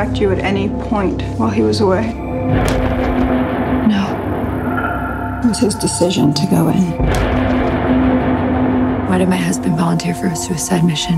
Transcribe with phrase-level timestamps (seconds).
[0.00, 2.12] contact you at any point while he was away?
[3.86, 5.40] No.
[5.44, 6.82] It was his decision to go in.
[9.08, 11.16] Why did my husband volunteer for a suicide mission?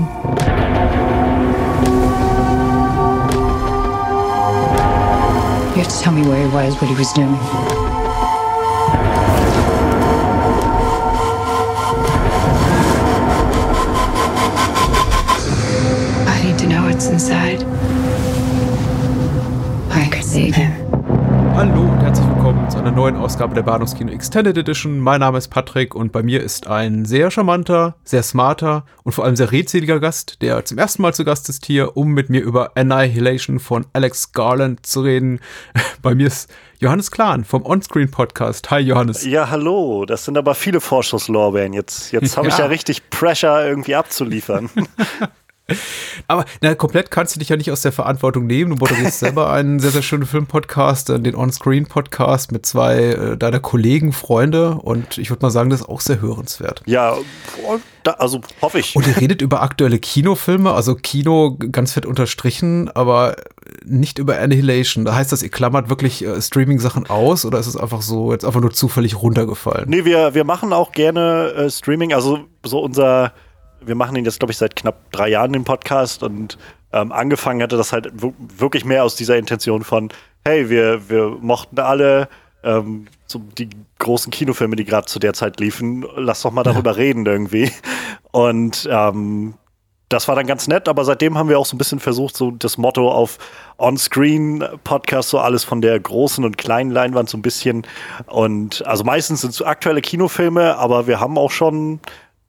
[5.69, 7.82] You have to tell me where he was, what he was doing.
[22.83, 24.99] Einer neuen Ausgabe der Bahnhofskino Extended Edition.
[24.99, 29.23] Mein Name ist Patrick und bei mir ist ein sehr charmanter, sehr smarter und vor
[29.23, 32.41] allem sehr redseliger Gast, der zum ersten Mal zu Gast ist hier, um mit mir
[32.41, 35.39] über Annihilation von Alex Garland zu reden.
[36.01, 38.69] Bei mir ist Johannes Klahn vom Onscreen Podcast.
[38.69, 39.23] Hi Johannes.
[39.23, 40.05] Ja, hallo.
[40.05, 41.71] Das sind aber viele Vorschusslorbeeren.
[41.71, 42.65] Jetzt, jetzt habe ich Ja.
[42.65, 44.69] ja richtig Pressure irgendwie abzuliefern.
[46.27, 48.71] Aber na, komplett kannst du dich ja nicht aus der Verantwortung nehmen.
[48.71, 53.59] Du moderierst selber einen sehr, sehr schönen Filmpodcast, äh, den On-Screen-Podcast mit zwei äh, deiner
[53.59, 56.83] Kollegen, Freunde und ich würde mal sagen, das ist auch sehr hörenswert.
[56.85, 57.15] ja,
[58.17, 58.95] also hoffe ich.
[58.95, 63.37] Und ihr redet über aktuelle Kinofilme, also Kino ganz fett unterstrichen, aber
[63.85, 65.05] nicht über Annihilation.
[65.05, 68.45] Da heißt das, ihr klammert wirklich äh, Streaming-Sachen aus oder ist es einfach so jetzt
[68.45, 69.89] einfach nur zufällig runtergefallen?
[69.89, 72.13] Nee, wir, wir machen auch gerne äh, Streaming.
[72.13, 73.33] Also so unser,
[73.85, 76.57] wir machen ihn jetzt, glaube ich, seit knapp drei Jahren den Podcast und
[76.91, 80.09] ähm, angefangen hatte das halt wirklich mehr aus dieser Intention von,
[80.45, 82.27] hey, wir, wir mochten alle
[82.63, 86.97] ähm, so die großen Kinofilme, die gerade zu der Zeit liefen, lass doch mal darüber
[86.97, 87.71] reden irgendwie.
[88.31, 89.55] Und ähm,
[90.09, 92.51] das war dann ganz nett, aber seitdem haben wir auch so ein bisschen versucht, so
[92.51, 93.39] das Motto auf
[93.79, 97.85] On-Screen-Podcast, so alles von der großen und kleinen Leinwand so ein bisschen.
[98.27, 101.99] Und also meistens sind es aktuelle Kinofilme, aber wir haben auch schon,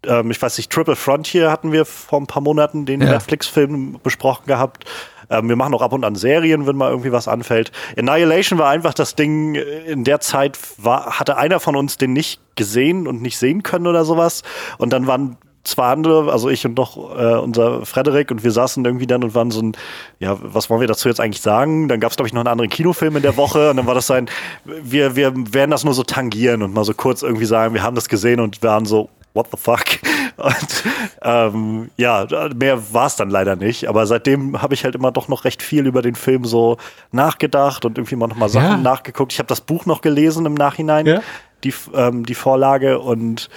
[0.08, 3.10] ähm, ich weiß nicht, Triple Frontier hatten wir vor ein paar Monaten, den Ja.
[3.12, 4.84] Netflix-Film besprochen gehabt.
[5.30, 7.72] Ähm, wir machen auch ab und an Serien, wenn mal irgendwie was anfällt.
[7.96, 9.60] Annihilation war einfach das Ding, äh,
[9.90, 13.86] in der Zeit war, hatte einer von uns den nicht gesehen und nicht sehen können
[13.86, 14.42] oder sowas.
[14.78, 18.84] Und dann waren zwei andere, also ich und noch äh, unser Frederik und wir saßen
[18.84, 19.72] irgendwie dann und waren so ein,
[20.18, 21.88] ja, was wollen wir dazu jetzt eigentlich sagen?
[21.88, 23.94] Dann gab es, glaube ich, noch einen anderen Kinofilm in der Woche und dann war
[23.94, 24.28] das so ein,
[24.66, 27.94] wir, wir werden das nur so tangieren und mal so kurz irgendwie sagen, wir haben
[27.94, 29.84] das gesehen und waren so, what the fuck?
[30.36, 30.84] Und
[31.22, 33.88] ähm, ja, mehr war es dann leider nicht.
[33.88, 36.76] Aber seitdem habe ich halt immer doch noch recht viel über den Film so
[37.12, 38.76] nachgedacht und irgendwie mal noch mal Sachen Ja.
[38.78, 39.32] nachgeguckt.
[39.32, 41.20] Ich habe das Buch noch gelesen im Nachhinein, Ja.
[41.62, 43.48] die, ähm, die Vorlage und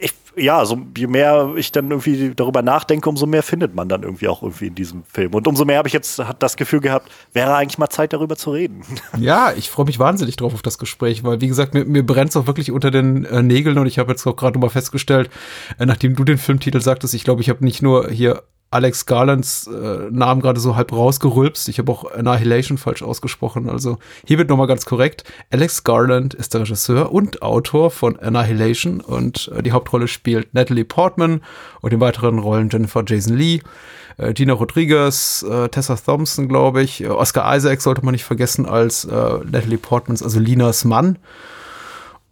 [0.00, 4.02] ich, ja, so je mehr ich dann irgendwie darüber nachdenke, umso mehr findet man dann
[4.02, 5.34] irgendwie auch irgendwie in diesem Film.
[5.34, 8.36] Und umso mehr habe ich jetzt hat das Gefühl gehabt, wäre eigentlich mal Zeit darüber
[8.36, 8.82] zu reden.
[9.18, 12.30] Ja, ich freue mich wahnsinnig drauf auf das Gespräch, weil wie gesagt, mir, mir brennt
[12.30, 15.30] es auch wirklich unter den äh, Nägeln und ich habe jetzt auch gerade mal festgestellt,
[15.78, 18.42] äh, nachdem du den Filmtitel sagtest, ich glaube, ich habe nicht nur hier
[18.74, 23.98] Alex Garlands äh, Namen gerade so halb rausgerülpst, ich habe auch Annihilation falsch ausgesprochen, also
[24.26, 25.22] hier wird nochmal ganz korrekt.
[25.52, 30.84] Alex Garland ist der Regisseur und Autor von Annihilation und äh, die Hauptrolle spielt Natalie
[30.84, 31.40] Portman
[31.82, 33.60] und in weiteren Rollen Jennifer Jason Lee,
[34.16, 37.02] äh, Gina Rodriguez, äh, Tessa Thompson, glaube ich.
[37.02, 41.18] Äh, Oscar Isaac sollte man nicht vergessen als äh, Natalie Portmans, also Linas Mann.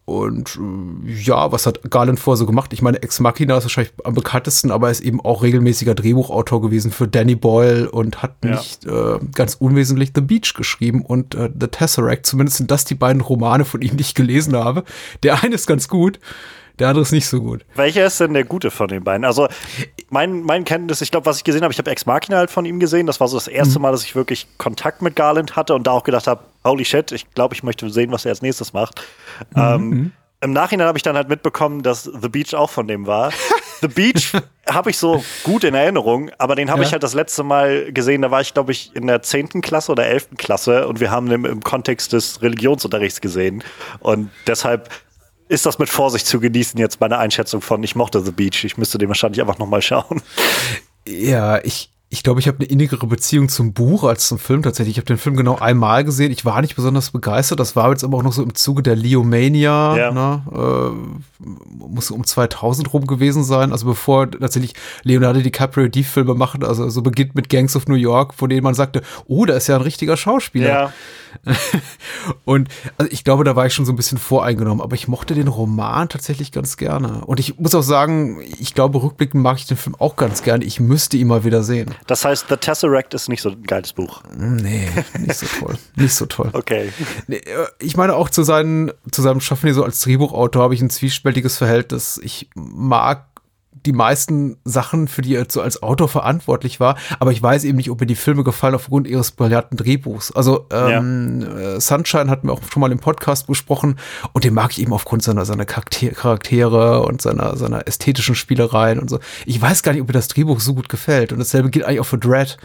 [0.05, 0.59] Und
[1.07, 2.73] äh, ja, was hat Garland vorher so gemacht?
[2.73, 6.61] Ich meine, Ex Machina ist wahrscheinlich am bekanntesten, aber er ist eben auch regelmäßiger Drehbuchautor
[6.61, 8.51] gewesen für Danny Boyle und hat Ja.
[8.51, 12.26] nicht äh, ganz unwesentlich The Beach geschrieben und äh, The Tesseract.
[12.26, 14.82] Zumindest sind das die beiden Romane von ihm, die ich gelesen habe.
[15.23, 16.19] Der eine ist ganz gut,
[16.79, 17.65] der andere ist nicht so gut.
[17.75, 19.25] Welcher ist denn der gute von den beiden?
[19.25, 19.49] Also,
[20.11, 22.65] mein, mein Kenntnis, ich glaube, was ich gesehen habe, ich habe Ex Machina halt von
[22.65, 23.07] ihm gesehen.
[23.07, 25.91] Das war so das erste Mal, dass ich wirklich Kontakt mit Garland hatte und da
[25.93, 29.01] auch gedacht habe, holy shit, ich glaube, ich möchte sehen, was er als nächstes macht.
[29.57, 33.33] Ähm, Im Nachhinein habe ich dann halt mitbekommen, dass The Beach auch von dem war.
[33.81, 34.33] The Beach
[34.69, 36.87] habe ich so gut in Erinnerung, aber den habe Ja.
[36.87, 39.61] ich halt das letzte Mal gesehen, da war ich, glaube ich, in der 10.
[39.61, 40.31] Klasse oder 11.
[40.39, 43.63] Klasse und wir haben den im Kontext des Religionsunterrichts gesehen.
[44.01, 44.89] Und deshalb
[45.52, 48.64] ist das mit Vorsicht zu genießen, jetzt meine Einschätzung von, ich mochte The Beach.
[48.64, 50.22] Ich müsste den wahrscheinlich einfach nochmal schauen.
[51.06, 54.94] Ja, ich, ich glaube, ich habe eine innigere Beziehung zum Buch als zum Film tatsächlich.
[54.94, 56.32] Ich habe den Film genau einmal gesehen.
[56.32, 57.60] Ich war nicht besonders begeistert.
[57.60, 59.96] Das war jetzt aber auch noch so im Zuge der Leomania.
[59.96, 60.10] Ja.
[60.10, 60.43] Ne?
[60.54, 61.44] Äh,
[61.78, 63.72] muss um 2000 rum gewesen sein.
[63.72, 66.64] Also bevor tatsächlich Leonardo DiCaprio die Filme macht.
[66.64, 69.66] Also so beginnt mit Gangs of New York, von denen man sagte, oh, da ist
[69.66, 70.69] ja ein richtiger Schauspieler.
[70.69, 70.93] Ja.
[72.44, 72.69] und
[72.99, 74.82] also ich glaube, da war ich schon so ein bisschen voreingenommen.
[74.82, 77.25] Aber ich mochte den Roman tatsächlich ganz gerne.
[77.25, 80.64] Und ich muss auch sagen, ich glaube, rückblickend mag ich den Film auch ganz gerne.
[80.64, 81.94] Ich müsste ihn mal wieder sehen.
[82.06, 84.23] Das heißt, The Tesseract ist nicht so ein geiles Buch.
[84.37, 84.88] Nee,
[85.19, 85.79] nicht so toll.
[85.96, 86.50] nicht so toll.
[86.52, 86.93] Okay.
[87.29, 87.40] Äh,
[87.78, 90.90] ich meine auch zu, seinen, zu seinem Schaffen hier so als Drehbuchautor habe ich ein
[90.90, 92.20] zwiespältiges Verhältnis.
[92.23, 93.26] Ich mag
[93.87, 97.76] die meisten Sachen, für die er so als Autor verantwortlich war, aber ich weiß eben
[97.76, 100.32] nicht, ob mir die Filme gefallen aufgrund ihres brillanten Drehbuchs.
[100.32, 101.76] Also ähm, ja.
[101.76, 103.99] Äh, Sunshine hatten wir auch schon mal im Podcast besprochen
[104.32, 109.11] und den mag ich eben aufgrund seiner, seiner Charaktere und seiner, seiner ästhetischen Spielereien und
[109.11, 109.19] so.
[109.46, 112.00] Ich weiß gar nicht, ob mir das Drehbuch so gut gefällt und dasselbe gilt eigentlich
[112.00, 112.56] auch für Dread.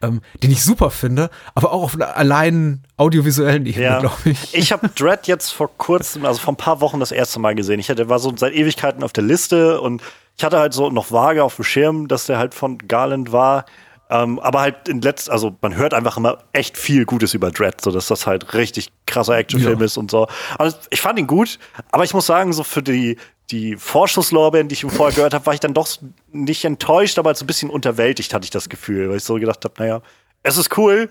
[0.00, 3.98] Ähm, den ich super finde, aber auch auf einer allein audiovisuellen Ebene, ja.
[3.98, 4.54] glaube ich.
[4.54, 7.80] Ich habe Dread jetzt vor kurzem, also vor ein paar Wochen das erste Mal gesehen.
[7.80, 10.00] Ich hatte, war so seit Ewigkeiten auf der Liste und
[10.38, 13.64] ich hatte halt so noch vage auf dem Schirm, dass der halt von Garland war.
[14.10, 17.78] Ähm, aber halt in letzt, also man hört einfach immer echt viel Gutes über Dread,
[17.80, 19.84] so dass das halt richtig krasser Actionfilm ja.
[19.84, 20.28] ist und so.
[20.56, 21.58] Also ich fand ihn gut,
[21.90, 23.18] aber ich muss sagen, so für die,
[23.50, 25.88] die Vorschusslorbeeren, die ich ihm vorher gehört habe, war ich dann doch
[26.32, 29.62] nicht enttäuscht, aber so ein bisschen unterwältigt, hatte ich das Gefühl, weil ich so gedacht
[29.64, 30.00] habe, naja,
[30.42, 31.10] es ist cool,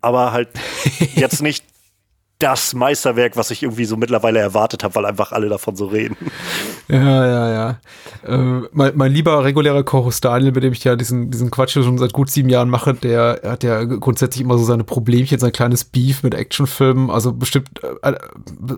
[0.00, 0.48] aber halt
[1.16, 1.64] jetzt nicht
[2.42, 6.16] das Meisterwerk, was ich irgendwie so mittlerweile erwartet habe, weil einfach alle davon so reden.
[6.88, 7.80] Ja, ja, ja.
[8.26, 11.98] Äh, mein, mein, lieber regulärer Co-Host Daniel, mit dem ich ja diesen, diesen Quatsch schon
[11.98, 15.84] seit gut sieben Jahren mache, der hat ja grundsätzlich immer so seine Problemchen, sein kleines
[15.84, 18.18] Beef mit Actionfilmen, also bestimmt äh, äh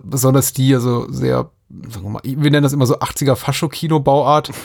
[0.03, 4.51] besonders die, also sehr sagen wir mal, wir nennen das immer so 80er Fascho-Kino-Bauart.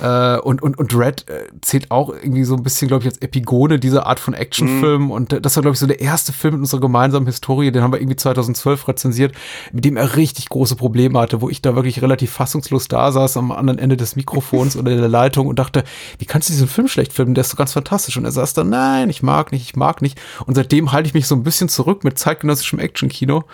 [0.00, 3.18] Äh, und, und, und Red äh, zählt auch irgendwie so ein bisschen, glaube ich, als
[3.18, 5.04] Epigone dieser Art von Actionfilm.
[5.04, 5.10] Mhm.
[5.10, 7.92] Und das war, glaube ich, so der erste Film in unserer gemeinsamen Historie, den haben
[7.92, 9.34] wir irgendwie 2012 rezensiert,
[9.72, 13.36] mit dem er richtig große Probleme hatte, wo ich da wirklich relativ fassungslos da saß
[13.36, 15.84] am anderen Ende des Mikrofons oder der Leitung und dachte,
[16.18, 17.34] wie kannst du diesen Film schlecht filmen?
[17.34, 18.16] Der ist so ganz fantastisch.
[18.16, 20.18] Und er saß dann, nein, ich mag nicht, ich mag nicht.
[20.46, 23.44] Und seitdem halte ich mich so ein bisschen zurück mit zeitgenössischem Actionkino,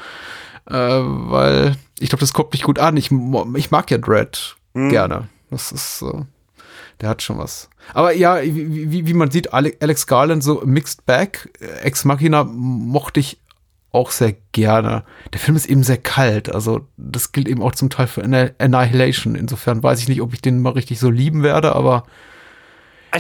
[0.67, 2.97] äh, weil ich glaube, das kommt nicht gut an.
[2.97, 3.11] Ich,
[3.55, 4.91] ich mag ja Dread hm.
[4.91, 5.29] gerne.
[5.51, 6.27] Das ist so.
[7.01, 7.69] Der hat schon was.
[7.95, 11.51] Aber ja, wie, wie man sieht, Alex Garland so Mixed Bag,
[11.83, 13.39] Ex Machina mochte ich
[13.91, 15.05] auch sehr gerne.
[15.33, 19.35] Der Film ist eben sehr kalt, also das gilt eben auch zum Teil für Annihilation.
[19.35, 22.05] Insofern weiß ich nicht, ob ich den mal richtig so lieben werde, aber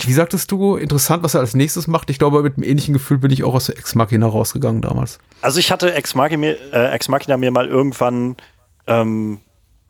[0.00, 2.08] wie sagtest du, interessant, was er als nächstes macht.
[2.08, 5.18] Ich glaube, mit einem ähnlichen Gefühl bin ich auch aus der Ex Machina rausgegangen damals.
[5.42, 8.36] Also ich hatte Ex Machina, äh, Ex Machina mir mal irgendwann
[8.86, 9.40] ähm,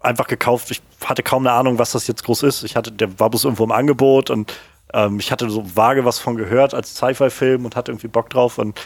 [0.01, 0.71] einfach gekauft.
[0.71, 2.65] Ich hatte kaum eine Ahnung, was das jetzt groß ist.
[2.65, 4.53] Ich hatte, der war bloß irgendwo im Angebot und
[4.93, 8.59] ähm, ich hatte so vage was von gehört als Sci-Fi-Film und hatte irgendwie Bock drauf.
[8.59, 8.81] Und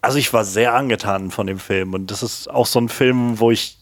[0.00, 1.94] also ich war sehr angetan von dem Film.
[1.94, 3.78] Und das ist auch so ein Film, wo ich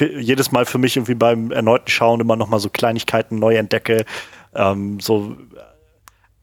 [0.00, 4.04] jedes Mal für mich irgendwie beim erneuten Schauen immer noch mal so Kleinigkeiten neu entdecke.
[4.54, 5.36] Ähm, so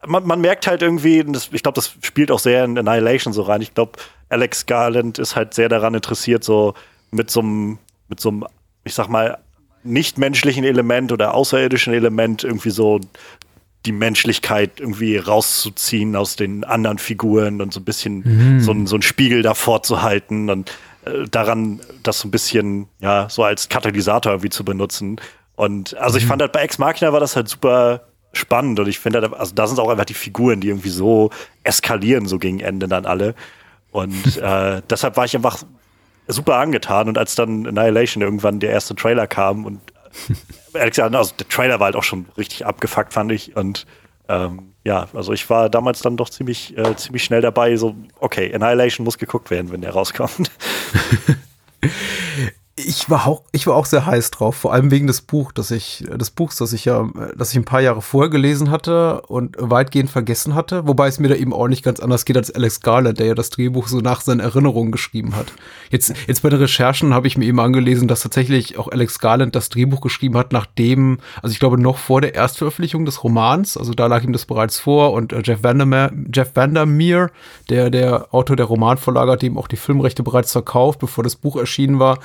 [0.06, 3.42] man, man, merkt halt irgendwie, das, ich glaube, das spielt auch sehr in Annihilation so
[3.42, 3.62] rein.
[3.62, 3.92] Ich glaube,
[4.28, 6.74] Alex Garland ist halt sehr daran interessiert, so
[7.10, 7.78] mit so einem
[8.14, 8.44] mit so einem,
[8.84, 9.38] ich sag mal,
[9.82, 13.00] nichtmenschlichen Element oder außerirdischen Element irgendwie so
[13.84, 18.60] die Menschlichkeit irgendwie rauszuziehen aus den anderen Figuren und so ein bisschen mhm.
[18.60, 20.70] so, ein, so ein Spiegel davor zu halten und
[21.04, 25.20] äh, daran das so ein bisschen, ja, so als Katalysator irgendwie zu benutzen.
[25.56, 26.28] Und also ich mhm.
[26.28, 28.02] fand halt bei Ex Machina war das halt super
[28.32, 31.30] spannend und ich finde halt, also da sind auch einfach die Figuren, die irgendwie so
[31.64, 33.34] eskalieren, so gegen Ende dann alle.
[33.90, 35.58] Und äh, deshalb war ich einfach
[36.26, 39.80] super angetan und als dann Annihilation irgendwann der erste Trailer kam und
[40.74, 43.56] ehrlich gesagt, also der Trailer war halt auch schon richtig abgefuckt, fand ich.
[43.56, 43.86] Und
[44.28, 48.54] ähm, ja, also ich war damals dann doch ziemlich, äh, ziemlich schnell dabei, so, okay,
[48.54, 50.50] Annihilation muss geguckt werden, wenn der rauskommt.
[52.76, 55.70] Ich war auch, ich war auch sehr heiß drauf, vor allem wegen des Buch, das
[55.70, 59.54] ich, des Buchs, das ich ja, das ich ein paar Jahre vorher gelesen hatte und
[59.60, 62.80] weitgehend vergessen hatte, wobei es mir da eben auch nicht ganz anders geht als Alex
[62.80, 65.52] Garland, der ja das Drehbuch so nach seinen Erinnerungen geschrieben hat.
[65.90, 69.54] Jetzt, jetzt bei den Recherchen habe ich mir eben angelesen, dass tatsächlich auch Alex Garland
[69.54, 73.94] das Drehbuch geschrieben hat, nachdem, also ich glaube noch vor der Erstveröffentlichung des Romans, also
[73.94, 77.30] da lag ihm das bereits vor und äh, Jeff Vandermeer, Jeff Vandermeer,
[77.70, 81.56] der, der Autor der Romanvorlage, hat ihm auch die Filmrechte bereits verkauft, bevor das Buch
[81.56, 82.18] erschienen war.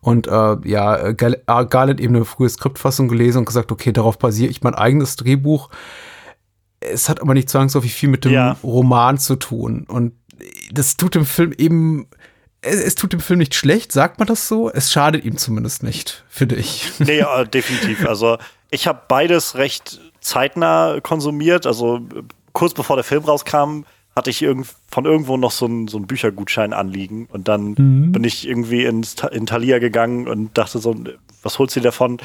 [0.00, 4.50] Und äh, ja, äh, Garland eben eine frühe Skriptfassung gelesen und gesagt, okay, darauf basiere
[4.50, 5.70] ich mein eigenes Drehbuch.
[6.80, 8.56] Es hat aber nicht zwangsläufig viel mit dem ja.
[8.62, 9.84] Roman zu tun.
[9.88, 10.12] Und
[10.72, 12.08] das tut dem Film eben
[12.62, 14.70] es, es, tut dem Film nicht schlecht, sagt man das so?
[14.70, 16.92] Es schadet ihm zumindest nicht, finde ich.
[17.00, 18.06] Nee, ja, definitiv.
[18.06, 18.38] Also
[18.70, 21.66] ich habe beides recht zeitnah konsumiert.
[21.66, 22.00] Also
[22.52, 23.82] kurz bevor der Film rauskam,
[24.14, 27.26] hatte ich irgend, von irgendwo noch so einen so einen Büchergutschein anliegen.
[27.32, 28.12] Und dann Mhm.
[28.12, 30.94] bin ich irgendwie ins, in Thalia gegangen und dachte so,
[31.42, 32.18] was holst du davon?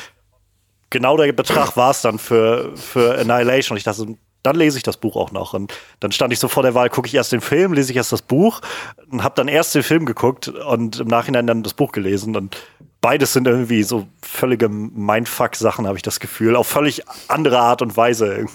[0.90, 3.76] Genau der Betrag war es dann für, für Annihilation.
[3.76, 5.54] Und ich dachte, so, dann lese ich das Buch auch noch.
[5.54, 7.98] Und dann stand ich so vor der Wahl, gucke ich erst den Film, lese ich
[7.98, 8.62] erst das Buch
[9.10, 12.36] und habe dann erst den Film geguckt und im Nachhinein dann das Buch gelesen.
[12.38, 12.56] Und
[13.02, 16.56] beides sind irgendwie so völlige Mindfuck-Sachen, habe ich das Gefühl.
[16.56, 18.46] Auf völlig andere Art und Weise.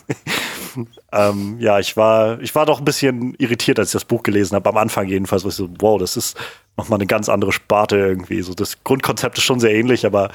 [1.13, 4.55] Ähm, ja, ich war, ich war doch ein bisschen irritiert, als ich das Buch gelesen
[4.55, 4.69] habe.
[4.69, 6.37] Am Anfang jedenfalls, wo ich so, wow, das ist
[6.77, 8.43] nochmal eine ganz andere Sparte irgendwie.
[8.43, 10.31] So, das Grundkonzept ist schon sehr ähnlich, aber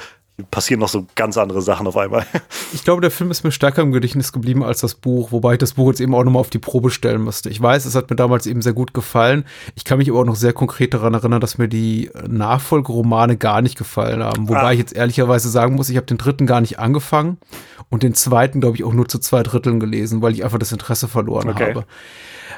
[0.50, 2.24] passieren noch so ganz andere Sachen auf einmal.
[2.74, 5.58] Ich glaube, der Film ist mir stärker im Gedächtnis geblieben als das Buch, wobei ich
[5.58, 7.48] das Buch jetzt eben auch nochmal auf die Probe stellen musste.
[7.48, 9.44] Ich weiß, es hat mir damals eben sehr gut gefallen.
[9.74, 13.62] Ich kann mich aber auch noch sehr konkret daran erinnern, dass mir die Nachfolgeromane gar
[13.62, 14.48] nicht gefallen haben.
[14.50, 14.72] Wobei Ah.
[14.72, 17.38] ich jetzt ehrlicherweise sagen muss, ich habe den dritten gar nicht angefangen
[17.88, 20.72] und den zweiten, glaube ich, auch nur zu zwei Dritteln gelesen, weil ich einfach das
[20.72, 21.70] Interesse verloren Okay.
[21.70, 21.84] habe.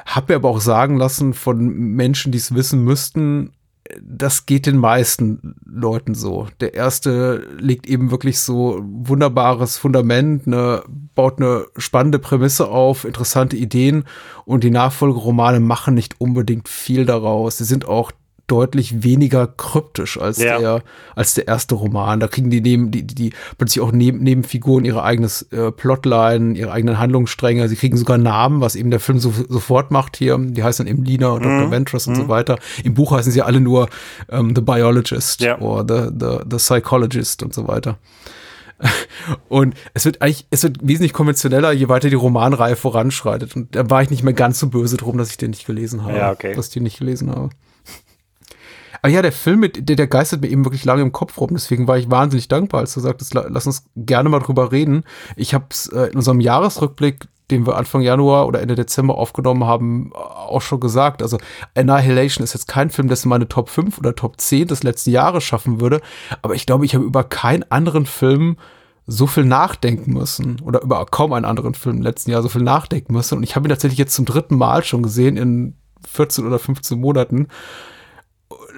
[0.05, 3.53] Hab mir aber auch sagen lassen von Menschen, die es wissen müssten,
[4.01, 6.47] das geht den meisten Leuten so.
[6.59, 10.83] Der erste legt eben wirklich so wunderbares Fundament, ne,
[11.15, 14.05] baut eine spannende Prämisse auf, interessante Ideen
[14.45, 17.57] und die Nachfolgeromane machen nicht unbedingt viel daraus.
[17.57, 18.11] Sie sind auch
[18.47, 20.59] deutlich weniger kryptisch als Ja.
[20.59, 20.83] der
[21.15, 22.19] als der erste Roman.
[22.19, 26.57] Da kriegen die neben die die, die plötzlich auch neben, Nebenfiguren ihre eigenes äh, Plotline,
[26.57, 27.67] ihre eigenen Handlungsstränge.
[27.69, 30.37] Sie kriegen sogar Namen, was eben der Film so, sofort macht hier.
[30.37, 31.71] Die heißen dann eben Lina und Dr.
[31.71, 32.57] Ventress und so weiter.
[32.83, 33.89] Im Buch heißen sie alle nur
[34.29, 35.59] ähm, The Biologist Ja.
[35.59, 37.97] oder the, the, the Psychologist und so weiter.
[39.47, 43.55] Und es wird eigentlich, es wird wesentlich konventioneller, je weiter die Romanreihe voranschreitet.
[43.55, 46.03] Und da war ich nicht mehr ganz so böse drum, dass ich den nicht gelesen
[46.03, 46.17] habe.
[46.17, 46.55] Ja, okay.
[46.55, 47.49] Dass ich den nicht gelesen habe.
[49.01, 51.49] Aber ja, der Film, mit, der, der geistert mir eben wirklich lange im Kopf rum.
[51.53, 55.03] Deswegen war ich wahnsinnig dankbar, als du sagtest, la- lass uns gerne mal drüber reden.
[55.35, 59.65] Ich habe es äh, in unserem Jahresrückblick, den wir Anfang Januar oder Ende Dezember aufgenommen
[59.65, 61.21] haben, auch schon gesagt.
[61.21, 61.37] Also
[61.75, 65.43] Annihilation ist jetzt kein Film, dessen meine Top 5 oder Top 10 des letzten Jahres
[65.43, 65.99] schaffen würde.
[66.43, 68.55] Aber ich glaube, ich habe über keinen anderen Film
[69.07, 72.61] so viel nachdenken müssen oder über kaum einen anderen Film im letzten Jahr so viel
[72.61, 73.37] nachdenken müssen.
[73.39, 75.75] Und ich habe ihn tatsächlich jetzt zum dritten Mal schon gesehen in
[76.07, 77.47] 14 oder 15 Monaten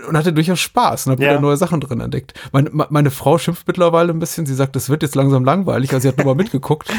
[0.07, 1.31] und hatte durchaus Spaß und habe Ja.
[1.31, 2.33] wieder neue Sachen drin entdeckt.
[2.51, 4.45] Meine, me- meine Frau schimpft mittlerweile ein bisschen.
[4.45, 5.91] Sie sagt, es wird jetzt langsam langweilig.
[5.93, 6.89] Also sie hat nochmal mitgeguckt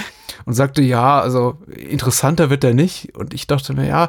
[0.45, 3.15] und sagte, ja, also interessanter wird er nicht.
[3.17, 4.09] Und ich dachte mir, ja,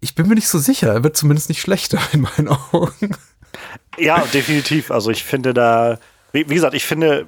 [0.00, 0.92] ich bin mir nicht so sicher.
[0.92, 3.16] Er wird zumindest nicht schlechter in meinen Augen.
[3.98, 4.90] Ja, definitiv.
[4.90, 5.98] Also ich finde da,
[6.32, 7.26] wie, wie gesagt, ich finde,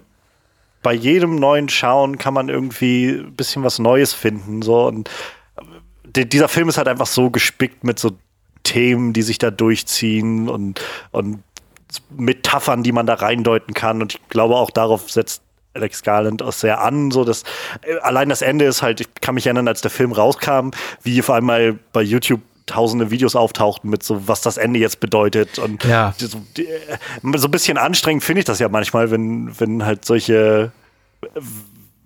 [0.83, 4.63] bei jedem neuen Schauen kann man irgendwie ein bisschen was Neues finden.
[4.63, 4.87] So.
[4.87, 5.11] Und
[6.05, 8.13] die, dieser Film ist halt einfach so gespickt mit so
[8.63, 11.43] Themen, die sich da durchziehen und, und
[12.17, 14.01] Metaphern, die man da reindeuten kann.
[14.03, 15.43] Und ich glaube, auch darauf setzt
[15.75, 17.11] Alex Garland auch sehr an.
[17.11, 17.45] So dass,
[17.83, 20.71] äh, allein das Ende ist halt, ich kann mich erinnern, als der Film rauskam,
[21.03, 25.59] wie auf einmal bei YouTube tausende Videos auftauchten mit so, was das Ende jetzt bedeutet.
[25.59, 26.15] Und Ja.
[26.17, 30.71] so, äh, so ein bisschen anstrengend finde ich das ja manchmal, wenn, wenn halt solche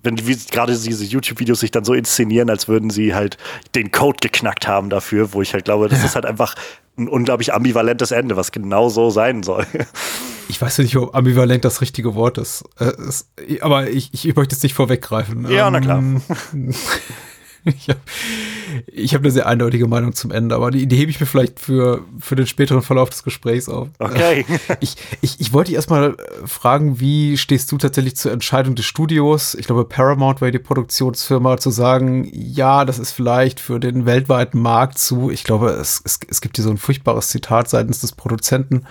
[0.04, 3.38] wenn wie gerade diese YouTube-Videos sich dann so inszenieren, als würden sie halt
[3.74, 6.54] den Code geknackt haben dafür, wo ich halt glaube, das ist halt einfach
[6.96, 9.66] ein unglaublich ambivalentes Ende, was genau so sein soll.
[10.46, 12.64] Ich weiß ja nicht, ob ambivalent das richtige Wort ist.
[12.78, 13.30] Äh, es,
[13.62, 15.50] aber ich, ich möchte jetzt nicht vorweggreifen.
[15.50, 16.04] Ja, na klar.
[17.76, 18.00] Ich habe
[18.86, 21.60] ich hab eine sehr eindeutige Meinung zum Ende, aber die, die hebe ich mir vielleicht
[21.60, 23.88] für, für den späteren Verlauf des Gesprächs auf.
[23.98, 24.44] Okay.
[24.80, 28.84] Ich, ich, ich wollte dich erstmal äh, fragen, wie stehst du tatsächlich zur Entscheidung des
[28.84, 29.54] Studios?
[29.54, 34.60] Ich glaube, Paramount war die Produktionsfirma, zu sagen, ja, das ist vielleicht für den weltweiten
[34.60, 35.30] Markt zu.
[35.30, 38.84] Ich glaube, es, es, es gibt hier so ein furchtbares Zitat seitens des Produzenten,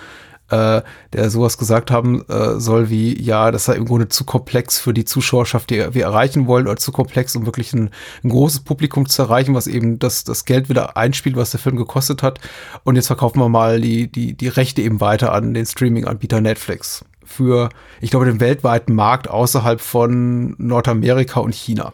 [0.53, 0.81] äh,
[1.13, 4.93] der sowas gesagt haben äh, soll wie, ja, das sei im Grunde zu komplex für
[4.93, 7.89] die Zuschauerschaft, die wir erreichen wollen, oder zu komplex, um wirklich ein,
[8.23, 11.75] ein großes Publikum zu erreichen, was eben das, das Geld wieder einspielt, was der Film
[11.75, 12.39] gekostet hat.
[12.83, 17.03] Und jetzt verkaufen wir mal die, die, die Rechte eben weiter an den Streaming-Anbieter Netflix
[17.23, 17.69] für,
[17.99, 21.93] ich glaube, den weltweiten Markt außerhalb von Nordamerika und China.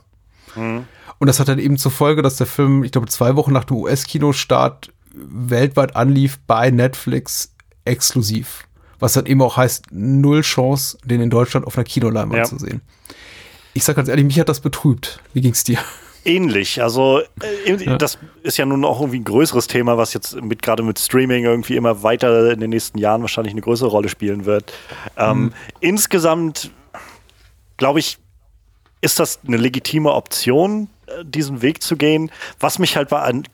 [1.19, 3.65] Und das hat dann eben zur Folge, dass der Film, ich glaube, zwei Wochen nach
[3.65, 7.53] dem US-Kinostart weltweit anlief bei Netflix
[7.85, 8.63] exklusiv.
[8.99, 12.43] Was dann eben auch heißt, null Chance, den in Deutschland auf einer Kinoleinwand Ja.
[12.43, 12.81] zu sehen.
[13.73, 15.19] Ich sag ganz ehrlich, mich hat das betrübt.
[15.33, 15.77] Wie ging's dir?
[16.25, 16.81] Ähnlich.
[16.81, 17.21] Also
[17.65, 20.99] äh, das ist ja nun auch irgendwie ein größeres Thema, was jetzt mit gerade mit
[20.99, 24.73] Streaming irgendwie immer weiter in den nächsten Jahren wahrscheinlich eine größere Rolle spielen wird.
[25.15, 26.71] Ähm, insgesamt
[27.77, 28.17] glaube ich,
[28.99, 32.31] ist das eine legitime Option, äh, diesen Weg zu gehen.
[32.59, 33.45] Was mich halt bei, an-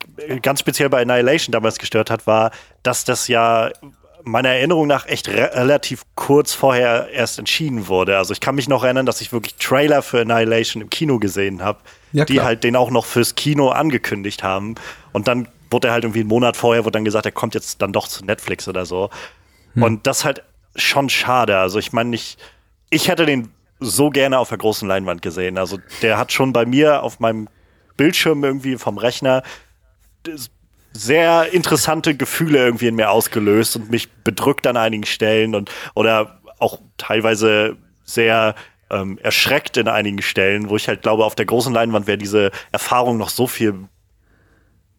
[0.41, 2.49] ganz speziell bei Annihilation damals gestört hat, war,
[2.81, 3.69] dass das ja
[4.25, 8.17] meiner Erinnerung nach echt re relativ kurz vorher erst entschieden wurde.
[8.17, 11.61] Also ich kann mich noch erinnern, dass ich wirklich Trailer für Annihilation im Kino gesehen
[11.61, 11.79] habe,
[12.11, 14.75] Ja, die halt den auch noch fürs Kino angekündigt haben.
[15.13, 17.81] Und dann wurde er halt irgendwie einen Monat vorher, wurde dann gesagt, er kommt jetzt
[17.81, 19.09] dann doch zu Netflix oder so.
[19.75, 20.43] Und das halt
[20.75, 21.57] schon schade.
[21.57, 22.39] Also ich meine nicht,
[22.89, 25.57] ich hätte den so gerne auf der großen Leinwand gesehen.
[25.57, 27.47] Also der hat schon bei mir auf meinem
[27.97, 29.43] Bildschirm irgendwie vom Rechner
[30.95, 36.39] sehr interessante Gefühle irgendwie in mir ausgelöst und mich bedrückt an einigen Stellen und oder
[36.59, 37.75] auch teilweise
[38.05, 38.55] sehr
[38.89, 42.51] ähm, erschreckt in einigen Stellen, wo ich halt glaube, auf der großen Leinwand wäre diese
[42.71, 43.73] Erfahrung noch so viel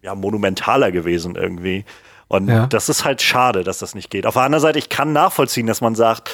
[0.03, 1.85] ja, monumentaler gewesen irgendwie.
[2.29, 2.67] Und Ja.
[2.67, 4.27] das ist halt schade, dass das nicht geht.
[4.27, 6.31] Auf der anderen Seite, ich kann nachvollziehen, dass man sagt,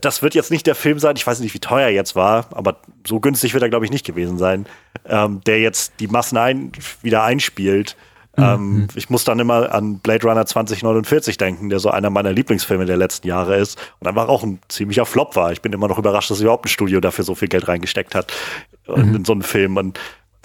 [0.00, 2.46] das wird jetzt nicht der Film sein, ich weiß nicht, wie teuer er jetzt war,
[2.52, 4.66] aber so günstig wird er, glaube ich, nicht gewesen sein,
[5.06, 7.96] ähm, der jetzt die Massen ein, wieder einspielt.
[8.36, 12.86] Ähm, ich muss dann immer an Blade Runner 2049 denken, der so einer meiner Lieblingsfilme
[12.86, 15.52] der letzten Jahre ist und einfach auch ein ziemlicher Flop war.
[15.52, 18.32] Ich bin immer noch überrascht, dass überhaupt ein Studio dafür so viel Geld reingesteckt hat
[18.86, 19.76] in, in so einen Film.
[19.76, 19.98] Und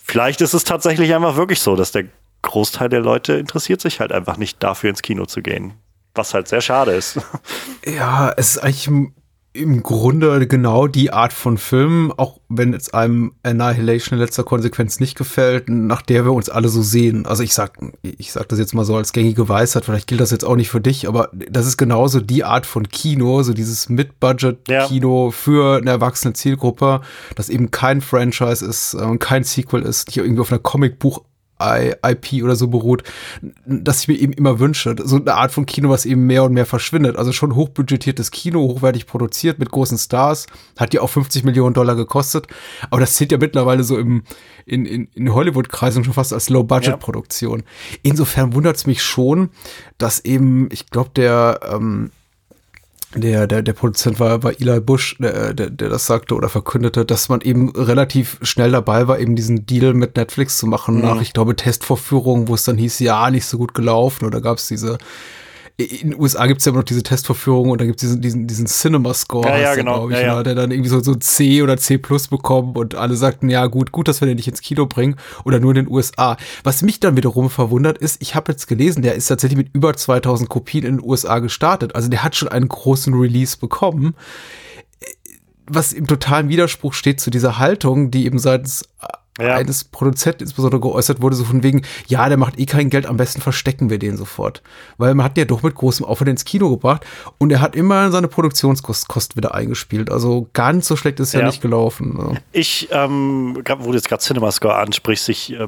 [0.04, 2.06] vielleicht ist es tatsächlich einfach wirklich so, dass der
[2.42, 5.74] Großteil der Leute interessiert sich halt einfach nicht dafür ins Kino zu gehen.
[6.14, 7.20] Was halt sehr schade ist.
[7.86, 8.90] Ja, es ist eigentlich
[9.56, 15.00] im, Grunde genau die Art von Film, auch wenn es einem Annihilation in letzter Konsequenz
[15.00, 17.26] nicht gefällt, nach der wir uns alle so sehen.
[17.26, 20.32] Also ich sag, ich sag das jetzt mal so als gängige Weisheit, vielleicht gilt das
[20.32, 23.90] jetzt auch nicht für dich, aber das ist genauso die Art von Kino, so dieses
[23.90, 27.02] Mid-Budget-Kino für eine erwachsene Zielgruppe,
[27.36, 31.24] das eben kein Franchise ist äh, und kein Sequel ist, nicht irgendwie auf einer Comicbuch
[32.04, 33.04] IP oder so beruht,
[33.66, 34.96] dass ich mir eben immer wünsche.
[35.04, 37.18] So eine Art von Kino, was eben mehr und mehr verschwindet.
[37.18, 41.96] Also schon hochbudgetiertes Kino, hochwertig produziert mit großen Stars, hat ja auch 50 Millionen Dollar
[41.96, 42.48] gekostet.
[42.90, 44.24] Aber das zählt ja mittlerweile so im,
[44.66, 47.64] in, in, in Hollywood-Kreisen schon fast als Low-Budget-Produktion.
[48.04, 49.50] Insofern wundert es mich schon,
[49.98, 52.12] dass eben, ich glaube, der, ähm,
[53.16, 57.06] der, der, der Produzent war, war Eli Bush, der, der, der das sagte oder verkündete,
[57.06, 61.22] dass man eben relativ schnell dabei war, eben diesen Deal mit Netflix zu machen, nach,
[61.22, 64.68] ich glaube, Testvorführungen, wo es dann hieß, ja, nicht so gut gelaufen, oder gab es
[64.68, 64.98] diese,
[65.78, 68.22] in den USA gibt es ja immer noch diese Testvorführungen und da gibt es diesen,
[68.22, 70.10] diesen, diesen Cinema-Score, Ja, ja, genau.
[70.10, 70.36] ich, Ja, ja.
[70.38, 73.66] ne, der dann irgendwie so, so C oder C plus bekommen und alle sagten, ja
[73.68, 76.38] gut, gut, dass wir den nicht ins Kino bringen oder nur in den USA.
[76.64, 79.94] Was mich dann wiederum verwundert ist, ich habe jetzt gelesen, der ist tatsächlich mit über
[79.94, 81.94] 2000 Kopien in den USA gestartet.
[81.94, 84.16] Also der hat schon einen großen Release bekommen
[85.68, 88.88] was im totalen Widerspruch steht zu dieser Haltung, die eben seitens
[89.40, 89.56] Ja.
[89.56, 93.18] eines Produzenten insbesondere geäußert wurde, so von wegen, ja, der macht eh kein Geld, am
[93.18, 94.62] besten verstecken wir den sofort.
[94.98, 97.06] Weil man hat den ja doch mit großem Aufwand ins Kino gebracht
[97.38, 100.10] und er hat immer seine Produktionskosten wieder eingespielt.
[100.10, 101.48] Also ganz so schlecht ist ja, Ja.
[101.48, 102.40] nicht gelaufen.
[102.54, 105.68] Ich, ähm, wo du jetzt gerade CinemaScore ansprichst, ich äh,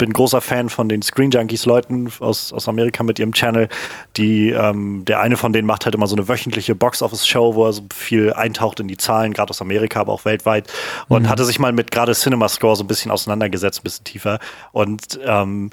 [0.00, 3.68] bin großer Fan von den Screen Junkies Leuten aus, aus Amerika mit ihrem Channel.
[4.16, 7.74] Die, ähm, der eine von denen macht halt immer so eine wöchentliche Box-Office-Show, wo er
[7.74, 10.72] so viel eintaucht in die Zahlen, gerade aus Amerika, aber auch weltweit.
[11.08, 14.38] Und hatte sich mal mit gerade CinemaScore so ein bisschen auseinandergesetzt, ein bisschen tiefer.
[14.72, 15.70] Und ähm,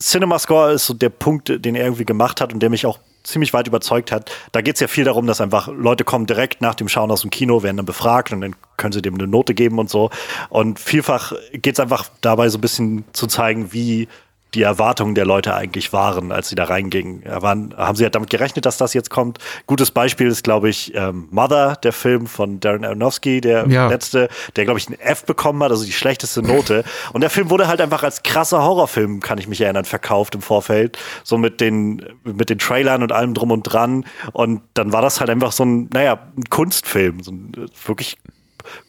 [0.00, 3.52] CinemaScore ist so der Punkt, den er irgendwie gemacht hat und der mich auch ziemlich
[3.52, 4.30] weit überzeugt hat.
[4.52, 7.20] Da geht es ja viel darum, dass einfach Leute kommen direkt nach dem Schauen aus
[7.20, 10.08] dem Kino, werden dann befragt und dann können sie dem eine Note geben und so.
[10.48, 14.08] Und vielfach geht es einfach dabei so ein bisschen zu zeigen, wie
[14.54, 17.22] die Erwartungen der Leute eigentlich waren, als sie da reingingen.
[17.22, 19.36] Ja, Waren, haben sie halt damit gerechnet, dass das jetzt kommt?
[19.66, 23.88] Gutes Beispiel ist, glaube ich, ähm, Mother, der Film von Darren Aronofsky, der Ja.
[23.88, 26.82] letzte, der, glaube ich, ein F bekommen hat, also die schlechteste Note.
[27.12, 30.40] Und der Film wurde halt einfach als krasser Horrorfilm, kann ich mich erinnern, verkauft im
[30.40, 30.96] Vorfeld.
[31.24, 34.06] So mit den, mit den Trailern und allem drum und dran.
[34.32, 37.22] Und dann war das halt einfach so ein, naja, ein Kunstfilm.
[37.22, 38.16] So ein äh, wirklich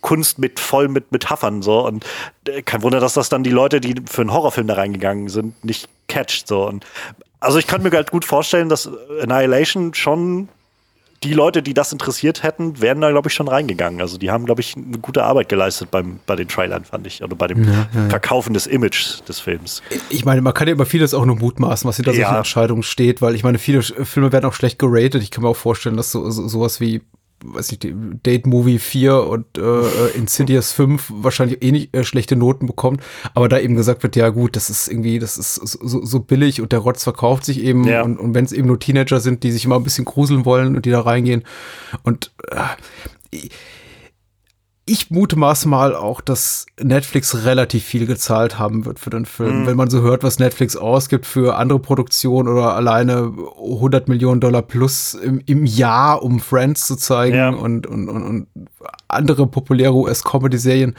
[0.01, 2.05] Kunst mit voll mit Metaphern so und
[2.47, 5.63] äh, kein Wunder, dass das dann die Leute, die für einen Horrorfilm da reingegangen sind,
[5.63, 6.85] nicht catcht so und
[7.39, 8.89] also ich könnte mir halt gut vorstellen, dass
[9.21, 10.49] Annihilation schon
[11.23, 13.99] die Leute, die das interessiert hätten, wären da glaube ich schon reingegangen.
[13.99, 17.21] Also die haben glaube ich eine gute Arbeit geleistet beim bei den Trailern fand ich
[17.21, 17.65] oder bei dem
[18.09, 19.81] Verkaufen des Images des Films.
[20.09, 22.37] Ich meine, man kann ja über vieles auch nur mutmaßen, was hinter solchen Ja.
[22.37, 25.21] Entscheidungen steht, weil ich meine, viele Filme werden auch schlecht geratet.
[25.21, 27.01] Ich kann mir auch vorstellen, dass so, so sowas wie
[27.43, 27.87] weiß nicht,
[28.25, 33.01] Date Movie 4 und äh, äh, Insidious 5 wahrscheinlich eh nicht äh, schlechte Noten bekommt,
[33.33, 36.61] aber da eben gesagt wird, ja gut, das ist irgendwie, das ist so, so billig
[36.61, 37.85] und der Rotz verkauft sich eben.
[37.85, 38.03] Ja.
[38.03, 40.75] und, und wenn es eben nur Teenager sind, die sich immer ein bisschen gruseln wollen
[40.75, 41.43] und die da reingehen.
[42.03, 43.37] Und äh,
[44.89, 49.67] ich mutmaße mal auch, dass Netflix relativ viel gezahlt haben wird für den Film.
[49.67, 53.31] Wenn man so hört, was Netflix ausgibt für andere Produktionen oder alleine
[53.63, 57.49] 100 Millionen Dollar plus im, im Jahr, um Friends zu zeigen Ja.
[57.49, 58.47] und, und, und, und
[59.07, 60.95] andere populäre US-Comedy-Serien,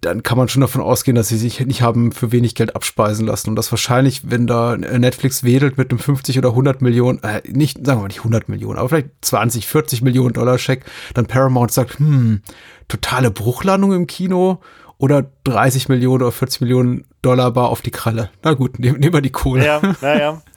[0.00, 3.26] dann kann man schon davon ausgehen, dass sie sich nicht haben für wenig Geld abspeisen
[3.26, 7.42] lassen und dass wahrscheinlich, wenn da Netflix wedelt mit einem 50 oder 100 Millionen, äh,
[7.46, 10.84] nicht, sagen wir mal nicht 100 Millionen, aber vielleicht 20, 40 Millionen Dollar Scheck,
[11.14, 12.42] dann Paramount sagt, hm,
[12.88, 14.60] totale Bruchlandung im Kino
[14.98, 18.30] oder 30 Millionen oder 40 Millionen Dollar bar auf die Kralle.
[18.42, 19.64] Na gut, nehmen, nehmen wir die Kohle.
[19.64, 20.42] Ja, naja.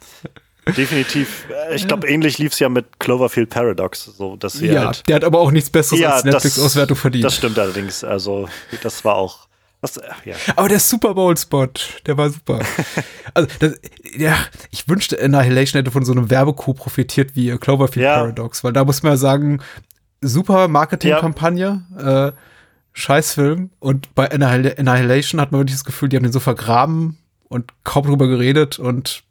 [0.66, 1.46] Definitiv.
[1.70, 4.04] Äh, Ich glaube, ähnlich lief es ja mit Cloverfield Paradox.
[4.04, 7.24] So, dass sie Ja, halt, der hat aber auch nichts Besseres ja, als Netflix-Auswertung verdient.
[7.24, 8.04] Das stimmt allerdings.
[8.04, 8.48] Also,
[8.82, 9.48] das war auch.
[9.80, 10.36] Das, äh, ja.
[10.54, 11.66] Aber der Super Bowl-Spot,
[12.06, 12.60] der war super.
[13.34, 13.74] also, das,
[14.16, 14.36] ja,
[14.70, 18.18] ich wünschte, Annihilation hätte von so einem Werbecoup profitiert wie Cloverfield Ja.
[18.18, 19.60] Paradox, weil da muss man ja sagen,
[20.20, 22.32] super Marketingkampagne, äh,
[22.92, 23.70] Scheißfilm.
[23.80, 27.72] Und bei Annihil Annihilation hat man wirklich das Gefühl, die haben den so vergraben und
[27.82, 29.24] kaum drüber geredet und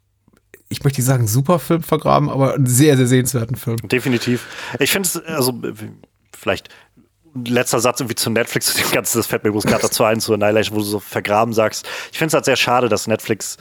[0.72, 3.76] ich möchte nicht sagen, super Film vergraben, aber einen sehr, sehr sehenswerten Film.
[3.84, 4.46] Definitiv.
[4.78, 5.60] Ich finde es, also,
[6.36, 6.68] vielleicht
[7.34, 10.20] letzter Satz irgendwie zu Netflix, zu dem Ganzen, das fällt mir bloß gerade dazu ein,
[10.20, 11.86] zu Annihilation, wo du so vergraben sagst.
[12.10, 13.58] Ich finde es halt sehr schade, dass Netflix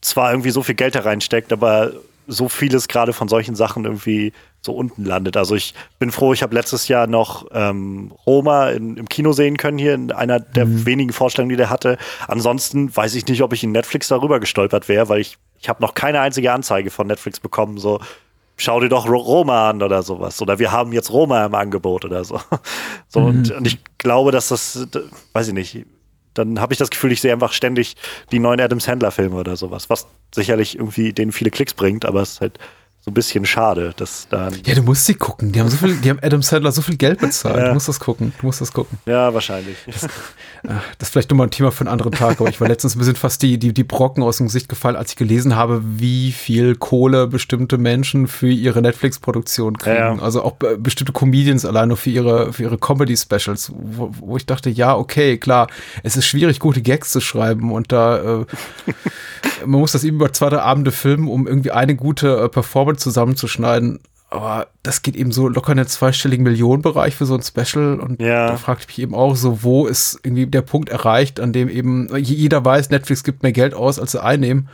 [0.00, 1.92] zwar irgendwie so viel Geld da reinsteckt, aber
[2.26, 4.32] so vieles gerade von solchen Sachen irgendwie
[4.64, 5.36] so unten landet.
[5.36, 9.56] Also ich bin froh, ich habe letztes Jahr noch ähm, Roma in, im Kino sehen
[9.56, 11.98] können hier, in einer der wenigen Vorstellungen, die der hatte.
[12.28, 15.82] Ansonsten weiß ich nicht, ob ich in Netflix darüber gestolpert wäre, weil ich, ich habe
[15.82, 18.00] noch keine einzige Anzeige von Netflix bekommen, so
[18.56, 20.40] schau dir doch Ro- Roma an oder sowas.
[20.40, 22.40] Oder wir haben jetzt Roma im Angebot oder so.
[23.08, 24.86] so und, und ich glaube, dass das,
[25.32, 25.86] weiß ich nicht,
[26.34, 27.96] dann habe ich das Gefühl, ich sehe einfach ständig
[28.30, 32.34] die neuen Adam Sandler-Filme oder sowas, was sicherlich irgendwie denen viele Klicks bringt, aber es
[32.34, 32.58] ist halt
[33.04, 34.54] so ein bisschen schade, dass dann.
[34.64, 35.50] Ja, du musst sie gucken.
[35.50, 37.56] Die haben so viel, die haben Adam Sandler so viel Geld bezahlt.
[37.56, 37.68] Ja.
[37.68, 38.32] Du musst das gucken.
[38.40, 38.96] Du musst das gucken.
[39.06, 39.76] Ja, wahrscheinlich.
[39.86, 40.04] Das
[41.00, 43.16] ist vielleicht nochmal ein Thema für einen anderen Tag, aber ich war letztens ein bisschen
[43.16, 46.76] fast die, die, die Brocken aus dem Gesicht gefallen, als ich gelesen habe, wie viel
[46.76, 49.96] Kohle bestimmte Menschen für ihre Netflix-Produktion kriegen.
[49.96, 50.22] Ja, ja.
[50.22, 54.46] Also auch be- bestimmte Comedians allein nur für ihre, für ihre Comedy-Specials, wo, wo ich
[54.46, 55.66] dachte, ja, okay, klar,
[56.04, 58.44] es ist schwierig, gute Gags zu schreiben und da, äh,
[59.66, 62.91] man muss das eben über zwei, drei Abende filmen, um irgendwie eine gute äh, Performance
[62.98, 64.00] zusammenzuschneiden.
[64.32, 68.00] Aber das geht eben so locker in den zweistelligen Millionenbereich für so ein Special.
[68.00, 68.48] Und Ja.
[68.48, 71.68] da fragte ich mich eben auch so, wo ist irgendwie der Punkt erreicht, an dem
[71.68, 74.68] eben jeder weiß, Netflix gibt mehr Geld aus, als sie einnehmen.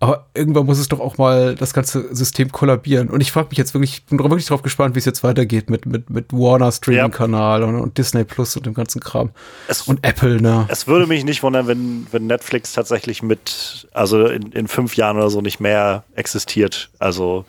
[0.00, 3.08] Aber irgendwann muss es doch auch mal das ganze System kollabieren.
[3.10, 5.68] Und ich frage mich jetzt wirklich, ich bin wirklich drauf gespannt, wie es jetzt weitergeht
[5.68, 9.30] mit, mit, mit Warner Streaming-Kanal und, und Disney Plus und dem ganzen Kram.
[9.68, 10.64] Es- und Apple, ne?
[10.68, 15.18] Es würde mich nicht wundern, wenn, wenn Netflix tatsächlich mit, also in, in fünf Jahren
[15.18, 16.90] oder so nicht mehr existiert.
[16.98, 17.44] Also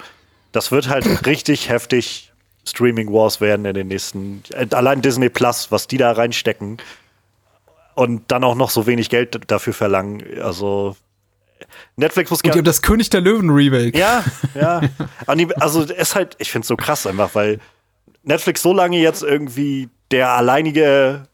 [0.54, 2.32] das wird halt richtig heftig
[2.66, 6.78] Streaming Wars werden in den nächsten, äh, allein Disney Plus, was die da reinstecken
[7.96, 10.24] und dann auch noch so wenig Geld dafür verlangen.
[10.42, 10.96] Also
[11.98, 13.98] Netflix muss Und die gerne haben das König der Löwen Remake.
[13.98, 14.24] ja,
[14.56, 14.82] ja.
[15.60, 17.60] Also es ist halt, ich finde es so krass einfach, weil
[18.24, 21.28] Netflix so lange jetzt irgendwie der alleinige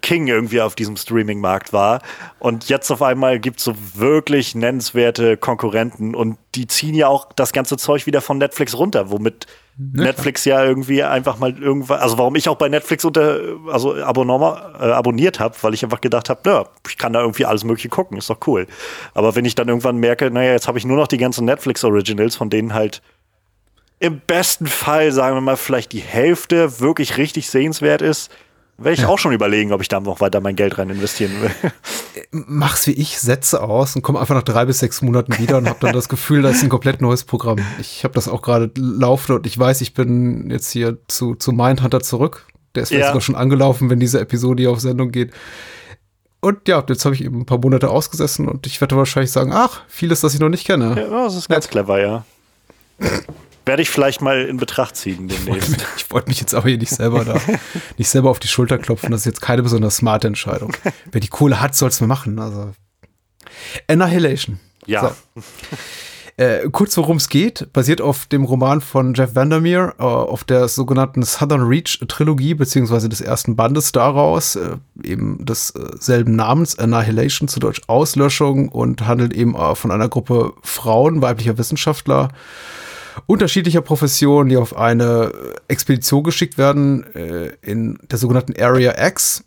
[0.00, 2.00] King irgendwie auf diesem Streaming-Markt war.
[2.38, 7.32] Und jetzt auf einmal gibt es so wirklich nennenswerte Konkurrenten und die ziehen ja auch
[7.34, 9.46] das ganze Zeug wieder von Netflix runter, womit
[9.78, 14.00] Netflix ja irgendwie einfach mal irgendwann, also warum ich auch bei Netflix unter, also äh,
[14.00, 18.16] abonniert habe, weil ich einfach gedacht habe, ja, ich kann da irgendwie alles Mögliche gucken,
[18.16, 18.66] ist doch cool.
[19.12, 22.36] Aber wenn ich dann irgendwann merke, naja, jetzt habe ich nur noch die ganzen Netflix-Originals,
[22.36, 23.02] von denen halt
[23.98, 28.30] im besten Fall, sagen wir mal, vielleicht die Hälfte wirklich richtig sehenswert ist,
[28.78, 31.50] werde ich auch schon überlegen, ob ich da noch weiter mein Geld rein investieren will.
[32.30, 35.68] mach's wie ich, setze aus und komme einfach nach drei bis sechs Monaten wieder und
[35.68, 37.58] habe dann das Gefühl, das ist ein komplett neues Programm.
[37.80, 41.52] Ich habe das auch gerade laufen und ich weiß, ich bin jetzt hier zu, zu
[41.52, 42.46] Mindhunter zurück.
[42.74, 43.08] Der ist vielleicht Ja.
[43.08, 45.32] sogar schon angelaufen, wenn diese Episode hier auf Sendung geht.
[46.40, 49.52] Und ja, jetzt habe ich eben ein paar Monate ausgesessen und ich werde wahrscheinlich sagen,
[49.52, 50.94] ach, vieles, das ich noch nicht kenne.
[50.96, 52.24] Ja, das ist ganz clever, ja.
[53.66, 55.84] Werde ich vielleicht mal in Betracht ziehen demnächst.
[55.96, 57.40] Ich wollte mich jetzt aber hier nicht selber da,
[57.98, 59.10] nicht selber auf die Schulter klopfen.
[59.10, 60.72] Das ist jetzt keine besonders smarte Entscheidung.
[61.10, 62.38] Wer die Kohle hat, soll's mir machen.
[62.38, 62.72] Also
[63.88, 64.60] Annihilation.
[64.86, 65.14] Ja.
[65.34, 65.42] So.
[66.38, 70.68] Äh, kurz worum es geht, basiert auf dem Roman von Jeff Vandermeer, äh, auf der
[70.68, 76.78] sogenannten Southern Reach Trilogie, beziehungsweise des ersten Bandes daraus, äh, eben des äh, selben Namens,
[76.78, 82.28] Annihilation, zu Deutsch Auslöschung, und handelt eben äh, von einer Gruppe Frauen, weiblicher Wissenschaftler,
[83.26, 85.32] unterschiedlicher Professionen, die auf eine
[85.68, 89.44] Expedition geschickt werden, äh, in der sogenannten Area X,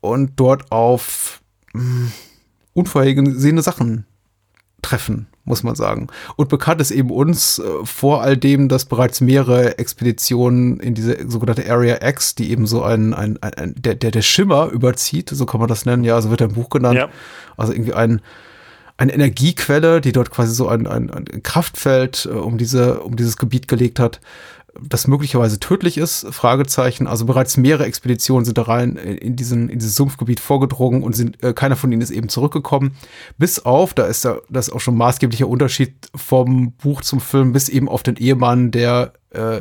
[0.00, 1.40] und dort auf
[1.72, 2.12] mh,
[2.74, 4.06] unvorhergesehene Sachen
[4.82, 6.06] treffen, muss man sagen.
[6.36, 11.28] Und bekannt ist eben uns äh, vor all dem, dass bereits mehrere Expeditionen in diese
[11.28, 15.30] sogenannte Area X, die eben so ein, ein, ein, ein der, der, der Schimmer überzieht,
[15.30, 16.98] so kann man das nennen, ja, so wird er im Buch genannt.
[16.98, 17.08] Ja.
[17.56, 18.20] Also irgendwie ein,
[18.96, 23.36] eine Energiequelle, die dort quasi so ein, ein, ein Kraftfeld äh, um, diese, um dieses
[23.36, 24.20] Gebiet gelegt hat,
[24.82, 27.06] das möglicherweise tödlich ist, Fragezeichen.
[27.06, 31.42] Also bereits mehrere Expeditionen sind da rein in, diesen, in dieses Sumpfgebiet vorgedrungen und sind,
[31.42, 32.96] äh, keiner von ihnen ist eben zurückgekommen.
[33.38, 37.52] Bis auf, da ist da, das ist auch schon maßgeblicher Unterschied vom Buch zum Film,
[37.52, 39.60] bis eben auf den Ehemann der äh,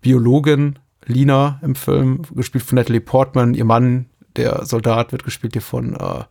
[0.00, 5.62] Biologin Lina im Film, gespielt von Natalie Portman, ihr Mann, der Soldat wird gespielt hier
[5.62, 6.24] von äh,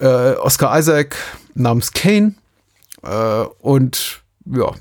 [0.00, 1.16] äh, Oscar Isaac
[1.54, 2.34] namens Kane.
[3.02, 4.72] Äh, und ja,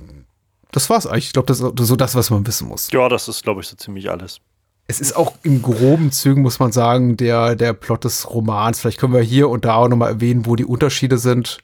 [0.71, 1.27] das war's eigentlich.
[1.27, 2.89] Ich glaube, das ist so das, was man wissen muss.
[2.91, 4.39] Ja, das ist, glaube ich, so ziemlich alles.
[4.87, 8.79] Es ist auch in groben Zügen, muss man sagen, der, der Plot des Romans.
[8.79, 11.57] Vielleicht können wir hier und da auch nochmal erwähnen, wo die Unterschiede sind.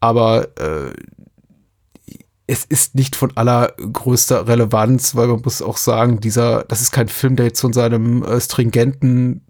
[0.00, 0.92] Aber äh,
[2.46, 7.08] es ist nicht von allergrößter Relevanz, weil man muss auch sagen, dieser, das ist kein
[7.08, 9.44] Film, der jetzt von seinem äh, stringenten,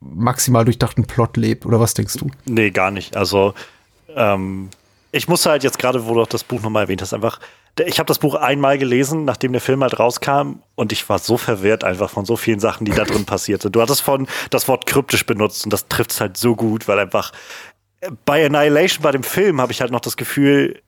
[0.00, 1.66] maximal durchdachten Plot lebt.
[1.66, 2.30] Oder was denkst du?
[2.46, 3.16] Nee, gar nicht.
[3.16, 3.54] Also,
[4.14, 4.70] ähm,
[5.12, 7.40] ich musste halt jetzt gerade, wo du auch das Buch nochmal erwähnt hast, einfach
[7.78, 11.36] ich habe das Buch einmal gelesen, nachdem der Film halt rauskam und ich war so
[11.36, 13.74] verwirrt einfach von so vielen Sachen, die da drin passiert sind.
[13.76, 16.98] Du hattest von das Wort kryptisch benutzt und das trifft es halt so gut, weil
[16.98, 17.32] einfach
[18.00, 20.82] äh, bei Annihilation, bei dem Film, habe ich halt noch das Gefühl,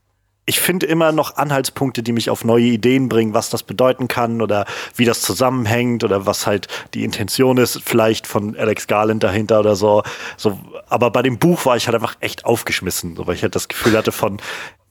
[0.44, 4.42] ich finde immer noch Anhaltspunkte, die mich auf neue Ideen bringen, was das bedeuten kann
[4.42, 9.61] oder wie das zusammenhängt oder was halt die Intention ist, vielleicht von Alex Garland dahinter
[9.61, 10.02] oder so.
[10.37, 13.55] so aber bei dem Buch war ich halt einfach echt aufgeschmissen, so, weil ich halt
[13.55, 14.38] das Gefühl hatte von,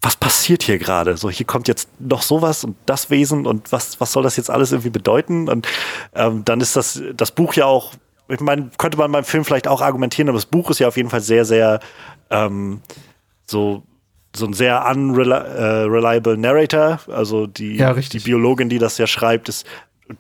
[0.02, 1.18] was passiert hier gerade?
[1.18, 4.50] So, hier kommt jetzt noch sowas und das Wesen und was, was soll das jetzt
[4.50, 5.50] alles irgendwie bedeuten?
[5.50, 5.68] Und
[6.16, 7.94] ähm, dann ist das, das Buch ja auch,
[8.30, 10.98] ich meine, könnte man beim Film vielleicht auch argumentieren, aber das Buch ist ja auf
[10.98, 11.82] jeden Fall sehr, sehr
[12.30, 12.82] ähm,
[13.46, 13.84] so
[14.36, 19.50] so ein sehr unreliable äh, Narrator, also die, ja, die Biologin, die das ja schreibt,
[19.50, 19.65] ist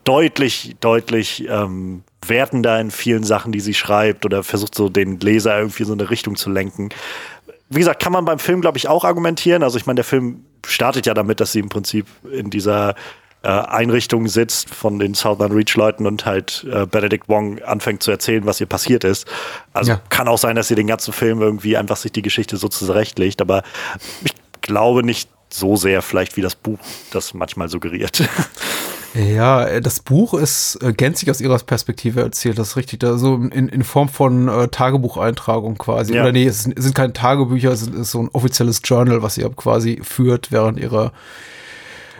[0.03, 5.57] deutlich, deutlich ähm, wertender in vielen Sachen, die sie schreibt oder versucht so den Leser
[5.57, 6.89] irgendwie so eine Richtung zu lenken.
[7.69, 9.63] Wie gesagt, kann man beim Film, glaube ich, auch argumentieren.
[9.63, 12.95] Also ich meine, der Film startet ja damit, dass sie im Prinzip in dieser
[13.43, 18.11] äh, Einrichtung sitzt von den Southern Reach Leuten und halt äh, Benedict Wong anfängt zu
[18.11, 19.27] erzählen, was ihr passiert ist.
[19.73, 20.01] Also ja.
[20.09, 23.41] kann auch sein, dass sie den ganzen Film irgendwie einfach sich die Geschichte so zurechtlegt,
[23.41, 23.63] aber
[24.23, 26.79] ich glaube nicht so sehr vielleicht, wie das Buch
[27.11, 28.23] das manchmal suggeriert.
[29.13, 33.03] Ja, das Buch ist äh, gänzlich aus ihrer Perspektive erzählt, das ist richtig.
[33.03, 36.15] Also in, in Form von äh, Tagebucheintragung quasi.
[36.15, 36.21] Ja.
[36.21, 39.99] Oder nee, es sind, keine Tagebücher, es ist so ein offizielles Journal, was sie quasi
[40.01, 41.11] führt während ihrer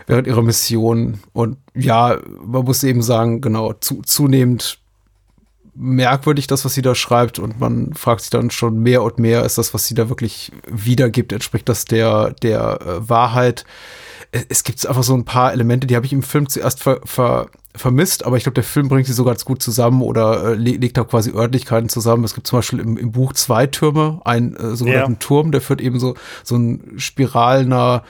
[0.06, 1.20] während ihrer Mission.
[1.32, 4.78] Und ja, man muss eben sagen, genau, zu, zunehmend
[5.74, 9.44] merkwürdig, das, was sie da schreibt, und man fragt sich dann schon mehr und mehr,
[9.44, 13.64] ist das, was sie da wirklich wiedergibt, entspricht das der, der äh, Wahrheit?
[14.48, 17.48] es gibt einfach so ein paar Elemente, die habe ich im Film zuerst ver, ver,
[17.74, 20.96] vermisst, aber ich glaube, der Film bringt sie sogar ganz gut zusammen oder äh, legt
[20.96, 22.24] da quasi Örtlichkeiten zusammen.
[22.24, 25.18] Es gibt zum Beispiel im, im Buch zwei Türme, einen äh, sogenannten ja.
[25.18, 28.04] Turm, der führt eben so, so ein spiralner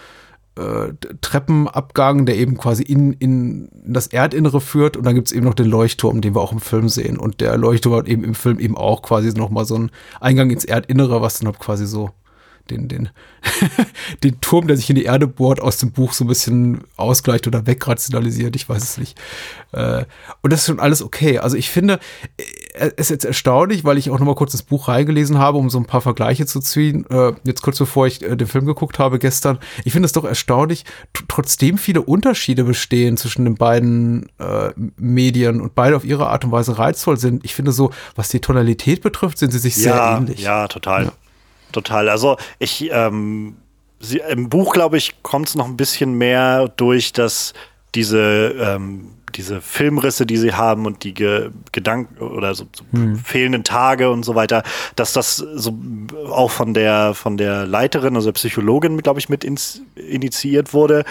[0.56, 4.96] äh, Treppenabgang, der eben quasi in, in das Erdinnere führt.
[4.96, 7.18] Und dann gibt es eben noch den Leuchtturm, den wir auch im Film sehen.
[7.18, 10.64] Und der Leuchtturm hat eben im Film eben auch quasi nochmal so einen Eingang ins
[10.64, 12.10] Erdinnere, was dann halt quasi so
[12.70, 13.08] den, den,
[14.22, 17.46] den Turm, der sich in die Erde bohrt, aus dem Buch so ein bisschen ausgleicht
[17.46, 18.56] oder wegrationalisiert.
[18.56, 19.18] Ich weiß es nicht.
[19.72, 20.04] Äh,
[20.42, 21.38] und das ist schon alles okay.
[21.38, 21.98] Also ich finde,
[22.36, 25.58] äh, es ist jetzt erstaunlich, weil ich auch noch mal kurz das Buch reingelesen habe,
[25.58, 27.06] um so ein paar Vergleiche zu ziehen.
[27.10, 29.58] Äh, jetzt kurz bevor ich den Film geguckt habe gestern.
[29.84, 30.84] Ich finde es doch erstaunlich,
[31.28, 34.26] trotzdem viele Unterschiede bestehen zwischen den beiden
[34.96, 37.44] Medien und beide auf ihre Art und Weise reizvoll sind.
[37.44, 40.40] Ich finde so, was die Tonalität betrifft, sind sie sich ja, sehr ähnlich.
[40.40, 41.04] Ja, total.
[41.06, 41.12] Ja
[41.72, 42.08] total.
[42.08, 43.56] Also ich, ähm,
[44.00, 47.54] sie, im Buch, glaube ich, kommt es noch ein bisschen mehr durch, dass
[47.94, 53.16] diese, ähm, diese Filmrisse, die sie haben und die Ge Gedanken oder so, so hm.
[53.16, 54.62] fehlenden Tage und so weiter,
[54.96, 55.78] dass das so
[56.30, 61.04] auch von der von der Leiterin, also der Psychologin, glaube ich, mit ins, initiiert wurde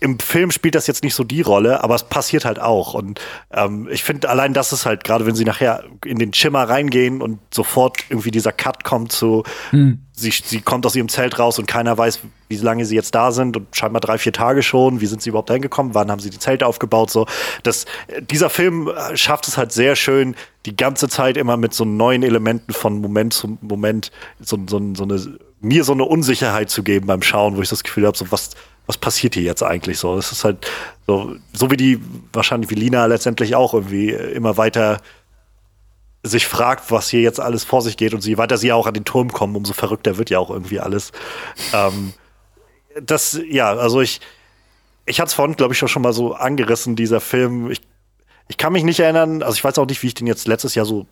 [0.00, 2.94] im Film spielt das jetzt nicht so die Rolle, aber es passiert halt auch.
[2.94, 3.20] Und
[3.52, 7.20] ähm, ich finde allein das ist halt, gerade wenn sie nachher in den Schimmer reingehen
[7.20, 10.00] und sofort irgendwie dieser Cut kommt zu, hm.
[10.12, 13.30] sie, sie kommt aus ihrem Zelt raus und keiner weiß, wie lange sie jetzt da
[13.30, 15.02] sind und scheinbar drei, vier Tage schon.
[15.02, 15.94] Wie sind sie überhaupt reingekommen?
[15.94, 17.10] Wann haben sie die Zelte aufgebaut?
[17.10, 17.26] So,
[17.62, 17.84] das,
[18.20, 20.34] dieser Film schafft es halt sehr schön,
[20.64, 24.10] die ganze Zeit immer mit so neuen Elementen von Moment zu Moment
[24.40, 27.82] so, so, so eine mir so eine Unsicherheit zu geben beim Schauen, wo ich das
[27.82, 28.50] Gefühl habe, so was,
[28.90, 30.18] was passiert hier jetzt eigentlich so?
[30.18, 30.66] Es ist halt
[31.06, 32.00] so, so wie die,
[32.32, 35.00] wahrscheinlich wie Lina letztendlich auch irgendwie immer weiter
[36.24, 38.94] sich fragt, was hier jetzt alles vor sich geht und je weiter sie auch an
[38.94, 41.12] den Turm kommen, umso verrückter wird ja auch irgendwie alles.
[41.72, 42.14] Ähm,
[43.00, 44.20] das, ja, also ich,
[45.06, 47.70] ich hatte es vorhin, glaube ich, schon mal so angerissen, dieser Film.
[47.70, 47.80] Ich,
[48.48, 50.74] ich kann mich nicht erinnern, also ich weiß auch nicht, wie ich den jetzt letztes
[50.74, 51.06] Jahr so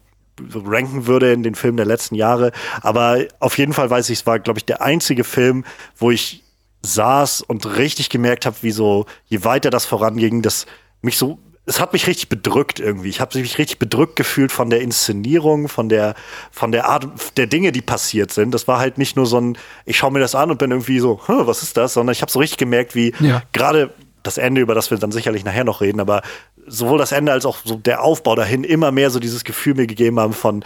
[0.52, 2.50] ranken würde in den Filmen der letzten Jahre.
[2.80, 5.64] Aber auf jeden Fall weiß ich, es war, glaube ich, der einzige Film,
[5.96, 6.42] wo ich
[6.82, 10.66] saß und richtig gemerkt habe, wie so, je weiter das voranging, dass
[11.02, 13.10] mich so, es hat mich richtig bedrückt irgendwie.
[13.10, 16.14] Ich habe mich richtig bedrückt gefühlt von der Inszenierung, von der,
[16.50, 18.52] von der Art der Dinge, die passiert sind.
[18.52, 20.98] Das war halt nicht nur so ein, ich schaue mir das an und bin irgendwie
[20.98, 23.42] so, was ist das, sondern ich habe so richtig gemerkt, wie ja.
[23.52, 26.22] gerade das Ende, über das wir dann sicherlich nachher noch reden, aber
[26.66, 29.86] sowohl das Ende als auch so der Aufbau dahin immer mehr so dieses Gefühl mir
[29.86, 30.64] gegeben haben von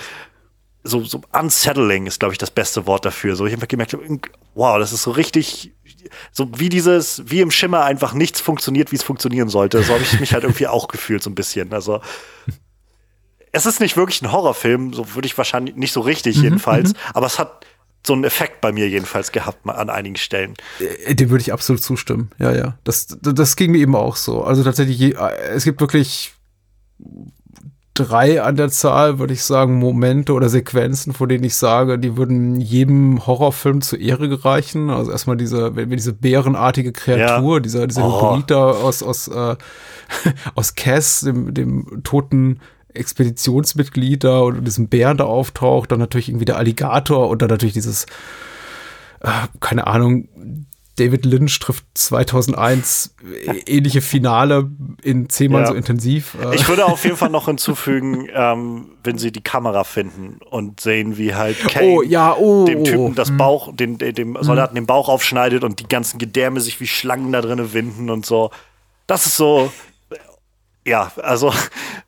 [0.85, 3.37] so, so unsettling ist, glaube ich, das beste Wort dafür.
[3.37, 3.97] So, ich habe gemerkt,
[4.55, 5.73] wow, das ist so richtig,
[6.33, 9.83] so wie dieses, wie im Schimmer einfach nichts funktioniert, wie es funktionieren sollte.
[9.83, 11.73] So habe ich mich halt irgendwie auch gefühlt, so ein bisschen.
[11.73, 12.01] Also,
[13.53, 16.93] es ist nicht wirklich ein Horrorfilm, so würde ich wahrscheinlich nicht so richtig Mhm, jedenfalls,
[17.15, 17.67] aber es hat
[18.05, 20.55] so einen Effekt bei mir jedenfalls gehabt an einigen Stellen.
[20.81, 22.31] Äh, Dem würde ich absolut zustimmen.
[22.39, 22.79] Ja, ja.
[22.85, 24.43] Das, das ging mir eben auch so.
[24.43, 26.33] Also tatsächlich, äh, es gibt wirklich
[27.95, 32.17] drei an der Zahl, würde ich sagen, Momente oder Sequenzen, von denen ich sage, die
[32.17, 34.89] würden jedem Horrorfilm zur Ehre gereichen.
[34.91, 37.61] Also erstmal diese, wenn wir diese bärenartige Kreatur, Ja.
[37.61, 38.43] dieser, dieser Oh.
[38.47, 39.57] Da aus, aus, äh,
[40.55, 42.61] aus Cass, dem, dem toten
[42.95, 47.75] Expeditionsmitglied da oder diesem Bären da auftaucht, dann natürlich irgendwie der Alligator und dann natürlich
[47.75, 48.07] dieses,
[49.21, 49.29] äh,
[49.61, 50.29] keine Ahnung,
[50.97, 53.15] David Lynch trifft 2001
[53.47, 54.71] äh, ähnliche Finale
[55.03, 55.69] in zehnmal Ja.
[55.69, 56.37] so intensiv.
[56.43, 60.81] Äh, Ich würde auf jeden Fall noch hinzufügen, ähm, wenn sie die Kamera finden und
[60.81, 62.67] sehen, wie halt Kane oh, ja, oh.
[62.67, 63.37] dem Typen das Hm.
[63.39, 67.33] Bauch, den, den- dem Soldaten den Bauch aufschneidet und die ganzen Gedärme sich wie Schlangen
[67.33, 68.51] da drinnen winden und so.
[69.07, 69.73] Das ist so,
[70.85, 71.53] ja, also,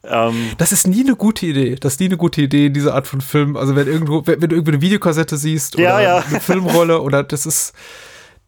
[0.03, 1.77] ähm, Das ist nie eine gute Idee.
[1.77, 3.57] Das ist nie eine gute Idee, diese Art von Film.
[3.57, 6.17] Also wenn irgendwo, wenn, wenn du irgendwie eine Videokassette siehst Ja, oder ja.
[6.29, 7.73] eine Filmrolle oder das ist,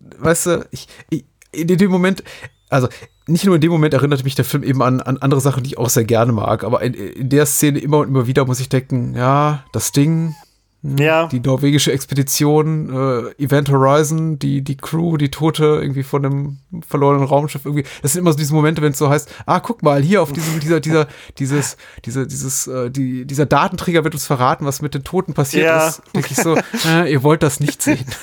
[0.01, 2.23] weißt du, ich, ich in dem Moment,
[2.69, 2.89] also
[3.27, 5.71] nicht nur in dem Moment erinnert mich der Film eben an, an andere Sachen, die
[5.71, 8.61] ich auch sehr gerne mag, aber in, in der Szene immer und immer wieder muss
[8.61, 10.35] ich denken, ja, das Ding,
[10.83, 16.59] ja, die norwegische Expedition, äh, Event Horizon, die, die Crew, die Tote irgendwie von dem
[16.87, 17.85] verlorenen Raumschiff irgendwie.
[18.03, 20.33] Das sind immer so diese Momente, wenn es so heißt, ah, guck mal, hier auf
[20.33, 24.95] diesem, dieser, dieser, dieses, diese, dieses, äh, die, dieser Datenträger wird uns verraten, was mit
[24.95, 25.89] den Toten passiert Ja.
[25.89, 26.03] ist.
[26.15, 26.57] Denke ich so,
[26.87, 28.05] äh, ihr wollt das nicht sehen.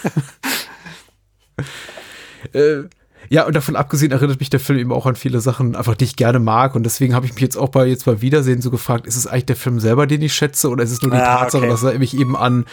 [2.53, 2.83] äh,
[3.29, 6.03] ja, und davon abgesehen erinnert mich der Film eben auch an viele Sachen, einfach die
[6.05, 6.75] ich gerne mag.
[6.75, 9.27] Und deswegen habe ich mich jetzt auch bei jetzt beim Wiedersehen so gefragt, ist es
[9.27, 11.71] eigentlich der Film selber, den ich schätze, oder ist es nur die Ja, Tatsache, okay.
[11.71, 12.65] dass er mich eben an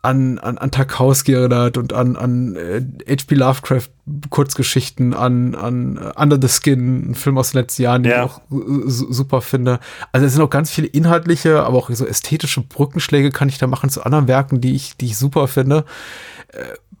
[0.00, 3.34] an, an, an Tarkowski erinnert und an, an äh, H.P.
[3.34, 3.88] Lovecraft
[4.30, 8.24] Kurzgeschichten, an, an äh, Under the Skin, ein Film aus den letzten Jahren, den Ja.
[8.26, 9.80] ich auch äh, su- super finde.
[10.12, 13.66] Also es sind auch ganz viele inhaltliche, aber auch so ästhetische Brückenschläge kann ich da
[13.66, 16.37] machen zu anderen Werken, die ich, die ich super finde, äh,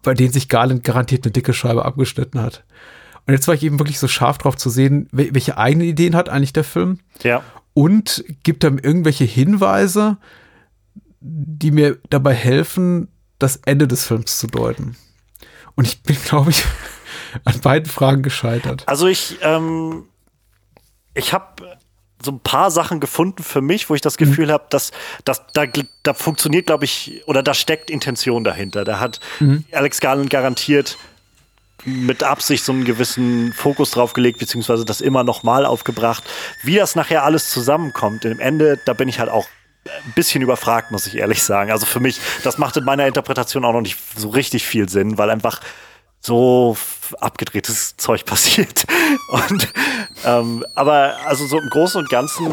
[0.02, 2.64] bei denen sich Garland garantiert eine dicke Scheibe abgeschnitten hat.
[3.26, 6.16] Und jetzt war ich eben wirklich so scharf drauf zu sehen, wel- welche eigenen Ideen
[6.16, 7.42] hat eigentlich der Film ja.
[7.74, 10.16] und gibt dann irgendwelche Hinweise,
[11.20, 13.08] die mir dabei helfen,
[13.38, 14.96] das Ende des Films zu deuten.
[15.74, 16.64] Und ich bin, glaube ich,
[17.44, 18.84] an beiden Fragen gescheitert.
[18.86, 20.04] Also ich, ähm,
[21.14, 21.78] ich habe
[22.22, 24.90] so ein paar Sachen gefunden für mich, wo ich das Gefühl habe, dass,
[25.24, 25.64] dass da,
[26.02, 28.84] da funktioniert, glaube ich, oder da steckt Intention dahinter.
[28.84, 29.20] Da hat
[29.72, 30.98] Alex Garland garantiert
[31.84, 36.24] mit Absicht so einen gewissen Fokus drauf gelegt, beziehungsweise das immer noch mal aufgebracht.
[36.62, 39.46] Wie das nachher alles zusammenkommt, im Ende, da bin ich halt auch
[39.84, 41.70] ein bisschen überfragt, muss ich ehrlich sagen.
[41.70, 45.18] Also für mich, das macht in meiner Interpretation auch noch nicht so richtig viel Sinn,
[45.18, 45.60] weil einfach
[46.20, 46.76] so
[47.20, 48.84] abgedrehtes Zeug passiert.
[49.30, 49.68] Und
[50.24, 52.46] ähm, aber also so im Großen und Ganzen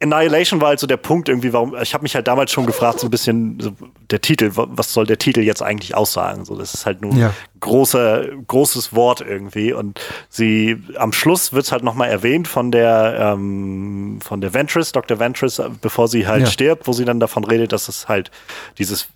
[0.00, 3.00] Annihilation war halt so der Punkt irgendwie, warum ich habe mich halt damals schon gefragt,
[3.00, 3.72] so ein bisschen so
[4.10, 6.44] der Titel, wa- was soll der Titel jetzt eigentlich aussagen?
[6.44, 7.34] So, das ist halt nur Ja.
[7.58, 13.32] großer großes Wort irgendwie und sie am Schluss wird's halt noch mal erwähnt von der
[13.34, 15.18] ähm, von der Ventress, Dr.
[15.18, 16.46] Ventress, bevor sie halt Ja.
[16.46, 18.30] stirbt, wo sie dann davon redet, dass es halt
[18.78, 19.08] dieses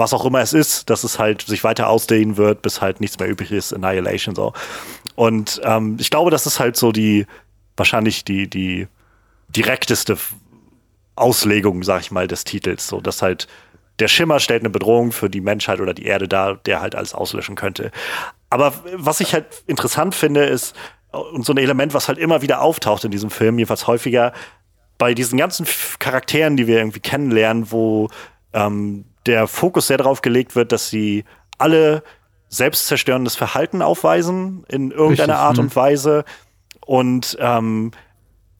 [0.00, 3.18] was auch immer es ist, dass es halt sich weiter ausdehnen wird, bis halt nichts
[3.20, 4.52] mehr übrig ist, Annihilation so.
[5.14, 7.26] Und ähm, ich glaube, das ist halt so die
[7.76, 8.88] wahrscheinlich die die
[9.48, 10.16] direkteste
[11.14, 13.46] Auslegung, sag ich mal, des Titels, so dass halt
[14.00, 17.14] der Schimmer stellt eine Bedrohung für die Menschheit oder die Erde dar, der halt alles
[17.14, 17.92] auslöschen könnte.
[18.48, 20.74] Aber was ich halt interessant finde, ist
[21.12, 24.32] und so ein Element, was halt immer wieder auftaucht in diesem Film, jedenfalls häufiger
[24.96, 25.66] bei diesen ganzen
[25.98, 28.08] Charakteren, die wir irgendwie kennenlernen, wo
[28.52, 31.24] ähm, der Fokus sehr darauf gelegt wird, dass sie
[31.58, 32.02] alle
[32.48, 35.62] selbstzerstörendes Verhalten aufweisen in irgendeiner Richtig, Art mhm.
[35.64, 36.24] und Weise
[36.84, 37.92] und ähm,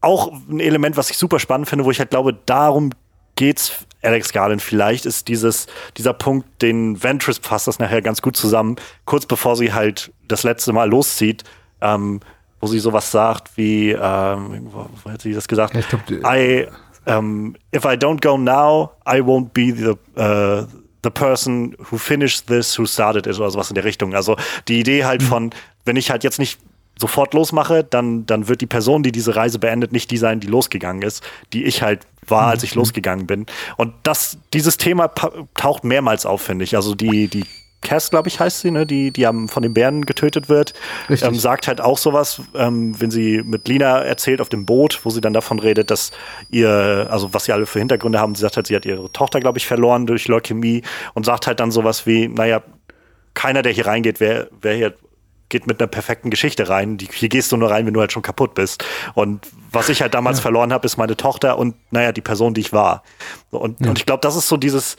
[0.01, 2.90] auch ein Element, was ich super spannend finde, wo ich halt glaube, darum
[3.35, 8.37] geht's Alex Garland vielleicht, ist dieses, dieser Punkt, den Ventress fasst das nachher ganz gut
[8.37, 11.44] zusammen, kurz bevor sie halt das letzte Mal loszieht,
[11.81, 12.21] ähm,
[12.61, 15.75] wo sie sowas sagt wie, ähm, wo, hat sie das gesagt?
[15.75, 16.67] Ja, ich glaub, I,
[17.07, 20.67] um, if I don't go now, I won't be the, uh,
[21.03, 24.15] the person who finished this, who started it oder sowas in der Richtung.
[24.15, 24.37] Also
[24.69, 25.51] die Idee halt von,
[25.85, 26.61] wenn ich halt jetzt nicht
[26.98, 30.46] sofort losmache, dann, dann wird die Person, die diese Reise beendet, nicht die sein, die
[30.46, 31.23] losgegangen ist,
[31.53, 33.46] die ich halt war, als ich losgegangen bin.
[33.77, 35.09] Und das, dieses Thema
[35.55, 36.77] taucht mehrmals auf, finde ich.
[36.77, 37.44] Also die, die
[37.83, 40.74] Cass, glaube ich, heißt sie, ne, die, die am, von den Bären getötet wird,
[41.08, 45.10] ähm, sagt halt auch sowas, ähm, wenn sie mit Lina erzählt auf dem Boot, wo
[45.10, 46.10] sie dann davon redet, dass
[46.50, 49.40] ihr, also was sie alle für Hintergründe haben, sie sagt halt, sie hat ihre Tochter,
[49.40, 50.83] glaube ich, verloren durch Leukämie
[51.14, 52.62] und sagt halt dann sowas wie, naja,
[53.35, 54.94] keiner, der hier reingeht, wer, wer hier
[55.48, 56.96] geht mit einer perfekten Geschichte rein.
[56.96, 58.85] Die, hier gehst du nur rein, wenn du halt schon kaputt bist.
[59.14, 60.42] Und was ich halt damals ja.
[60.42, 63.02] verloren habe, ist meine Tochter und naja, die Person, die ich war.
[63.50, 63.88] Und, ja.
[63.88, 64.96] und ich glaube, das ist so dieses,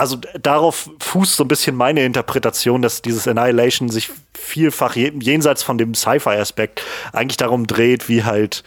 [0.00, 5.76] also darauf fußt so ein bisschen meine Interpretation, dass dieses Annihilation sich vielfach jenseits von
[5.76, 6.82] dem Sci-Fi-Aspekt
[7.12, 8.64] eigentlich darum dreht, wie halt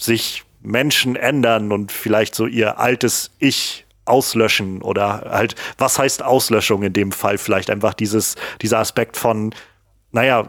[0.00, 6.82] sich Menschen ändern und vielleicht so ihr altes Ich auslöschen oder halt, was heißt Auslöschung
[6.84, 7.36] in dem Fall?
[7.36, 9.54] Vielleicht einfach dieses, dieser Aspekt von,
[10.10, 10.48] naja,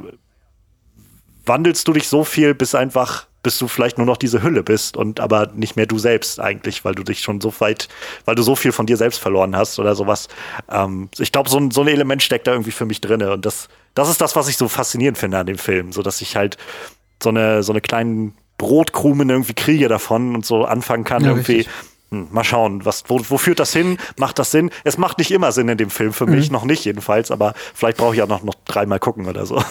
[1.45, 4.97] wandelst du dich so viel, bis einfach bis du vielleicht nur noch diese Hülle bist
[4.97, 7.89] und aber nicht mehr du selbst eigentlich, weil du dich schon so weit,
[8.25, 10.29] weil du so viel von dir selbst verloren hast oder sowas.
[10.71, 13.45] Ähm, ich glaube, so ein, so ein Element steckt da irgendwie für mich drin und
[13.45, 16.35] das, das ist das, was ich so faszinierend finde an dem Film, so dass ich
[16.35, 16.57] halt
[17.21, 21.57] so eine, so eine kleinen Brotkrumen irgendwie kriege davon und so anfangen kann, ja, irgendwie
[21.57, 21.73] richtig
[22.13, 23.97] hm, mal schauen, was, wo, wo führt das hin?
[24.17, 24.69] Macht das Sinn?
[24.83, 26.35] Es macht nicht immer Sinn in dem Film, für mhm.
[26.35, 29.55] mich noch nicht jedenfalls, aber vielleicht brauche ich auch noch, noch dreimal gucken oder so.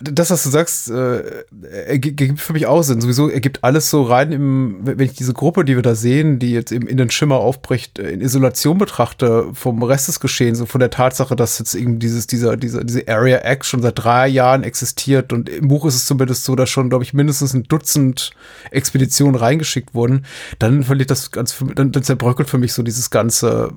[0.00, 1.44] das, was du sagst, äh,
[1.86, 3.00] ergibt für mich auch Sinn.
[3.00, 6.52] Sowieso ergibt alles so rein im, wenn ich diese Gruppe, die wir da sehen, die
[6.52, 10.80] jetzt eben in den Schimmer aufbricht, in Isolation betrachte vom Rest des Geschehens und von
[10.80, 14.62] der Tatsache, dass jetzt eben dieses, dieser, dieser, diese Area X schon seit drei Jahren
[14.62, 18.30] existiert und im Buch ist es zumindest so, dass schon, glaube ich, mindestens ein Dutzend
[18.70, 20.24] Expeditionen reingeschickt wurden
[20.58, 23.72] dann verliert das ganz, dann, dann zerbröckelt für mich so dieses ganze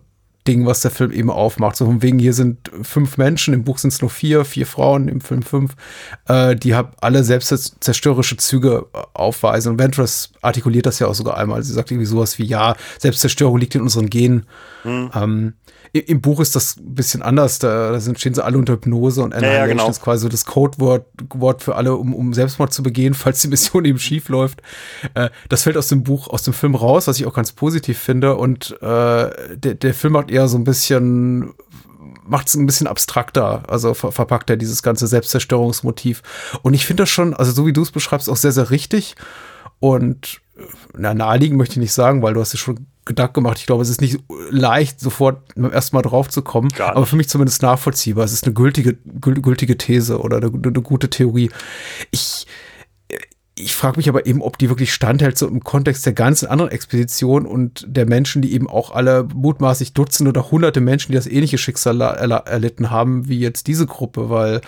[0.47, 1.75] Ding, was der Film eben aufmacht.
[1.75, 5.07] So von wegen, hier sind fünf Menschen, im Buch sind es nur vier, vier Frauen,
[5.07, 5.75] im Film fünf,
[6.27, 9.73] äh, die haben alle selbstzerstörerische Züge aufweisen.
[9.73, 11.63] Und Ventress artikuliert das ja auch sogar einmal.
[11.63, 14.45] Sie sagt irgendwie sowas wie, ja, Selbstzerstörung liegt in unseren Genen.
[14.83, 15.11] Mhm.
[15.15, 15.53] Ähm,
[15.99, 17.59] im Buch ist das ein bisschen anders.
[17.59, 19.89] Da, da sind, stehen sie alle unter Hypnose und Annihilation ja, ja, genau.
[19.89, 23.47] ist quasi so das Codewort Wort für alle, um, um Selbstmord zu begehen, falls die
[23.47, 24.61] Mission eben schief läuft.
[25.13, 27.97] Äh, das fällt aus dem Buch, aus dem Film raus, was ich auch ganz positiv
[27.97, 28.35] finde.
[28.35, 31.53] Und äh, der, der Film macht eher so ein bisschen
[32.27, 36.23] macht es ein bisschen abstrakter, also ver verpackt er dieses ganze Selbstzerstörungsmotiv.
[36.63, 39.15] Und ich finde das schon, also so wie du es beschreibst, auch sehr, sehr richtig.
[39.79, 40.41] Und
[40.97, 43.59] na, naheliegend möchte ich nicht sagen, weil du hast ja schon Gedanken gemacht.
[43.59, 47.15] Ich glaube, es ist nicht leicht, sofort beim ersten Mal drauf zu kommen, aber für
[47.15, 48.25] mich zumindest nachvollziehbar.
[48.25, 51.51] Es ist eine gültige, gültige These oder eine, eine gute Theorie.
[52.09, 52.47] Ich,
[53.53, 56.71] ich frage mich aber eben, ob die wirklich standhält, so im Kontext der ganzen anderen
[56.71, 61.27] Expedition und der Menschen, die eben auch alle mutmaßlich Dutzende oder hunderte Menschen, die das
[61.27, 64.61] ähnliche Schicksal erlitten haben, wie jetzt diese Gruppe, weil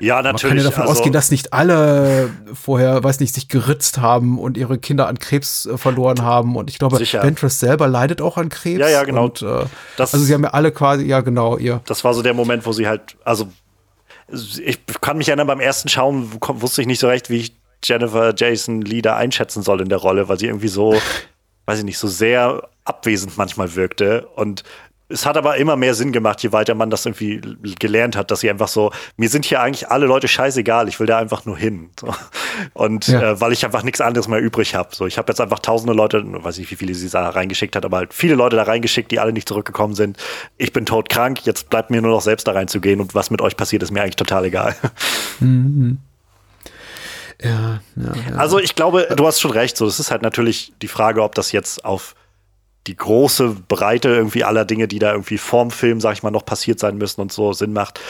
[0.00, 0.42] ja, natürlich.
[0.42, 4.38] Man kann ja davon also, ausgehen, dass nicht alle vorher, weiß nicht, sich geritzt haben
[4.38, 6.56] und ihre Kinder an Krebs äh, verloren haben.
[6.56, 7.22] Und ich glaube, sicher.
[7.22, 8.80] Ventress selber leidet auch an Krebs.
[8.80, 9.24] Ja, ja, genau.
[9.24, 9.64] Und, äh,
[9.96, 11.80] das, also sie haben ja alle quasi, ja, genau, ihr.
[11.86, 13.48] Das war so der Moment, wo sie halt, also
[14.28, 18.34] ich kann mich erinnern, beim ersten Schauen wusste ich nicht so recht, wie ich Jennifer
[18.36, 20.94] Jason Lee da einschätzen soll in der Rolle, weil sie irgendwie so,
[21.66, 24.26] weiß ich nicht, so sehr abwesend manchmal wirkte.
[24.34, 24.62] Und
[25.08, 27.40] es hat aber immer mehr Sinn gemacht, je weiter man das irgendwie
[27.78, 31.06] gelernt hat, dass sie einfach so, mir sind hier eigentlich alle Leute scheißegal, ich will
[31.06, 31.90] da einfach nur hin.
[31.98, 32.12] So.
[32.74, 33.32] Und ja.
[33.32, 34.94] äh, weil ich einfach nichts anderes mehr übrig habe.
[34.94, 37.84] So, ich habe jetzt einfach tausende Leute, weiß nicht, wie viele sie da reingeschickt hat,
[37.84, 40.18] aber halt viele Leute da reingeschickt, die alle nicht zurückgekommen sind.
[40.56, 43.56] Ich bin todkrank, jetzt bleibt mir nur noch selbst da reinzugehen und was mit euch
[43.56, 44.74] passiert, ist mir eigentlich total egal.
[45.38, 45.98] Mhm.
[47.42, 48.36] Ja, ja, ja.
[48.36, 49.76] Also ich glaube, du hast schon recht.
[49.76, 52.14] So, das ist halt natürlich die Frage, ob das jetzt auf
[52.86, 56.44] die große Breite irgendwie aller Dinge, die da irgendwie vorm Film, sag ich mal, noch
[56.44, 58.00] passiert sein müssen und so Sinn macht.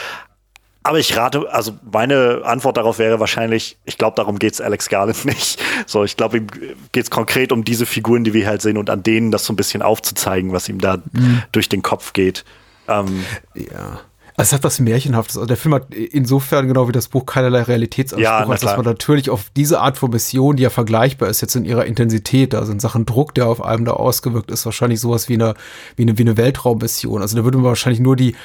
[0.83, 5.25] Aber ich rate, also meine Antwort darauf wäre wahrscheinlich, ich glaube, darum geht's Alex Garland
[5.25, 5.61] nicht.
[5.85, 6.47] So, ich glaube, ihm
[6.93, 9.57] geht's konkret um diese Figuren, die wir halt sehen und an denen das so ein
[9.57, 11.43] bisschen aufzuzeigen, was ihm da mhm.
[11.51, 12.45] durch den Kopf geht.
[12.87, 13.99] Ähm, ja.
[14.39, 15.35] Also es hat was Märchenhaftes.
[15.35, 18.85] Also der Film hat insofern genau wie das Buch keinerlei Realitätsanspruch, ja, als dass man
[18.85, 22.71] natürlich auf diese Art von Mission, die ja vergleichbar ist jetzt in ihrer Intensität, also
[22.71, 25.55] in Sachen Druck, der auf einem da ausgewirkt ist, wahrscheinlich sowas wie eine,
[25.95, 27.23] wie eine, wie eine Weltraummission.
[27.23, 28.35] Also da würde man wahrscheinlich nur die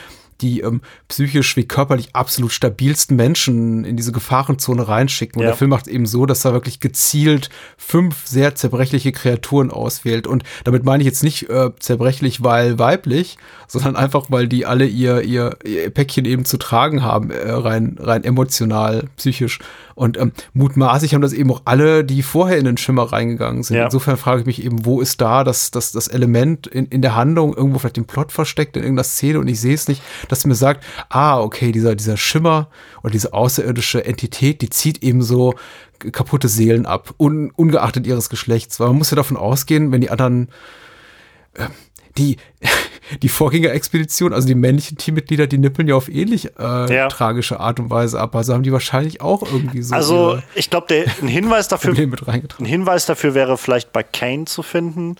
[0.42, 5.38] die ähm, psychisch wie körperlich absolut stabilsten Menschen in diese Gefahrenzone reinschicken.
[5.38, 5.50] Und ja.
[5.50, 10.26] der Film macht eben so, dass er wirklich gezielt fünf sehr zerbrechliche Kreaturen auswählt.
[10.26, 13.38] Und damit meine ich jetzt nicht äh, zerbrechlich, weil weiblich,
[13.68, 17.96] sondern einfach, weil die alle ihr, ihr, ihr Päckchen eben zu tragen haben, äh, rein,
[17.98, 19.60] rein emotional, psychisch.
[19.94, 23.76] Und ähm, mutmaßlich haben das eben auch alle, die vorher in den Schimmer reingegangen sind.
[23.76, 23.84] Ja.
[23.84, 27.14] Insofern frage ich mich eben, wo ist da das, das, das Element in, in der
[27.14, 30.02] Handlung irgendwo vielleicht im Plot versteckt, in irgendeiner Szene und ich sehe es nicht,
[30.32, 32.68] dass mir sagt, ah, okay, dieser, dieser Schimmer
[33.02, 35.54] oder diese außerirdische Entität, die zieht eben so
[36.10, 38.80] kaputte Seelen ab, un, ungeachtet ihres Geschlechts.
[38.80, 40.48] Weil man muss ja davon ausgehen, wenn die anderen,
[41.54, 41.66] äh,
[42.18, 42.38] die,
[43.22, 47.08] die Vorgängerexpedition, also die männlichen Teammitglieder, die nippeln ja auf ähnlich äh, Ja.
[47.08, 48.34] tragische Art und Weise ab.
[48.34, 52.66] Also haben die wahrscheinlich auch irgendwie so Also, ich glaube, ein Hinweis dafür, ein.
[52.66, 55.16] Hinweis dafür wäre vielleicht bei Kane zu finden,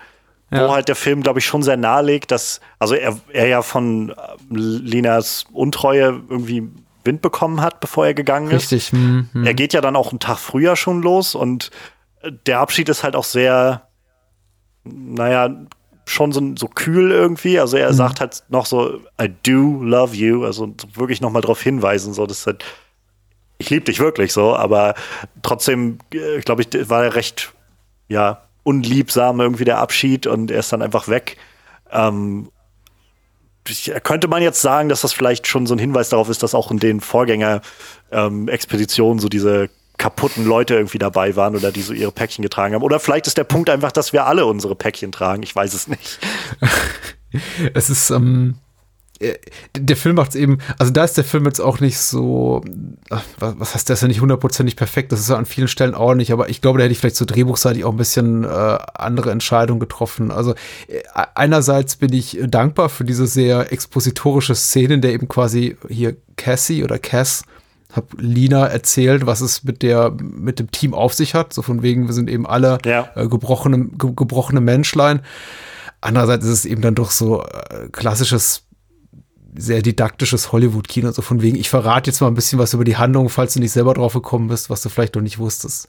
[0.53, 0.69] Ja.
[0.69, 4.11] wo halt der Film, glaube ich, schon sehr nahelegt, dass, also er, er ja von
[4.11, 4.15] äh,
[4.51, 6.69] Linas Untreue irgendwie
[7.05, 8.71] Wind bekommen hat, bevor er gegangen ist.
[8.71, 8.93] Richtig.
[8.93, 9.47] Hm, hm.
[9.47, 11.71] Er geht ja dann auch einen Tag früher schon los und
[12.21, 13.89] äh, der Abschied ist halt auch sehr,
[14.85, 15.57] naja,
[16.05, 17.59] schon so, so kühl irgendwie.
[17.59, 21.63] Also er sagt halt noch so, I do love you, also so wirklich nochmal darauf
[21.63, 22.65] hinweisen, so, das ist halt,
[23.59, 24.95] ich liebe dich wirklich so, aber
[25.43, 27.53] trotzdem, äh, glaube ich, war er recht,
[28.09, 31.37] ja, unliebsam irgendwie der Abschied und er ist dann einfach weg.
[31.91, 32.51] Ähm,
[34.03, 36.71] könnte man jetzt sagen, dass das vielleicht schon so ein Hinweis darauf ist, dass auch
[36.71, 42.43] in den Vorgänger-Expeditionen so diese kaputten Leute irgendwie dabei waren oder die so ihre Päckchen
[42.43, 42.83] getragen haben.
[42.83, 45.45] Oder vielleicht ist der Punkt einfach, dass wir alle unsere Päckchen tragen.
[45.45, 46.19] Ich weiß es nicht.
[47.73, 48.72] Es ist, ähm, äh,
[49.77, 52.63] der Film macht es eben, also da ist der Film jetzt auch nicht so,
[53.39, 55.95] was, was heißt, der ist ja nicht hundertprozentig perfekt, das ist ja an vielen Stellen
[55.95, 58.49] auch nicht, aber ich glaube, da hätte ich vielleicht so drehbuchseitig auch ein bisschen äh,
[58.95, 60.31] andere Entscheidungen getroffen.
[60.31, 60.53] Also
[60.89, 61.03] äh,
[61.35, 66.85] einerseits bin ich dankbar für diese sehr expositorische Szene, in der eben quasi hier Cassie
[66.85, 67.45] oder Cass
[67.93, 71.53] hab Lina erzählt, was es mit der mit dem Team auf sich hat.
[71.53, 73.11] So von wegen, wir sind eben alle Ja.
[73.15, 75.21] äh, gebrochene, ge gebrochene Menschlein.
[76.01, 78.63] Andererseits ist es eben dann doch so äh, klassisches,
[79.55, 81.13] sehr didaktisches Hollywood-Kino.
[81.13, 83.61] So von wegen, ich verrate jetzt mal ein bisschen was über die Handlung, falls du
[83.61, 85.89] nicht selber drauf gekommen bist, was du vielleicht noch nicht wusstest.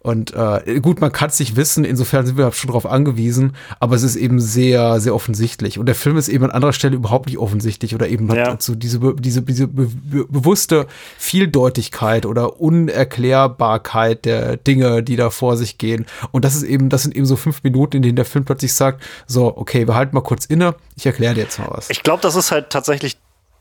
[0.00, 3.96] Und äh, gut, man kann es nicht wissen, insofern sind wir schon darauf angewiesen, aber
[3.96, 5.78] es ist eben sehr, sehr offensichtlich.
[5.78, 8.56] Und der Film ist eben an anderer Stelle überhaupt nicht offensichtlich oder eben Ja.
[8.60, 10.86] so diese, diese, diese be be bewusste
[11.18, 16.06] Vieldeutigkeit oder Unerklärbarkeit der Dinge, die da vor sich gehen.
[16.30, 18.74] Und das ist eben, das sind eben so fünf Minuten, in denen der Film plötzlich
[18.74, 21.90] sagt, so, okay, wir halten mal kurz inne, ich erkläre dir jetzt mal was.
[21.90, 23.18] Ich glaube, das ist halt tatsächlich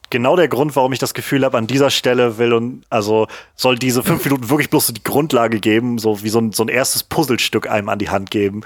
[0.10, 3.78] genau der Grund, warum ich das Gefühl habe, an dieser Stelle will und also soll
[3.78, 6.70] diese fünf Minuten wirklich bloß so die Grundlage geben, so wie so ein, so ein
[6.70, 8.62] erstes Puzzlestück einem an die Hand geben.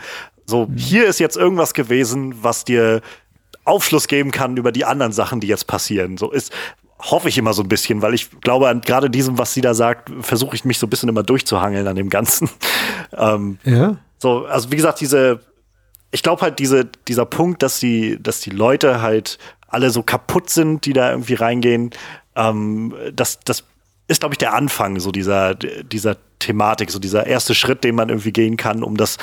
[0.46, 3.02] So, hier ist jetzt irgendwas gewesen, was dir
[3.64, 6.18] Aufschluss geben kann über die anderen Sachen, die jetzt passieren.
[6.18, 6.52] So ist,
[7.00, 9.74] hoffe ich immer so ein bisschen, weil ich glaube, an gerade diesem, was sie da
[9.74, 12.50] sagt, versuche ich mich so ein bisschen immer durchzuhangeln an dem Ganzen.
[13.18, 13.98] ähm, ja?
[14.18, 15.40] so, also wie gesagt, diese,
[16.12, 19.38] ich glaube halt, diese, dieser Punkt, dass die, dass die Leute halt
[19.72, 21.92] alle so kaputt sind, die da irgendwie reingehen,
[22.36, 23.64] ähm, das, das
[24.08, 28.10] ist, glaube ich, der Anfang so dieser, dieser Thematik, so dieser erste Schritt, den man
[28.10, 29.18] irgendwie gehen kann, um das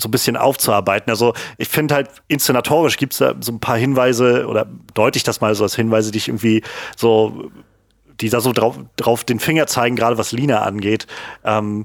[0.00, 1.10] so ein bisschen aufzuarbeiten.
[1.10, 5.22] Also ich finde halt, inszenatorisch gibt es da so ein paar Hinweise oder deute ich
[5.22, 6.62] das mal so als Hinweise, die ich irgendwie
[6.96, 7.50] so
[8.20, 11.06] die da so drauf, drauf den Finger zeigen, gerade was Lina angeht.
[11.44, 11.84] Ähm,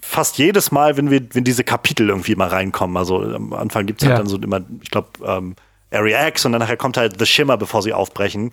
[0.00, 4.02] fast jedes Mal, wenn wir, wenn diese Kapitel irgendwie mal reinkommen, also am Anfang gibt's
[4.04, 4.18] halt Ja.
[4.18, 5.56] dann so immer, ich glaube, ähm,
[5.90, 8.50] Area X und dann nachher kommt halt The Shimmer, bevor sie aufbrechen.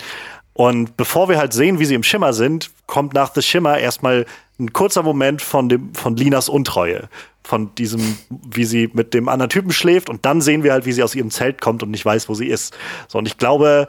[0.53, 4.25] Und bevor wir halt sehen, wie sie im Schimmer sind, kommt nach The Shimmer erstmal
[4.59, 7.09] ein kurzer Moment von dem, von Linas Untreue.
[7.43, 10.93] Von diesem, wie sie mit dem anderen Typen schläft und dann sehen wir halt, wie
[10.93, 12.73] sie aus ihrem Zelt kommt und nicht weiß, wo sie ist.
[13.09, 13.87] So, und ich glaube,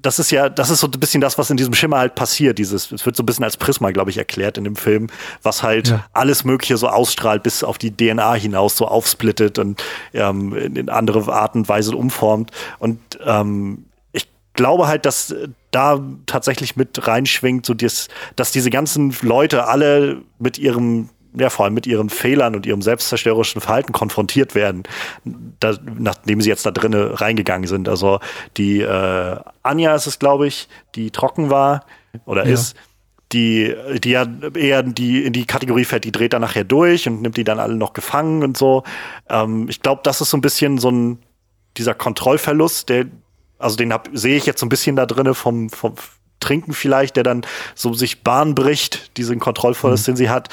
[0.00, 2.58] das ist ja, das ist so ein bisschen das, was in diesem Schimmer halt passiert.
[2.58, 5.08] Dieses, es wird so ein bisschen als Prisma, glaube ich, erklärt in dem Film,
[5.42, 6.04] was halt Ja.
[6.12, 11.32] alles Mögliche so ausstrahlt, bis auf die DNA hinaus so aufsplittet und ähm, in, andere
[11.32, 12.50] Art und Weise umformt.
[12.78, 15.34] Und ähm, ich glaube halt, dass
[15.70, 21.64] da tatsächlich mit reinschwingt, so dies, dass diese ganzen Leute alle mit ihrem ja, vor
[21.64, 24.82] allem mit ihren Fehlern und ihrem selbstzerstörerischen Verhalten konfrontiert werden,
[25.60, 27.88] da, nachdem sie jetzt da drinnen reingegangen sind.
[27.88, 28.20] Also
[28.56, 31.84] die äh, Anja ist es, glaube ich, die trocken war
[32.26, 32.52] oder Ja.
[32.52, 32.76] ist,
[33.32, 33.74] die,
[34.04, 37.36] die ja eher die, in die Kategorie fällt, die dreht dann nachher durch und nimmt
[37.36, 38.82] die dann alle noch gefangen und so.
[39.30, 41.18] Ähm, ich glaube, das ist so ein bisschen so ein,
[41.78, 43.06] dieser Kontrollverlust, der,
[43.58, 45.94] also den sehe ich jetzt so ein bisschen da drinne vom, vom
[46.42, 50.48] Trinken vielleicht, der dann so sich Bahn bricht, diesen Kontrollverlust, den sie hat.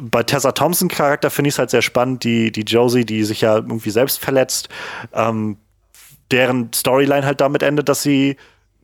[0.00, 3.42] Bei Tessa Thompson Charakter finde ich es halt sehr spannend, die, die Josie, die sich
[3.42, 4.68] ja irgendwie selbst verletzt,
[5.12, 5.58] ähm,
[6.30, 8.36] deren Storyline halt damit endet, dass sie,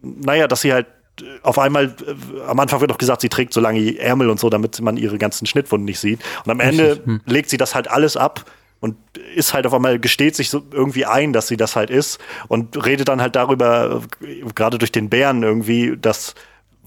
[0.03, 0.87] naja, dass sie halt
[1.21, 4.39] äh, auf einmal, äh, am Anfang wird noch gesagt, sie trägt so lange Ärmel und
[4.39, 6.21] so, damit man ihre ganzen Schnittwunden nicht sieht.
[6.45, 8.45] Und am Ende legt sie das halt alles ab
[8.81, 8.97] und
[9.35, 12.85] ist halt auf einmal, gesteht sich so irgendwie ein, dass sie das halt ist und
[12.85, 16.35] redet dann halt darüber, äh, gerade durch den Bären irgendwie, dass,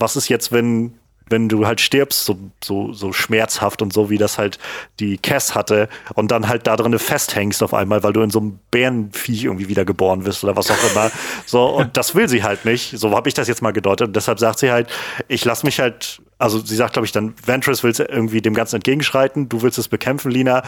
[0.01, 0.95] was ist jetzt, wenn,
[1.31, 4.59] wenn du halt stirbst, so, so, so schmerzhaft und so, wie das halt
[4.99, 8.39] die Cass hatte und dann halt da drin festhängst auf einmal, weil du in so
[8.39, 11.09] einem Bärenviech irgendwie wieder geboren wirst oder was auch immer.
[11.45, 12.99] So, und das will sie halt nicht.
[12.99, 14.07] So habe ich das jetzt mal gedeutet.
[14.07, 14.89] Und deshalb sagt sie halt,
[15.27, 18.75] ich lass mich halt, also sie sagt, glaube ich, dann, Ventress will irgendwie dem Ganzen
[18.75, 20.63] entgegenschreiten, du willst es bekämpfen, Lina.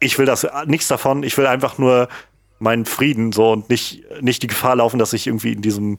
[0.00, 2.08] Ich will das nichts davon, ich will einfach nur
[2.60, 5.98] meinen Frieden so und nicht, nicht die Gefahr laufen, dass ich irgendwie in diesem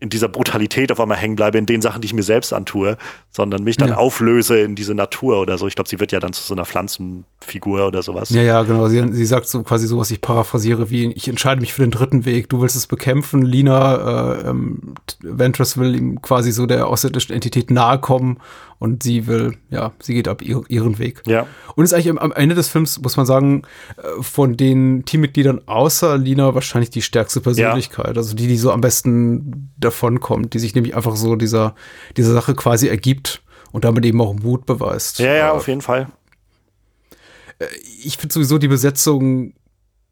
[0.00, 2.96] in dieser Brutalität auf einmal hängen bleibe, in den Sachen, die ich mir selbst antue,
[3.30, 3.96] sondern mich dann ja.
[3.96, 5.66] auflöse in diese Natur oder so.
[5.66, 8.30] Ich glaube, sie wird ja dann zu so einer Pflanzenfigur oder sowas.
[8.30, 8.86] Ja, ja, genau.
[8.88, 11.90] Sie, sie sagt so quasi so, was ich paraphrasiere, wie ich entscheide mich für den
[11.90, 12.48] dritten Weg.
[12.48, 17.70] Du willst es bekämpfen, Lina, äh, ähm, Ventress will ihm quasi so der außerirdischen Entität
[17.70, 18.38] nahe kommen
[18.78, 21.22] und sie will, ja, sie geht ab ihr, ihren Weg.
[21.26, 21.46] Ja.
[21.74, 23.62] Und ist eigentlich am, Ende des Films, muss man sagen,
[23.96, 28.14] äh, von den Teammitgliedern außer Lina wahrscheinlich die stärkste Persönlichkeit.
[28.14, 28.16] Ja.
[28.16, 31.74] Also die, die so am besten davonkommt, die sich nämlich einfach so dieser,
[32.16, 35.18] dieser Sache quasi ergibt und damit eben auch Mut beweist.
[35.18, 36.08] Ja, ja, auf jeden Fall.
[37.58, 37.66] Äh,
[38.02, 39.54] ich finde sowieso die Besetzung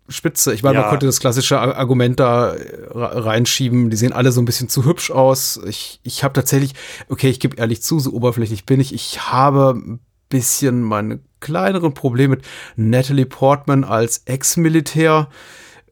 [0.09, 0.55] spitze.
[0.55, 0.81] Ich meine, ja.
[0.83, 2.59] man könnte das klassische Argument da äh,
[2.93, 3.91] reinschieben.
[3.91, 5.61] Die sehen alle so ein bisschen zu hübsch aus.
[5.67, 6.75] Ich, ich habe tatsächlich,
[7.09, 8.95] okay, ich gebe ehrlich zu, so oberflächlich bin ich.
[8.95, 12.45] Ich habe ein bisschen meine kleineren Probleme mit
[12.77, 15.29] Natalie Portman als Ex-Militär.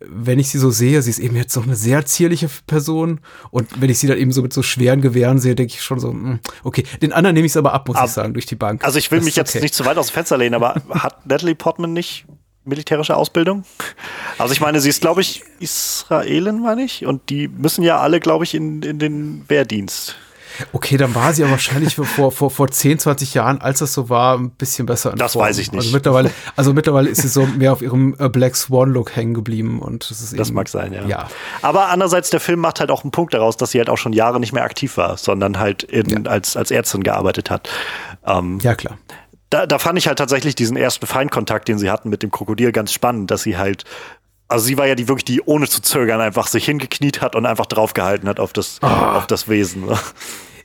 [0.06, 3.20] Wenn ich sie so sehe, sie ist eben jetzt noch eine sehr zierliche Person.
[3.50, 5.98] Und wenn ich sie dann eben so mit so schweren Gewehren sehe, denke ich schon
[5.98, 8.46] so, hm, okay, den anderen nehme ich es aber ab, muss ab, ich sagen, durch
[8.46, 8.84] die Bank.
[8.84, 9.62] Also ich will das mich jetzt okay.
[9.62, 12.26] nicht zu weit aus dem Fenster lehnen, aber hat Natalie Portman nicht
[12.64, 13.64] militärische Ausbildung.
[14.38, 17.06] Also ich meine, sie ist, glaube ich, Israelin, meine ich.
[17.06, 20.16] Und die müssen ja alle, glaube ich, in, in den Wehrdienst.
[20.72, 24.08] Okay, dann war sie ja wahrscheinlich vor, vor, vor 10, 20 Jahren, als das so
[24.08, 25.44] war, ein bisschen besser in Das Form.
[25.44, 25.80] weiß ich nicht.
[25.80, 29.80] Also mittlerweile, also mittlerweile ist sie so mehr auf ihrem äh, Black Swan-Look hängen geblieben
[29.80, 31.06] und das ist Das eben, mag sein, ja.
[31.06, 31.28] ja.
[31.62, 34.12] Aber andererseits, der Film macht halt auch einen Punkt daraus, dass sie halt auch schon
[34.12, 36.30] Jahre nicht mehr aktiv war, sondern halt in, ja.
[36.30, 37.68] als, als Ärztin gearbeitet hat.
[38.24, 38.96] Ähm, ja, klar
[39.54, 42.72] da, da fand ich halt tatsächlich diesen ersten Feindkontakt, den sie hatten mit dem Krokodil,
[42.72, 43.84] ganz spannend, dass sie halt
[44.46, 47.46] also sie war ja die wirklich, die ohne zu zögern einfach sich hingekniet hat und
[47.46, 48.86] einfach draufgehalten hat auf das, oh.
[48.86, 49.84] auf das Wesen.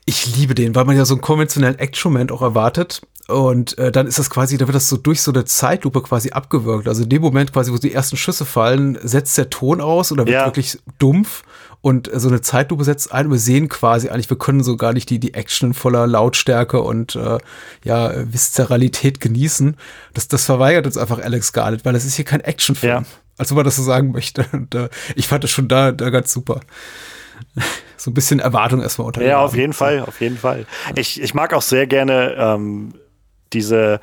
[0.06, 3.02] Ich liebe den, weil man ja so einen konventionellen Action-Moment auch erwartet.
[3.28, 6.32] Und äh, dann ist das quasi, da wird das so durch so eine Zeitlupe quasi
[6.32, 6.88] abgewirkt.
[6.88, 10.26] Also in dem Moment quasi, wo die ersten Schüsse fallen, setzt der Ton aus oder
[10.26, 10.46] wird ja.
[10.46, 11.44] wirklich dumpf
[11.82, 13.32] und so eine Zeitlupe setzt ein.
[13.32, 17.16] Wir sehen quasi eigentlich, wir können so gar nicht die, die Action voller Lautstärke und
[17.16, 17.38] äh,
[17.86, 19.78] ja, Viszeralität genießen.
[20.14, 23.04] Das, das verweigert uns einfach Alex Garnett, weil das ist hier kein Actionfilm.
[23.04, 23.04] Ja.
[23.38, 24.46] Als ob man das so sagen möchte.
[24.52, 26.60] Und äh, ich fand das schon da, da ganz super.
[27.98, 29.24] so ein bisschen Erwartung erstmal unter.
[29.24, 30.66] Ja, auf jeden Fall, auf jeden Fall.
[30.96, 32.94] Ich, ich mag auch sehr gerne ähm,
[33.54, 34.02] diese,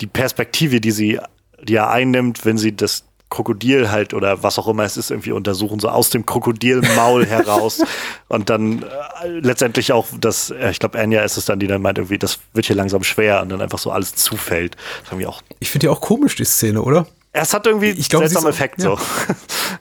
[0.00, 1.20] die Perspektive, die sie,
[1.62, 5.32] die er einnimmt, wenn sie das Krokodil halt oder was auch immer es ist, irgendwie
[5.32, 7.82] untersuchen, so aus dem Krokodilmaul heraus.
[8.28, 11.80] Und dann äh, letztendlich auch das, äh, ich glaube, Anya ist es dann, die dann
[11.80, 14.76] meint, irgendwie, das wird hier langsam schwer und dann einfach so alles zufällt.
[15.08, 15.42] Das ich auch.
[15.60, 17.06] Ich finde ja auch komisch, die Szene, oder?
[17.32, 18.96] Es hat irgendwie ich glaub, seltsamen Effekt ja.
[18.96, 18.98] so.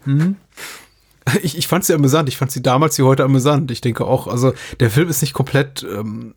[0.05, 0.35] Mhm.
[1.41, 2.29] Ich, ich fand sie amüsant.
[2.29, 3.69] Ich fand sie damals wie heute amüsant.
[3.71, 6.33] Ich denke auch, also der Film ist nicht komplett ähm,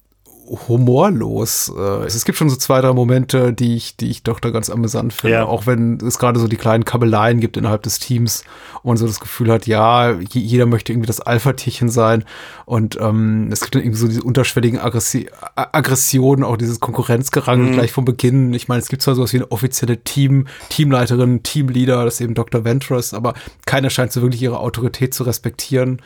[0.68, 1.72] humorlos.
[1.76, 4.70] Äh, es gibt schon so zwei, drei Momente, die ich, die ich doch da ganz
[4.70, 5.36] amüsant finde.
[5.36, 5.47] Ja.
[5.47, 8.45] Auch wenn es gerade so die kleinen Kabeleien gibt innerhalb des Teams
[8.82, 12.24] und so das Gefühl hat, ja, jeder möchte irgendwie das Alpha-Tierchen sein.
[12.66, 17.72] Und ähm, es gibt dann irgendwie so diese unterschwelligen Aggressi Aggressionen, auch dieses Konkurrenzgerangel mhm.
[17.72, 18.53] gleich vom Beginn.
[18.55, 22.34] Ich meine, es gibt zwar sowas wie eine offizielle Team, Teamleiterin, Teamleader, das ist eben
[22.34, 22.64] Dr.
[22.64, 23.34] Ventress, aber
[23.66, 26.03] keiner scheint so wirklich ihre Autorität zu respektieren.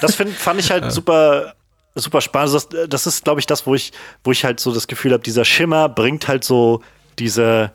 [0.00, 1.54] Das find, fand ich halt super
[1.94, 2.54] super spannend.
[2.54, 3.92] Das, das ist, glaube ich, das, wo ich,
[4.22, 6.82] wo ich halt so das Gefühl habe, dieser Schimmer bringt halt so
[7.18, 7.72] diese,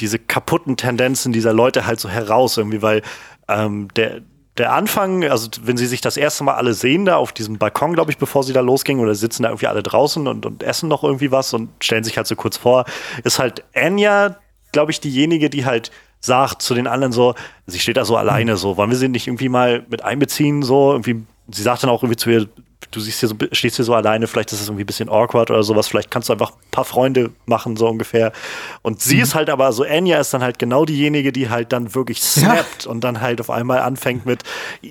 [0.00, 3.02] diese kaputten Tendenzen dieser Leute halt so heraus, irgendwie, weil
[3.48, 4.22] ähm, der,
[4.58, 7.92] der Anfang, also wenn sie sich das erste Mal alle sehen da auf diesem Balkon,
[7.92, 10.88] glaube ich, bevor sie da losgingen, oder sitzen da irgendwie alle draußen und, und essen
[10.88, 12.84] noch irgendwie was und stellen sich halt so kurz vor,
[13.24, 14.36] ist halt Anya,
[14.72, 15.90] glaube ich, diejenige, die halt
[16.20, 17.34] sagt zu den anderen so,
[17.66, 20.92] sie steht da so alleine, so, wollen wir sie nicht irgendwie mal mit einbeziehen, so,
[20.92, 22.48] irgendwie, sie sagt dann auch irgendwie zu ihr,
[22.90, 25.50] du siehst hier so, stehst hier so alleine, vielleicht ist es irgendwie ein bisschen awkward
[25.50, 28.32] oder sowas, vielleicht kannst du einfach ein paar Freunde machen, so ungefähr.
[28.82, 29.22] Und sie mhm.
[29.22, 32.84] ist halt aber so, Anya ist dann halt genau diejenige, die halt dann wirklich snappt
[32.84, 32.90] ja.
[32.90, 34.42] und dann halt auf einmal anfängt mit,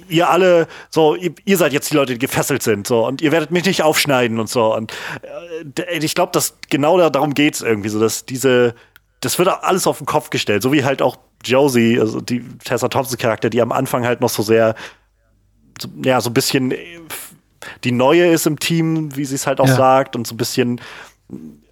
[0.09, 3.31] ihr alle, so, ihr, ihr, seid jetzt die Leute, die gefesselt sind, so, und ihr
[3.31, 4.75] werdet mich nicht aufschneiden und so.
[4.75, 4.93] Und
[5.77, 8.75] äh, ich glaube, dass genau da, darum geht's irgendwie, so, dass diese,
[9.21, 12.87] das wird alles auf den Kopf gestellt, so wie halt auch Josie, also die Tessa
[12.87, 14.75] Thompson Charakter, die am Anfang halt noch so sehr,
[15.79, 16.73] so, ja, so ein bisschen
[17.83, 19.75] die Neue ist im Team, wie sie es halt auch ja.
[19.75, 20.81] sagt, und so ein bisschen,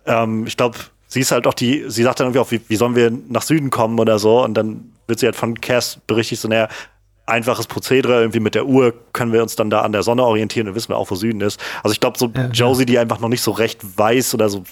[0.06, 0.78] ähm, ich glaube,
[1.08, 3.42] sie ist halt auch die, sie sagt dann irgendwie auch, wie, wie sollen wir nach
[3.42, 6.68] Süden kommen oder so, und dann wird sie halt von Cass berichtigt, so, naja,
[7.26, 10.68] einfaches Prozedere, irgendwie mit der Uhr können wir uns dann da an der Sonne orientieren
[10.68, 11.60] und wissen wir auch, wo Süden ist.
[11.84, 14.64] Also ich glaube, so ja, Josie, die einfach noch nicht so recht weiß oder so,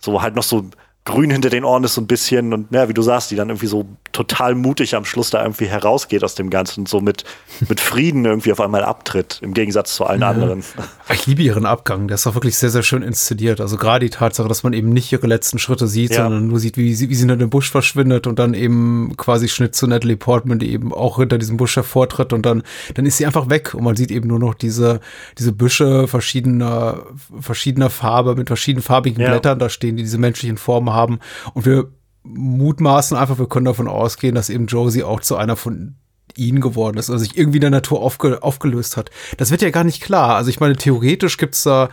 [0.00, 0.64] so halt noch so
[1.04, 3.48] grün hinter den Ohren ist so ein bisschen und ja, wie du sagst, die dann
[3.48, 7.24] irgendwie so total mutig am Schluss da irgendwie herausgeht aus dem Ganzen und so mit,
[7.68, 10.30] mit Frieden irgendwie auf einmal abtritt, im Gegensatz zu allen ja.
[10.30, 10.64] anderen.
[11.12, 13.60] Ich liebe ihren Abgang, der ist auch wirklich sehr, sehr schön inszeniert.
[13.60, 16.24] Also gerade die Tatsache, dass man eben nicht ihre letzten Schritte sieht, ja.
[16.24, 19.48] sondern nur sieht, wie sie, wie sie in den Busch verschwindet und dann eben quasi
[19.48, 22.62] Schnitt zu Natalie Portman, die eben auch hinter diesem Busch hervortritt und dann,
[22.94, 25.00] dann ist sie einfach weg und man sieht eben nur noch diese,
[25.38, 27.06] diese Büsche verschiedener,
[27.40, 29.30] verschiedener Farbe mit verschiedenen farbigen ja.
[29.30, 31.18] Blättern da stehen, die diese menschlichen Formen haben
[31.54, 31.88] und wir
[32.28, 35.96] mutmaßen einfach, wir können davon ausgehen, dass eben Josie auch zu einer von
[36.36, 39.10] ihnen geworden ist, also sich irgendwie in der Natur aufge aufgelöst hat.
[39.38, 40.36] Das wird ja gar nicht klar.
[40.36, 41.88] Also ich meine, theoretisch gibt's da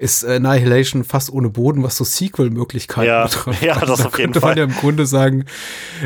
[0.00, 3.62] ist Annihilation fast ohne Boden, was so Sequel-Möglichkeiten ja, betrifft.
[3.62, 4.52] Ja, das also, auf jeden Fall.
[4.52, 5.44] man ja im Grunde sagen,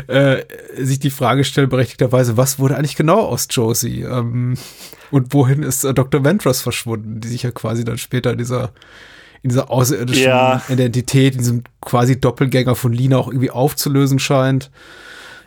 [0.07, 0.43] äh,
[0.77, 4.01] sich die Frage stellen, berechtigterweise, was wurde eigentlich genau aus Josie?
[4.01, 4.55] Ähm,
[5.11, 6.25] und wohin ist äh, Dr.
[6.25, 8.71] Ventress verschwunden, die sich ja quasi dann später in dieser
[9.45, 10.59] in dieser außerirdischen ja.
[10.69, 14.71] Identität, in diesem quasi Doppelgänger von Lina auch irgendwie aufzulösen scheint.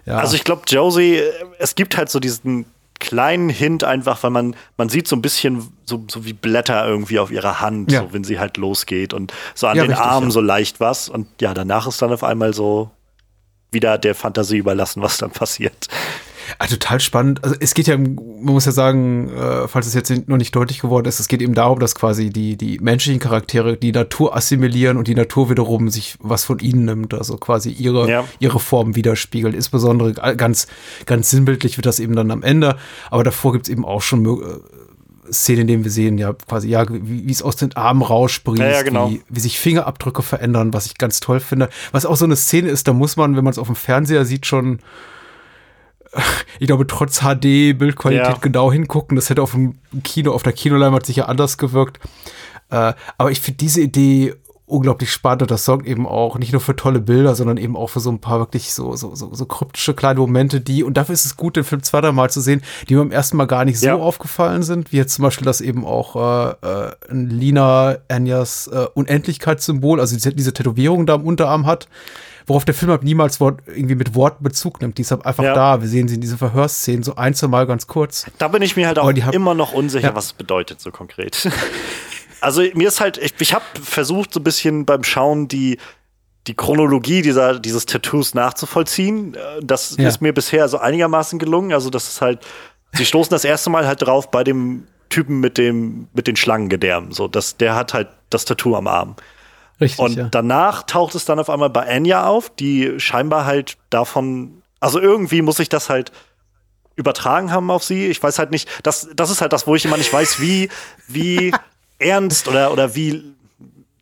[0.07, 0.19] Ja.
[0.19, 1.21] Also ich glaube, Josie,
[1.59, 2.67] es gibt halt so diesen
[3.01, 7.19] kleinen Hint einfach, weil man, man sieht so ein bisschen so, so wie Blätter irgendwie
[7.19, 8.03] auf ihrer Hand, ja.
[8.03, 11.09] so wenn sie halt losgeht und so an ja, den richtig, Armen so leicht was.
[11.09, 12.93] Und ja, danach ist dann auf einmal so
[13.73, 15.89] wieder der Fantasie überlassen, was dann passiert.
[16.59, 17.45] Ah, total spannend.
[17.45, 20.81] Also es geht ja, man muss ja sagen, äh, falls es jetzt noch nicht deutlich
[20.81, 24.97] geworden ist, es geht eben darum, dass quasi die, die menschlichen Charaktere die Natur assimilieren
[24.97, 28.25] und die Natur wiederum sich was von ihnen nimmt, also quasi ihre, ja.
[28.39, 29.55] ihre Form widerspiegelt.
[29.55, 30.67] Insbesondere ganz,
[31.07, 32.77] ganz sinnbildlich wird das eben dann am Ende,
[33.11, 36.69] aber davor gibt es eben auch schon äh, Szenen, in denen wir sehen, ja, quasi,
[36.69, 39.11] ja, wie, es aus den Armen raussprießt, ja, ja, genau.
[39.11, 41.69] wie, wie sich Fingerabdrücke verändern, was ich ganz toll finde.
[41.93, 44.25] Was auch so eine Szene ist, da muss man, wenn man es auf dem Fernseher
[44.25, 44.81] sieht, schon
[46.59, 48.39] ich glaube, trotz HD-Bildqualität ja.
[48.41, 49.17] genau hingucken.
[49.17, 51.99] Das hätte auf dem Kino, auf der Kinoleinwand sicher anders gewirkt.
[52.71, 54.35] Äh, aber ich finde diese Idee
[54.69, 57.89] unglaublich spannend und das sorgt eben auch nicht nur für tolle Bilder, sondern eben auch
[57.89, 61.15] für so ein paar wirklich so, so, so, so kryptische kleine Momente, die, und dafür
[61.15, 63.47] ist es gut, den Film zwei, drei Mal zu sehen, die mir beim ersten Mal
[63.47, 63.95] gar nicht so ja.
[63.97, 70.01] aufgefallen sind, wie jetzt zum Beispiel, dass eben auch äh, äh, Lina Anyas äh, Unendlichkeitssymbol,
[70.01, 71.89] also diese, diese Tätowierung da am Unterarm hat,
[72.49, 74.99] worauf der Film halt niemals Wort, irgendwie mit Worten Bezug nimmt.
[74.99, 75.55] Die ist halt einfach ja.
[75.55, 75.81] da.
[75.81, 78.27] Wir sehen sie in diese Verhörszenen so ein, zwei Mal ganz kurz.
[78.39, 80.15] Da bin ich mir halt auch immer noch unsicher, ja.
[80.15, 81.49] was es bedeutet, so konkret.
[82.41, 85.79] also mir ist halt, ich, ich habe versucht, so ein bisschen beim Schauen die
[86.49, 89.35] die Chronologie dieser, dieses Tattoos nachzuvollziehen.
[89.35, 90.09] Äh, das ja.
[90.09, 91.73] ist mir bisher so einigermaßen gelungen.
[91.73, 92.41] Also, das ist halt,
[92.95, 97.13] sie stoßen das erste Mal halt drauf bei dem Typen mit dem, mit den Schlangengedärmen.
[97.13, 99.17] So, das, der hat halt das Tattoo am Arm.
[99.81, 100.29] Richtig, und ja.
[100.31, 105.43] danach taucht es dann auf einmal bei Anya auf, die scheinbar halt davon, also irgendwie
[105.43, 106.13] muss ich das halt
[106.97, 108.07] übertragen haben auf sie.
[108.07, 110.69] Ich weiß halt nicht, das, das ist halt das, wo ich immer nicht weiß, wie,
[111.07, 111.53] wie
[111.99, 113.23] ernst oder, oder wie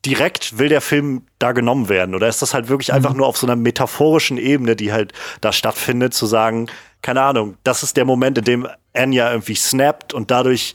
[0.06, 2.14] direkt will der Film da genommen werden?
[2.14, 3.18] Oder ist das halt wirklich einfach mhm.
[3.18, 6.68] nur auf so einer metaphorischen Ebene, die halt da stattfindet, zu sagen,
[7.02, 10.74] keine Ahnung, das ist der Moment, in dem Anya irgendwie snappt und dadurch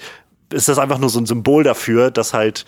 [0.51, 2.65] ist das einfach nur so ein Symbol dafür, dass halt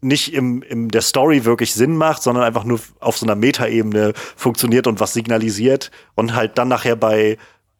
[0.00, 4.12] nicht im, im der Story wirklich Sinn macht, sondern einfach nur auf so einer Metaebene
[4.36, 7.36] funktioniert und was signalisiert und halt dann nachher bei,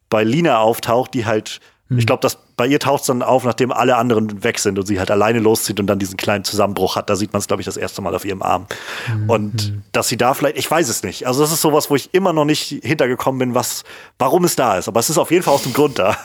[0.09, 1.99] bei Lina auftaucht, die halt, mhm.
[1.99, 4.85] ich glaube, dass bei ihr taucht es dann auf, nachdem alle anderen weg sind und
[4.85, 7.09] sie halt alleine loszieht und dann diesen kleinen Zusammenbruch hat.
[7.09, 8.67] Da sieht man es, glaube ich, das erste Mal auf ihrem Arm.
[9.07, 9.29] Mhm.
[9.29, 11.25] Und dass sie da vielleicht, ich weiß es nicht.
[11.25, 13.85] Also das ist sowas, wo ich immer noch nicht hintergekommen bin, was,
[14.17, 14.89] warum es da ist.
[14.89, 16.17] Aber es ist auf jeden Fall aus dem Grund da.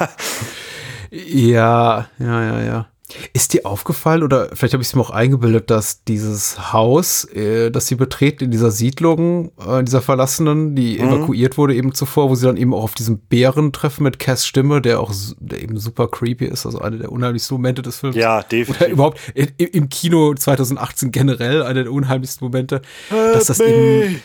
[1.11, 2.87] Ja, ja, ja, ja.
[3.35, 7.71] Ist dir aufgefallen oder vielleicht habe ich es mir auch eingebildet, dass dieses Haus, äh,
[7.71, 11.09] das sie betreten in dieser Siedlung, äh, in dieser verlassenen, die mhm.
[11.09, 14.47] evakuiert wurde eben zuvor, wo sie dann eben auch auf diesem Bären treffen mit Cass
[14.47, 18.17] Stimme, der auch der eben super creepy ist, also eine der unheimlichsten Momente des Films.
[18.17, 18.81] Ja, definitiv.
[18.81, 22.81] Oder überhaupt in, im Kino 2018 generell eine der unheimlichsten Momente,
[23.11, 23.67] Help dass das me.
[23.67, 24.23] eben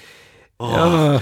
[0.58, 0.72] oh.
[0.72, 1.22] ja,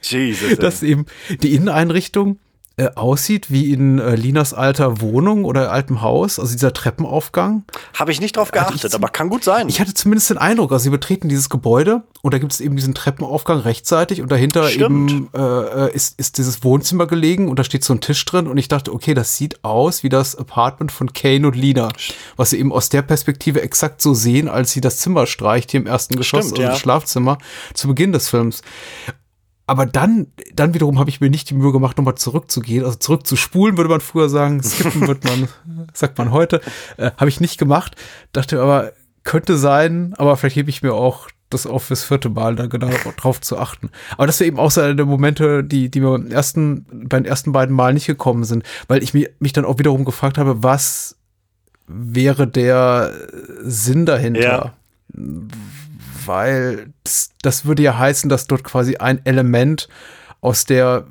[0.00, 1.04] Jesus, dass eben
[1.42, 2.38] die Inneneinrichtung
[2.78, 7.64] äh, aussieht wie in äh, Linas alter Wohnung oder altem Haus, also dieser Treppenaufgang.
[7.94, 9.68] Habe ich nicht drauf geachtet, ich, aber kann gut sein.
[9.68, 12.76] Ich hatte zumindest den Eindruck, also sie betreten dieses Gebäude und da gibt es eben
[12.76, 15.10] diesen Treppenaufgang rechtzeitig und dahinter Stimmt.
[15.10, 18.46] eben äh, äh, ist, ist dieses Wohnzimmer gelegen und da steht so ein Tisch drin
[18.46, 21.88] und ich dachte, okay, das sieht aus wie das Apartment von Kane und Lina,
[22.36, 25.80] was sie eben aus der Perspektive exakt so sehen, als sie das Zimmer streicht hier
[25.80, 26.68] im ersten Geschoss, Stimmt, also ja.
[26.70, 27.38] das Schlafzimmer,
[27.74, 28.62] zu Beginn des Films.
[29.68, 32.86] Aber dann, dann wiederum habe ich mir nicht die Mühe gemacht, nochmal zurückzugehen.
[32.86, 34.62] Also zurückzuspulen, würde man früher sagen.
[34.62, 35.46] Skippen wird man,
[35.92, 36.62] sagt man heute.
[36.96, 37.94] Äh, habe ich nicht gemacht.
[38.32, 38.92] Dachte aber,
[39.24, 42.88] könnte sein, aber vielleicht hebe ich mir auch das auf fürs vierte Mal, da genau
[43.18, 43.90] drauf zu achten.
[44.16, 47.18] Aber das wäre eben auch so eine der Momente, die, die mir beim ersten, bei
[47.20, 50.38] den ersten beiden Mal nicht gekommen sind, weil ich mich, mich dann auch wiederum gefragt
[50.38, 51.16] habe, was
[51.86, 53.12] wäre der
[53.62, 54.40] Sinn dahinter?
[54.40, 54.72] Ja
[56.28, 59.88] weil das, das würde ja heißen, dass dort quasi ein Element
[60.40, 61.06] aus der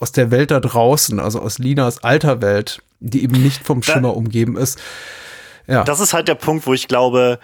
[0.00, 4.16] aus der Welt da draußen, also aus Linas alter Welt, die eben nicht vom Schimmer
[4.16, 4.80] umgeben ist.
[5.66, 5.82] Ja.
[5.82, 7.40] Das ist halt der Punkt, wo ich glaube,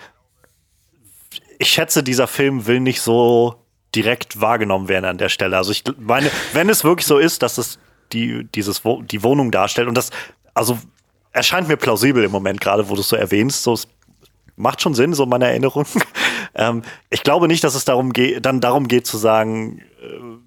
[1.59, 3.57] ich schätze, dieser Film will nicht so
[3.95, 5.57] direkt wahrgenommen werden an der Stelle.
[5.57, 7.79] Also ich meine, wenn es wirklich so ist, dass es
[8.13, 10.11] die, dieses, die Wohnung darstellt und das,
[10.53, 10.79] also
[11.33, 13.89] erscheint mir plausibel im Moment gerade, wo du es so erwähnst, so es
[14.57, 15.87] macht schon Sinn, so meine Erinnerung.
[16.55, 20.45] Ähm, ich glaube nicht, dass es darum geht, dann darum geht zu sagen, äh,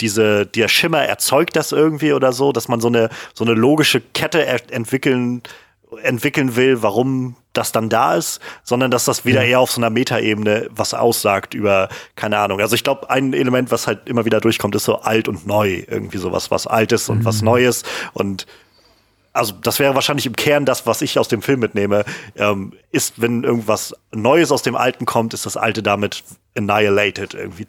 [0.00, 4.00] diese, der Schimmer erzeugt das irgendwie oder so, dass man so eine, so eine logische
[4.00, 5.42] Kette entwickeln,
[6.02, 9.90] entwickeln will, warum das dann da ist, sondern dass das wieder eher auf so einer
[9.90, 12.60] Metaebene was aussagt über, keine Ahnung.
[12.60, 15.82] Also ich glaube, ein Element, was halt immer wieder durchkommt, ist so alt und neu.
[15.88, 17.24] Irgendwie sowas, was Altes und mhm.
[17.24, 17.82] was Neues.
[18.12, 18.46] Und
[19.38, 22.04] also das wäre wahrscheinlich im Kern das, was ich aus dem Film mitnehme,
[22.36, 26.24] ähm, ist, wenn irgendwas Neues aus dem Alten kommt, ist das Alte damit
[26.56, 27.66] annihilated, irgendwie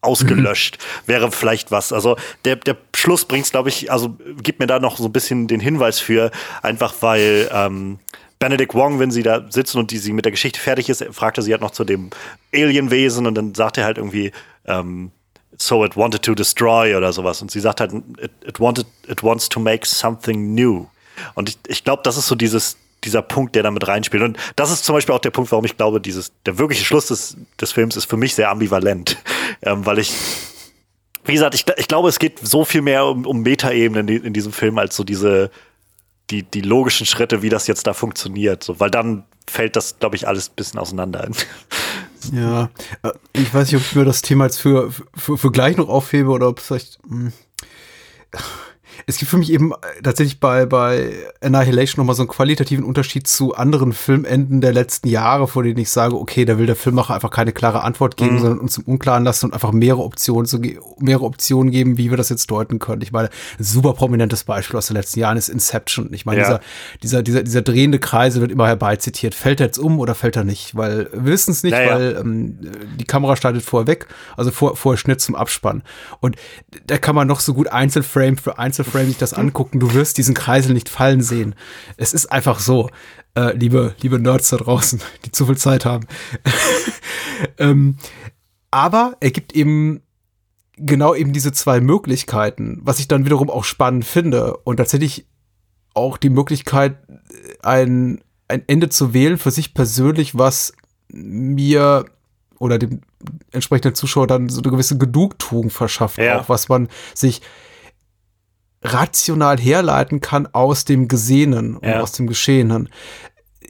[0.00, 0.78] ausgelöscht.
[0.78, 1.08] Mhm.
[1.08, 1.92] Wäre vielleicht was.
[1.92, 5.48] Also der, der Schluss bringt's, glaube ich, also gibt mir da noch so ein bisschen
[5.48, 6.30] den Hinweis für,
[6.62, 7.98] einfach weil ähm,
[8.38, 11.38] Benedict Wong, wenn sie da sitzen und die sie mit der Geschichte fertig ist, fragt
[11.38, 12.10] er sie halt noch zu dem
[12.54, 14.32] Alienwesen und dann sagt er halt irgendwie,
[14.66, 15.10] ähm,
[15.56, 17.42] so it wanted to destroy oder sowas.
[17.42, 17.92] Und sie sagt halt,
[18.22, 20.86] it, it wanted, it wants to make something new.
[21.34, 24.22] Und ich, ich glaube, das ist so dieses, dieser Punkt, der damit reinspielt.
[24.22, 27.06] Und das ist zum Beispiel auch der Punkt, warum ich glaube, dieses, der wirkliche Schluss
[27.06, 29.16] des, des Films ist für mich sehr ambivalent.
[29.60, 30.12] Ähm, weil ich,
[31.24, 34.32] wie gesagt, ich, ich glaube, es geht so viel mehr um, um Metaebenen in, in
[34.32, 35.50] diesem Film als so diese,
[36.30, 38.62] die, die logischen Schritte, wie das jetzt da funktioniert.
[38.62, 41.28] So, weil dann fällt das, glaube ich, alles ein bisschen auseinander.
[42.32, 42.68] Ja,
[43.04, 45.88] äh, ich weiß nicht, ob ich mir das Thema jetzt für, für, für gleich noch
[45.88, 46.98] aufhebe oder ob es vielleicht.
[47.06, 47.30] Mh
[48.32, 48.42] hm,
[49.06, 53.26] es gibt für mich eben äh, tatsächlich bei, bei Annihilation nochmal so einen qualitativen Unterschied
[53.26, 57.14] zu anderen Filmenden der letzten Jahre, vor denen ich sage, okay, da will der Filmmacher
[57.14, 58.40] einfach keine klare Antwort geben, mhm.
[58.40, 60.58] sondern uns im Unklaren lassen und einfach mehrere Optionen, so,
[60.98, 63.02] mehrere Optionen geben, wie wir das jetzt deuten können.
[63.02, 63.28] Ich meine,
[63.58, 66.12] ein super prominentes Beispiel aus den letzten Jahren ist Inception.
[66.12, 66.44] Ich meine, ja.
[66.44, 66.60] dieser,
[67.02, 69.34] dieser, dieser, dieser drehende Kreise wird immer herbeizitiert.
[69.34, 70.76] Fällt er jetzt um oder fällt er nicht?
[70.76, 71.94] Weil wir wissen es nicht, naja.
[71.94, 72.58] weil ähm,
[72.98, 75.82] die Kamera startet vorher weg, also vor, vorher Schnitt zum Abspann.
[76.20, 76.36] Und
[76.86, 80.18] da kann man noch so gut Einzelframe für Einzelframe Frame sich das angucken, du wirst
[80.18, 81.54] diesen Kreisel nicht fallen sehen.
[81.96, 82.90] Es ist einfach so,
[83.34, 86.06] äh, liebe, liebe Nerds da draußen, die zu viel Zeit haben.
[87.58, 87.96] ähm,
[88.70, 90.02] aber er gibt eben
[90.76, 95.26] genau eben diese zwei Möglichkeiten, was ich dann wiederum auch spannend finde und tatsächlich
[95.94, 96.96] auch die Möglichkeit,
[97.62, 100.72] ein, ein Ende zu wählen für sich persönlich, was
[101.08, 102.04] mir
[102.58, 103.00] oder dem
[103.52, 106.40] entsprechenden Zuschauer dann so eine gewisse Genugtuung verschafft, ja.
[106.40, 107.42] auch was man sich
[108.82, 112.88] rational herleiten kann aus dem Gesehenen und aus dem Geschehenen.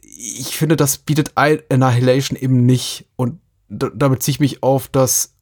[0.01, 3.07] Ich finde, das bietet Annihilation eben nicht.
[3.17, 5.35] Und damit ziehe ich mich auf das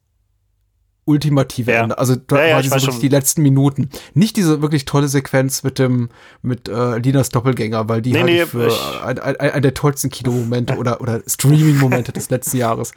[1.07, 1.83] ultimative ja.
[1.83, 1.97] Ende.
[1.97, 3.89] Also da ja, ja, wirklich die letzten Minuten.
[4.13, 6.09] Nicht diese wirklich tolle Sequenz mit dem
[6.41, 8.71] mit äh, Linas Doppelgänger, weil die nee, nee, für
[9.03, 12.91] ein, ein, ein, der tollsten Kinomomente oder oder Streaming-Momente des letzten Jahres.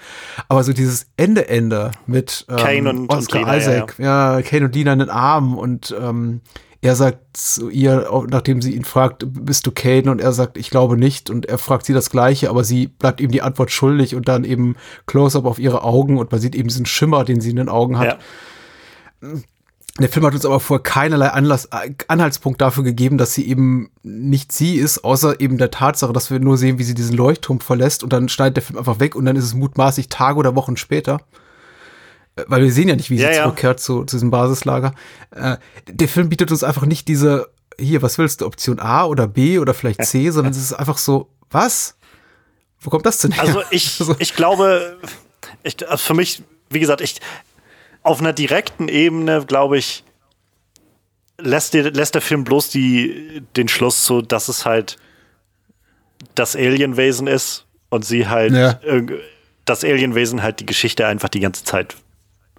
[0.48, 4.42] Aber so dieses Ende-Ende mit ähm, Kane und, Oscar und Lina, Isaac, ja, ja.
[4.42, 6.40] Kane und Lina in den Armen und ähm,
[6.82, 10.10] er sagt zu ihr, nachdem sie ihn fragt, bist du Kane?
[10.10, 11.28] Und er sagt, ich glaube nicht.
[11.28, 14.44] Und er fragt sie das Gleiche, aber sie bleibt ihm die Antwort schuldig und dann
[14.44, 14.76] eben
[15.06, 17.98] Close-up auf ihre Augen und man sieht eben diesen Schimmer, den sie in den Augen
[17.98, 18.18] hat.
[19.22, 19.28] Ja.
[19.98, 21.68] Der Film hat uns aber vorher keinerlei Anlass,
[22.08, 26.40] Anhaltspunkt dafür gegeben, dass sie eben nicht sie ist, außer eben der Tatsache, dass wir
[26.40, 29.26] nur sehen, wie sie diesen Leuchtturm verlässt und dann schneidet der Film einfach weg und
[29.26, 31.20] dann ist es mutmaßlich Tage oder Wochen später
[32.46, 34.94] weil wir sehen ja nicht, wie sie ja, zurückkehrt Zu, zu diesem Basislager.
[35.30, 35.56] Äh,
[35.88, 39.58] der Film bietet uns einfach nicht diese, hier, was willst du, Option A oder B
[39.58, 41.96] oder vielleicht C, sondern es ist einfach so, was?
[42.80, 43.42] Wo kommt das denn her?
[43.42, 44.98] Also ich, ich glaube,
[45.62, 47.20] ich, also für mich, wie gesagt, ich,
[48.02, 50.04] auf einer direkten Ebene, glaube ich,
[51.38, 54.96] lässt, die, lässt der Film bloß die, den Schluss zu, dass es halt
[56.34, 58.78] das Alienwesen ist und sie halt, ja.
[59.64, 61.96] das Alienwesen halt die Geschichte einfach die ganze Zeit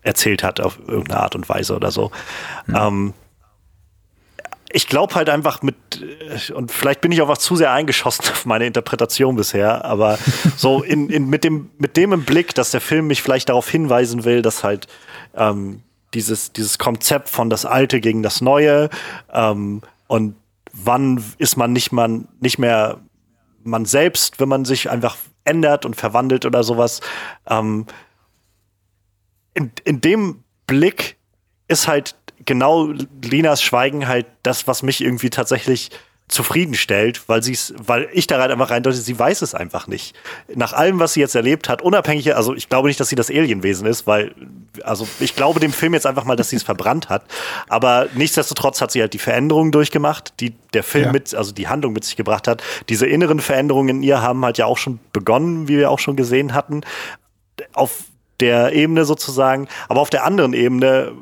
[0.02, 2.12] erzählt hat auf irgendeine Art und Weise oder so.
[2.68, 2.76] Mhm.
[2.76, 3.14] Ähm,
[4.74, 5.76] ich glaube halt einfach mit,
[6.54, 10.18] und vielleicht bin ich auch was zu sehr eingeschossen auf meine Interpretation bisher, aber
[10.58, 13.70] so in, in, mit, dem, mit dem im Blick, dass der Film mich vielleicht darauf
[13.70, 14.88] hinweisen will, dass halt
[15.36, 15.84] ähm,
[16.14, 18.90] dieses, dieses Konzept von das Alte gegen das Neue
[19.34, 20.36] ähm, und
[20.74, 23.00] wann ist man nicht, man nicht mehr
[23.64, 27.02] man selbst, wenn man sich einfach ändert und verwandelt oder sowas.
[27.48, 27.86] Ähm,
[29.54, 31.18] in, in dem Blick
[31.68, 32.92] ist halt genau
[33.24, 35.90] Linas Schweigen halt das, was mich irgendwie tatsächlich
[36.28, 40.16] zufriedenstellt, weil sie es, weil ich da rein einfach reindeute, sie weiß es einfach nicht.
[40.56, 43.30] Nach allem, was sie jetzt erlebt hat, unabhängig, also ich glaube nicht, dass sie das
[43.30, 44.34] Alienwesen ist, weil,
[44.84, 47.24] also ich glaube dem Film jetzt einfach mal, dass sie es verbrannt hat.
[47.68, 51.12] Aber nichtsdestotrotz hat sie halt die Veränderungen durchgemacht, die der Film Ja.
[51.12, 52.64] mit, also die Handlung mit sich gebracht hat.
[52.88, 56.16] Diese inneren Veränderungen in ihr haben halt ja auch schon begonnen, wie wir auch schon
[56.16, 56.82] gesehen hatten.
[57.74, 58.06] Auf
[58.42, 61.14] der Ebene sozusagen, aber auf der anderen Ebene,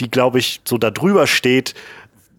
[0.00, 1.74] die glaube ich so da drüber steht,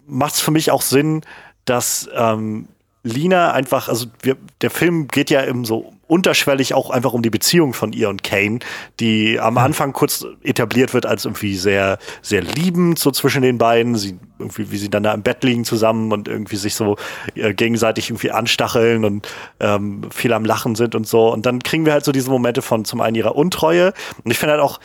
[0.07, 1.21] macht es für mich auch Sinn,
[1.65, 2.67] dass ähm,
[3.03, 7.29] Lina einfach, also wir, der Film geht ja eben so unterschwellig auch einfach um die
[7.29, 8.59] Beziehung von ihr und Kane,
[8.99, 13.95] die am Anfang kurz etabliert wird als irgendwie sehr, sehr liebend so zwischen den beiden.
[13.95, 16.97] Sie irgendwie, wie sie dann da im Bett liegen zusammen und irgendwie sich so
[17.35, 19.27] äh, gegenseitig irgendwie anstacheln und
[19.59, 21.31] ähm, viel am Lachen sind und so.
[21.31, 23.93] Und dann kriegen wir halt so diese Momente von zum einen ihrer Untreue.
[24.23, 24.79] Und ich finde halt auch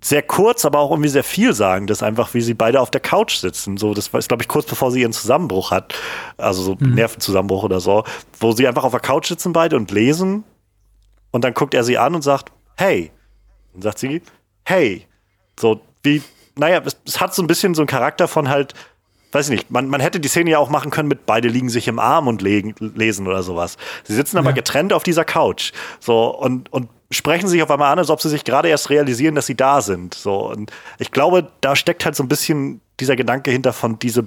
[0.00, 3.36] sehr kurz, aber auch irgendwie sehr vielsagend ist einfach, wie sie beide auf der Couch
[3.36, 3.76] sitzen.
[3.76, 5.94] So, das ist, glaube ich, kurz bevor sie ihren Zusammenbruch hat,
[6.36, 8.04] also so Nervenzusammenbruch oder so,
[8.38, 10.44] wo sie einfach auf der Couch sitzen beide und lesen.
[11.32, 13.10] Und dann guckt er sie an und sagt, hey.
[13.74, 14.22] Und sagt sie,
[14.64, 15.04] hey.
[15.58, 16.22] So, wie,
[16.56, 18.74] naja, es, es hat so ein bisschen so einen Charakter von halt,
[19.32, 21.68] weiß ich nicht, man, man hätte die Szene ja auch machen können mit beide liegen
[21.70, 23.76] sich im Arm und legen, lesen oder sowas.
[24.04, 24.54] Sie sitzen aber Ja.
[24.54, 25.72] getrennt auf dieser Couch.
[25.98, 29.34] So, und, und sprechen sich auf einmal an, als ob sie sich gerade erst realisieren,
[29.34, 30.14] dass sie da sind.
[30.14, 34.26] So, und ich glaube, da steckt halt so ein bisschen dieser Gedanke hinter von diese,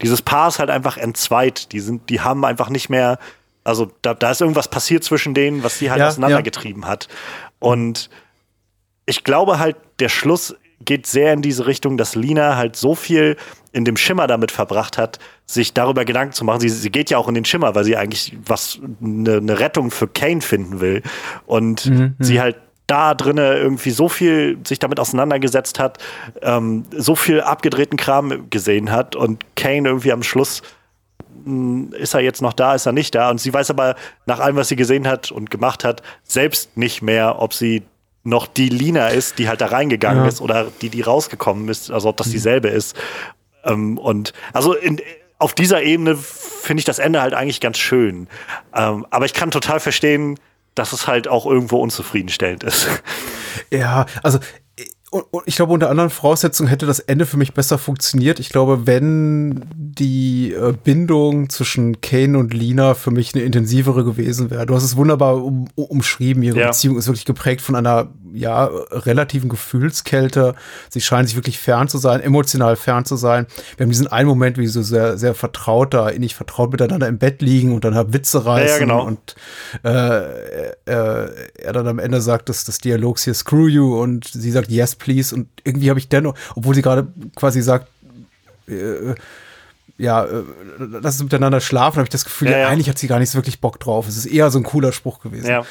[0.00, 1.72] dieses Paar ist halt einfach entzweit.
[1.72, 3.18] Die sind, die haben einfach nicht mehr,
[3.64, 7.08] also da, da ist irgendwas passiert zwischen denen, was sie halt Ja, auseinandergetrieben hat.
[7.58, 8.10] Und
[9.06, 10.54] ich glaube halt, der Schluss
[10.84, 13.36] geht sehr in diese Richtung, dass Lina halt so viel
[13.72, 16.60] in dem Schimmer damit verbracht hat, sich darüber Gedanken zu machen.
[16.60, 19.90] Sie, sie geht ja auch in den Schimmer, weil sie eigentlich was, eine, eine Rettung
[19.90, 21.02] für Kane finden will.
[21.46, 22.56] Und sie halt
[22.90, 25.98] da drinne irgendwie so viel sich damit auseinandergesetzt hat,
[26.42, 30.62] ähm, so viel abgedrehten Kram gesehen hat und Kane irgendwie am Schluss
[31.44, 33.30] mh, ist er jetzt noch da, ist er nicht da.
[33.30, 33.94] Und sie weiß aber
[34.26, 37.84] nach allem, was sie gesehen hat und gemacht hat, selbst nicht mehr, ob sie
[38.22, 40.28] noch die Lina ist, die halt da reingegangen Ja.
[40.28, 42.94] ist oder die, die rausgekommen ist, also ob das dieselbe ist.
[43.64, 45.00] Ähm, und also in,
[45.38, 48.28] auf dieser Ebene finde ich das Ende halt eigentlich ganz schön.
[48.74, 50.38] Ähm, aber ich kann total verstehen,
[50.74, 52.88] dass es halt auch irgendwo unzufriedenstellend ist.
[53.70, 54.38] Ja, also
[55.10, 58.38] und, und ich glaube, unter anderen Voraussetzungen hätte das Ende für mich besser funktioniert.
[58.38, 64.50] Ich glaube, wenn die äh, Bindung zwischen Kane und Lina für mich eine intensivere gewesen
[64.50, 64.66] wäre.
[64.66, 66.44] Du hast es wunderbar um, umschrieben.
[66.44, 66.66] Ihre Ja.
[66.68, 70.54] Beziehung ist wirklich geprägt von einer ja relativen Gefühlskälte.
[70.88, 73.46] Sie scheinen sich wirklich fern zu sein, emotional fern zu sein.
[73.76, 77.08] Wir haben diesen einen Moment, wie sie so sehr, sehr vertraut da, innig vertraut miteinander
[77.08, 79.04] im Bett liegen und dann halt Witze reißen genau.
[79.04, 79.34] und
[79.84, 84.50] äh, äh, er dann am Ende sagt, dass das Dialogs hier screw you und sie
[84.50, 87.88] sagt yes please und irgendwie habe ich dennoch, obwohl sie gerade quasi sagt,
[88.68, 89.14] äh,
[90.00, 90.42] ja, äh,
[90.78, 92.68] lass uns miteinander schlafen, habe ich das Gefühl, Ja, ja, ja.
[92.68, 94.08] eigentlich hat sie gar nicht so wirklich Bock drauf.
[94.08, 95.46] Es ist eher so ein cooler Spruch gewesen.
[95.46, 95.64] ja.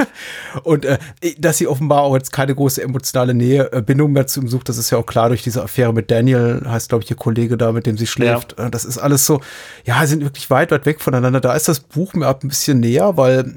[0.62, 0.98] Und äh,
[1.38, 4.68] dass sie offenbar auch jetzt keine große emotionale Nähe, äh, Bindung mehr zu ihm sucht,
[4.68, 7.56] das ist ja auch klar durch diese Affäre mit Daniel, heißt, glaube ich, ihr Kollege
[7.56, 8.56] da, mit dem sie schläft.
[8.58, 9.40] Äh, das ist alles so,
[9.84, 11.40] ja, sie sind wirklich weit, weit weg voneinander.
[11.40, 13.52] Da ist das Buch mir ab ein bisschen näher, weil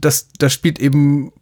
[0.00, 1.32] das, das spielt eben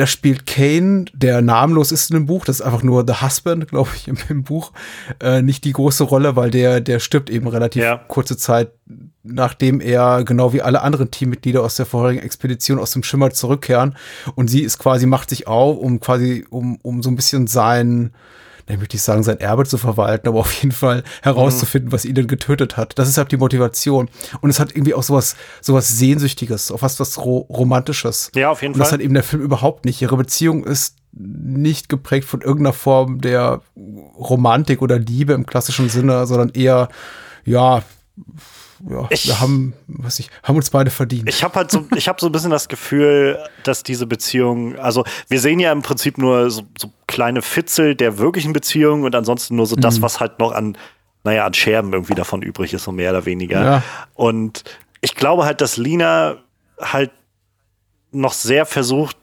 [0.00, 3.68] da spielt Kane, der namenlos ist in dem Buch, das ist einfach nur The Husband,
[3.68, 4.72] glaube ich, im, im Buch,
[5.22, 8.00] äh, nicht die große Rolle, weil der, der stirbt eben relativ Ja.
[8.08, 8.70] kurze Zeit,
[9.22, 13.94] nachdem er, genau wie alle anderen Teammitglieder aus der vorherigen Expedition aus dem Schimmer zurückkehren.
[14.36, 18.12] Und sie ist quasi, macht sich auf, um quasi, um, um so ein bisschen sein,
[18.70, 22.14] ich möchte nicht sagen, sein Erbe zu verwalten, aber auf jeden Fall herauszufinden, was ihn
[22.14, 22.98] denn getötet hat.
[22.98, 24.08] Das ist halt die Motivation.
[24.40, 28.30] Und es hat irgendwie auch sowas, sowas Sehnsüchtiges, auch fast was Ro Romantisches.
[28.34, 28.98] Ja, auf jeden Und das Fall.
[28.98, 30.00] hat eben der Film überhaupt nicht.
[30.02, 36.26] Ihre Beziehung ist nicht geprägt von irgendeiner Form der Romantik oder Liebe im klassischen Sinne,
[36.26, 36.88] sondern eher,
[37.44, 37.82] ja,
[38.88, 41.28] ja, Ich- wir haben, was ich, haben uns beide verdient.
[41.28, 45.04] Ich habe halt so, ich habe so ein bisschen das Gefühl, dass diese Beziehung, also
[45.28, 49.56] wir sehen ja im Prinzip nur so, so kleine Fitzel der wirklichen Beziehung und ansonsten
[49.56, 49.80] nur so Mhm.
[49.82, 50.78] das, was halt noch an,
[51.24, 53.62] naja, an Scherben irgendwie davon übrig ist, so mehr oder weniger.
[53.64, 53.82] Ja.
[54.14, 54.64] Und
[55.02, 56.36] ich glaube halt, dass Lina
[56.80, 57.10] halt
[58.12, 59.16] noch sehr versucht,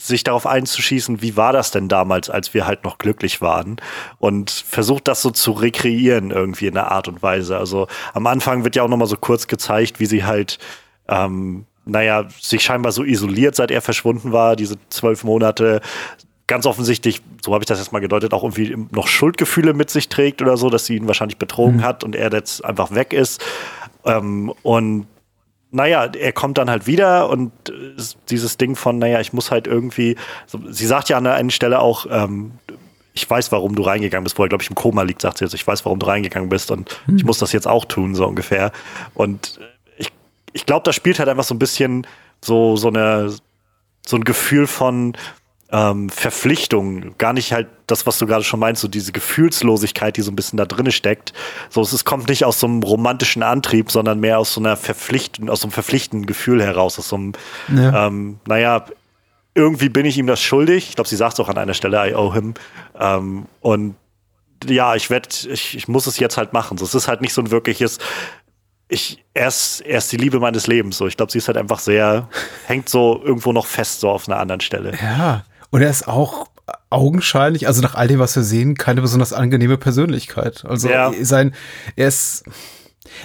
[0.00, 3.76] sich darauf einzuschießen, wie war das denn damals, als wir halt noch glücklich waren
[4.18, 7.56] und versucht das so zu rekreieren irgendwie in einer Art und Weise.
[7.58, 10.58] Also am Anfang wird ja auch noch mal so kurz gezeigt, wie sie halt
[11.08, 15.80] ähm, naja, sich scheinbar so isoliert, seit er verschwunden war, diese zwölf Monate,
[16.46, 20.08] ganz offensichtlich, so habe ich das jetzt mal gedeutet, auch irgendwie noch Schuldgefühle mit sich
[20.08, 23.42] trägt oder so, dass sie ihn wahrscheinlich betrogen hat und er jetzt einfach weg ist.
[24.04, 25.06] Ähm, und
[25.74, 29.66] naja, er kommt dann halt wieder und äh, dieses Ding von, naja, ich muss halt
[29.66, 30.16] irgendwie,
[30.46, 32.52] so, sie sagt ja an der einen Stelle auch, ähm,
[33.12, 35.44] ich weiß, warum du reingegangen bist, wo er, glaube ich, im Koma liegt, sagt sie
[35.44, 37.16] jetzt, ich weiß, warum du reingegangen bist und hm.
[37.16, 38.70] ich muss das jetzt auch tun, so ungefähr.
[39.14, 39.58] Und
[39.96, 40.12] ich,
[40.52, 42.06] ich glaube, das spielt halt einfach so ein bisschen
[42.40, 43.34] so, so eine,
[44.06, 45.16] so ein Gefühl von,
[45.74, 50.22] ähm, Verpflichtung, gar nicht halt das, was du gerade schon meinst, so diese Gefühlslosigkeit, die
[50.22, 51.32] so ein bisschen da drin steckt.
[51.68, 55.50] So, es kommt nicht aus so einem romantischen Antrieb, sondern mehr aus so einer verpflichtenden,
[55.50, 57.32] aus so einem verpflichtenden Gefühl heraus, aus so einem,
[57.74, 58.06] ja.
[58.06, 58.84] ähm, naja,
[59.56, 60.90] irgendwie bin ich ihm das schuldig.
[60.90, 62.54] Ich glaube, sie sagt es auch an einer Stelle, I owe him.
[62.98, 63.96] Ähm, und
[64.64, 66.78] ja, ich werde, ich, ich muss es jetzt halt machen.
[66.78, 67.98] So, es ist halt nicht so ein wirkliches,
[68.88, 70.98] ich, er ist, er ist die Liebe meines Lebens.
[70.98, 72.28] So, ich glaube, sie ist halt einfach sehr,
[72.66, 74.96] hängt so irgendwo noch fest, so auf einer anderen Stelle.
[75.00, 75.44] Ja.
[75.74, 76.46] Und er ist auch
[76.88, 80.64] augenscheinlich, also nach all dem, was wir sehen, keine besonders angenehme Persönlichkeit.
[80.64, 81.12] Also ja.
[81.20, 81.52] sein,
[81.96, 82.44] er ist,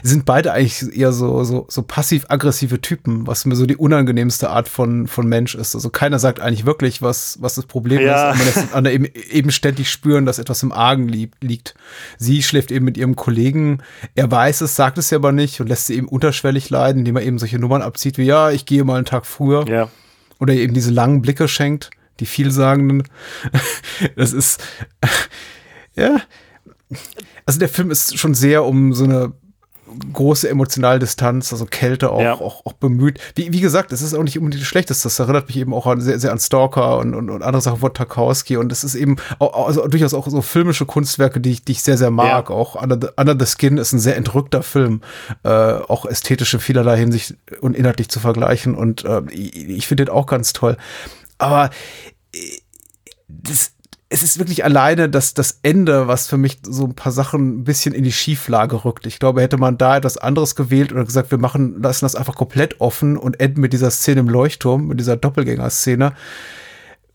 [0.02, 4.68] sind beide eigentlich eher so, so, so passiv-aggressive Typen, was mir so die unangenehmste Art
[4.68, 5.76] von, von Mensch ist.
[5.76, 8.32] Also keiner sagt eigentlich wirklich, was, was das Problem ja.
[8.32, 11.76] ist, aber das eben, eben ständig spüren, dass etwas im Argen liegt.
[12.18, 13.84] Sie schläft eben mit ihrem Kollegen,
[14.16, 17.18] er weiß es, sagt es ja aber nicht und lässt sie eben unterschwellig leiden, indem
[17.18, 19.68] er eben solche Nummern abzieht, wie ja, ich gehe mal einen Tag früher.
[19.68, 19.88] Ja.
[20.40, 23.04] Oder eben diese langen Blicke schenkt, die vielsagenden.
[24.16, 24.64] das ist,
[25.96, 26.22] ja.
[27.46, 29.34] Also der Film ist schon sehr um so eine
[30.14, 32.34] große emotionale Distanz, also Kälte auch, ja.
[32.34, 33.20] auch, auch, bemüht.
[33.36, 35.08] Wie, wie gesagt, es ist auch nicht unbedingt das Schlechteste.
[35.08, 37.80] Das erinnert mich eben auch an, sehr, sehr an Stalker und, und, und andere Sachen
[37.80, 38.58] von Tarkowski.
[38.58, 41.84] Und es ist eben auch, also durchaus auch so filmische Kunstwerke, die ich, die ich
[41.84, 42.50] sehr, sehr mag.
[42.50, 42.56] Ja.
[42.56, 45.02] Auch Under the, Under the Skin ist ein sehr entrückter Film,
[45.44, 48.76] äh, auch ästhetisch in vielerlei Hinsicht und inhaltlich zu vergleichen.
[48.76, 50.78] Und äh, ich, ich finde den auch ganz toll.
[51.40, 51.72] Aber
[52.34, 52.40] äh,
[53.28, 53.74] das,
[54.10, 57.64] es ist wirklich alleine das, das Ende, was für mich so ein paar Sachen ein
[57.64, 59.06] bisschen in die Schieflage rückt.
[59.06, 62.36] Ich glaube, hätte man da etwas anderes gewählt oder gesagt, wir machen, lassen das einfach
[62.36, 66.14] komplett offen und enden mit dieser Szene im Leuchtturm, mit dieser Doppelgänger-Szene,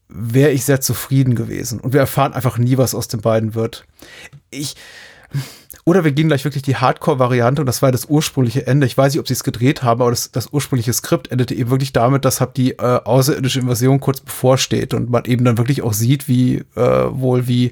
[0.08, 1.80] wäre ich sehr zufrieden gewesen.
[1.80, 3.86] Und wir erfahren einfach nie, was aus den beiden wird.
[4.50, 4.76] Ich,
[5.86, 8.86] oder wir gehen gleich wirklich die Hardcore-Variante und das war das ursprüngliche Ende.
[8.86, 11.70] Ich weiß nicht, ob sie es gedreht haben, aber das, das ursprüngliche Skript endete eben
[11.70, 15.82] wirklich damit, dass halt die äh, außerirdische Invasion kurz bevorsteht und man eben dann wirklich
[15.82, 16.80] auch sieht, wie äh,
[17.10, 17.70] wohl wie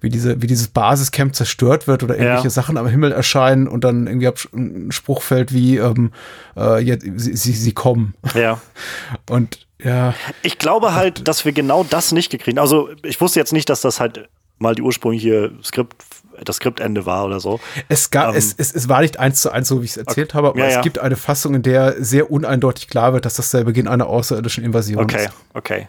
[0.00, 2.50] wie diese wie dieses Basiscamp zerstört wird oder irgendwelche ja.
[2.50, 6.12] Sachen am Himmel erscheinen und dann irgendwie ein Spruch fällt wie ähm,
[6.56, 8.14] äh, jetzt, sie, sie, sie kommen.
[8.34, 8.60] Ja.
[9.28, 10.14] Und ja.
[10.42, 12.62] Ich glaube halt, dass wir genau das nicht gekriegt haben.
[12.62, 14.28] Also ich wusste jetzt nicht, dass das halt
[14.58, 16.04] mal die ursprüngliche Skript
[16.44, 17.60] das Skriptende war oder so.
[17.88, 19.96] Es gab, ähm, es, es, es war nicht eins zu eins, so wie ich es
[19.96, 20.36] erzählt okay.
[20.36, 20.80] habe, aber ja, es ja.
[20.82, 24.64] gibt eine Fassung, in der sehr uneindeutig klar wird, dass das der Beginn einer außerirdischen
[24.64, 25.26] Invasion okay.
[25.26, 25.32] ist.
[25.54, 25.88] Okay,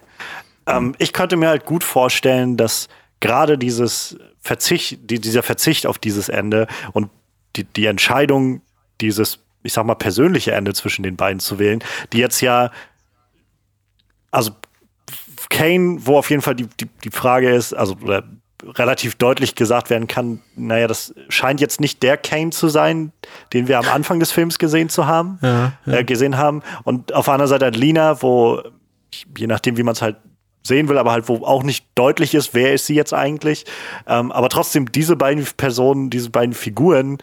[0.66, 0.76] okay.
[0.78, 2.88] Ähm, ich könnte mir halt gut vorstellen, dass
[3.20, 7.10] gerade dieses Verzicht, die, dieser Verzicht auf dieses Ende und
[7.56, 8.62] die, die Entscheidung,
[9.02, 11.84] dieses, ich sag mal, persönliche Ende zwischen den beiden zu wählen,
[12.14, 12.72] die jetzt ja,
[14.32, 14.52] also
[15.50, 18.24] Kane, wo auf jeden Fall die, die, die Frage ist, also oder
[18.66, 23.12] relativ deutlich gesagt werden kann, naja, das scheint jetzt nicht der Kane zu sein,
[23.54, 25.94] den wir am Anfang des Films gesehen zu haben, ja, ja.
[25.94, 26.62] Äh, gesehen haben.
[26.84, 28.62] Und auf der anderen Seite hat Lina, wo,
[29.38, 30.18] je nachdem, wie man es halt
[30.64, 33.66] sehen will, aber halt, wo auch nicht deutlich ist, wer ist sie jetzt eigentlich.
[34.08, 37.18] Ähm, aber trotzdem diese beiden Personen, diese beiden Figuren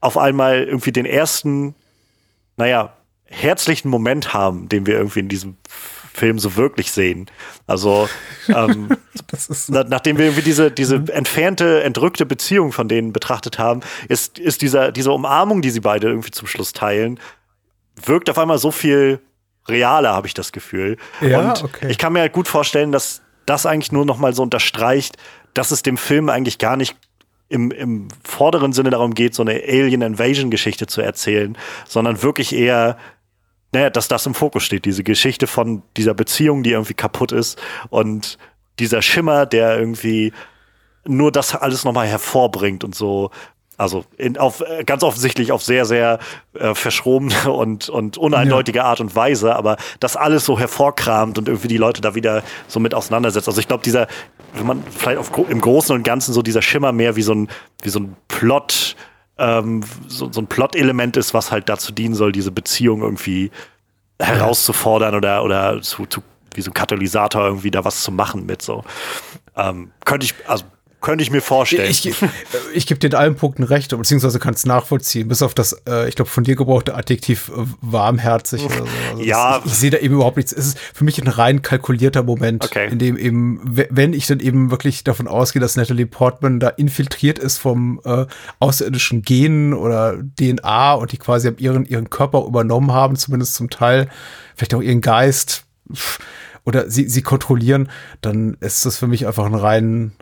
[0.00, 1.74] auf einmal irgendwie den ersten,
[2.56, 5.56] naja, herzlichen Moment haben, den wir irgendwie in diesem
[6.12, 7.26] Film so wirklich sehen.
[7.66, 8.08] Also
[8.48, 8.88] ähm,
[9.36, 9.72] so.
[9.72, 11.08] na, nachdem wir irgendwie diese, diese mhm.
[11.08, 16.08] entfernte, entrückte Beziehung von denen betrachtet haben, ist, ist dieser, diese Umarmung, die sie beide
[16.08, 17.20] irgendwie zum Schluss teilen,
[18.04, 19.20] wirkt auf einmal so viel
[19.68, 20.96] realer, habe ich das Gefühl.
[21.20, 21.88] Ja, Und okay.
[21.90, 25.16] ich kann mir halt gut vorstellen, dass das eigentlich nur noch mal so unterstreicht,
[25.54, 26.96] dass es dem Film eigentlich gar nicht
[27.48, 32.54] im, im vorderen Sinne darum geht, so eine Alien Invasion Geschichte zu erzählen, sondern wirklich
[32.54, 32.96] eher
[33.72, 37.60] naja, dass das im Fokus steht, diese Geschichte von dieser Beziehung, die irgendwie kaputt ist
[37.88, 38.38] und
[38.78, 40.32] dieser Schimmer, der irgendwie
[41.06, 43.30] nur das alles nochmal hervorbringt und so.
[43.76, 46.18] Also in, auf, ganz offensichtlich auf sehr, sehr
[46.52, 48.84] äh, verschrobene und, und uneindeutige ja.
[48.84, 52.78] Art und Weise, aber das alles so hervorkramt und irgendwie die Leute da wieder so
[52.80, 53.48] mit auseinandersetzt.
[53.48, 54.06] Also ich glaube, dieser,
[54.54, 57.48] wenn man vielleicht auf, im Großen und Ganzen so dieser Schimmer mehr wie so ein,
[57.82, 58.96] wie so ein Plot,
[59.40, 63.50] ähm, so, so ein Plot-Element ist, was halt dazu dienen soll, diese Beziehung irgendwie
[64.20, 66.22] herauszufordern oder, oder zu, zu,
[66.54, 68.84] wie so ein Katalysator irgendwie da was zu machen mit so.
[69.56, 70.64] Ähm, könnte ich, also
[71.00, 71.90] könnte ich mir vorstellen.
[71.90, 72.16] Ich, ich,
[72.74, 76.14] ich gebe dir in allen Punkten recht, beziehungsweise kannst nachvollziehen, bis auf das, äh, ich
[76.14, 78.84] glaube, von dir gebrauchte Adjektiv äh, warmherzig oder so.
[79.12, 79.56] Also ja.
[79.56, 80.52] Das, ich, ich sehe da eben überhaupt nichts.
[80.52, 82.88] Es ist für mich ein rein kalkulierter Moment, okay.
[82.90, 87.38] in dem eben, wenn ich dann eben wirklich davon ausgehe, dass Natalie Portman da infiltriert
[87.38, 88.26] ist vom äh,
[88.58, 94.08] außerirdischen Genen oder DNA und die quasi ihren, ihren Körper übernommen haben, zumindest zum Teil,
[94.54, 95.64] vielleicht auch ihren Geist
[96.64, 97.88] oder sie, sie kontrollieren,
[98.20, 100.12] dann ist das für mich einfach ein rein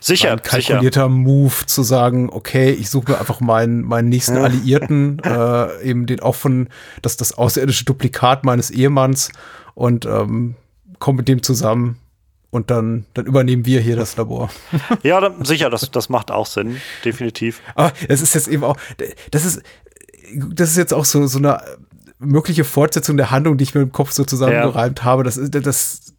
[0.00, 1.08] Sicher, ein kalkulierter sicher.
[1.08, 6.20] Move zu sagen, okay, ich suche mir einfach meinen, meinen nächsten Alliierten, äh, eben den
[6.20, 6.68] auch von,
[7.02, 9.30] das, das außerirdische Duplikat meines Ehemanns
[9.74, 10.54] und ähm,
[10.98, 11.98] komme mit dem zusammen
[12.50, 14.50] und dann, dann übernehmen wir hier das Labor.
[15.02, 17.60] Ja, da, sicher, das, das macht auch Sinn, definitiv.
[17.74, 18.76] Aber es ist jetzt eben auch,
[19.30, 19.62] das ist,
[20.34, 21.62] das ist jetzt auch so, so eine
[22.18, 25.04] mögliche Fortsetzung der Handlung, die ich mir im Kopf so zusammengereimt ja.
[25.04, 25.24] habe.
[25.24, 26.11] Das ist, das,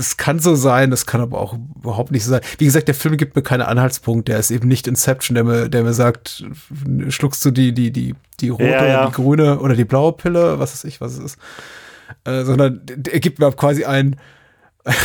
[0.00, 2.40] das kann so sein, das kann aber auch überhaupt nicht so sein.
[2.56, 4.32] Wie gesagt, der Film gibt mir keine Anhaltspunkte.
[4.32, 6.42] Der ist eben nicht Inception, der mir, der mir sagt,
[7.08, 9.02] schluckst du die, die, die, die rote Ja, ja.
[9.02, 11.38] oder die grüne oder die blaue Pille, was weiß ich, was es ist.
[12.24, 12.80] Äh, sondern
[13.12, 14.16] er gibt mir quasi ein,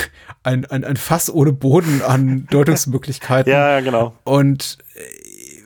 [0.44, 3.52] ein, ein, ein Fass ohne Boden an Deutungsmöglichkeiten.
[3.52, 4.16] Ja, ja, genau.
[4.24, 5.02] Und äh,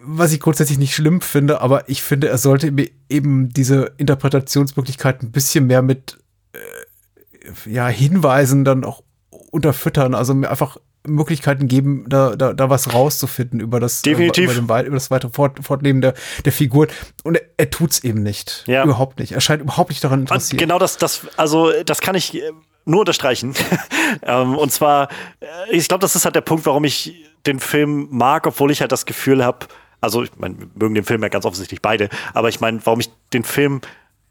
[0.02, 5.28] was ich grundsätzlich nicht schlimm finde, aber ich finde, er sollte mir eben diese Interpretationsmöglichkeiten
[5.28, 6.18] ein bisschen mehr mit
[6.54, 9.04] äh, ja, Hinweisen dann auch
[9.52, 10.78] unterfüttern, also mir einfach
[11.08, 14.56] Möglichkeiten geben, da, da, da was rauszufinden über das, Definitiv.
[14.58, 16.14] Über, den, über das weitere Fort, Fortleben der,
[16.46, 16.88] der Figur.
[17.24, 18.64] Und er, er tut's eben nicht.
[18.68, 18.84] Ja.
[18.84, 19.32] Überhaupt nicht.
[19.32, 20.60] Er scheint überhaupt nicht daran Und interessiert.
[20.60, 22.52] genau das, das, also das kann ich äh,
[22.86, 23.56] nur unterstreichen.
[24.24, 25.10] ähm, und zwar,
[25.40, 28.82] äh, ich glaube, das ist halt der Punkt, warum ich den Film mag, obwohl ich
[28.82, 29.68] halt das Gefühl habe,
[30.02, 33.00] also ich meine, wir mögen den Film ja ganz offensichtlich beide, aber ich meine, warum
[33.00, 33.82] ich den Film,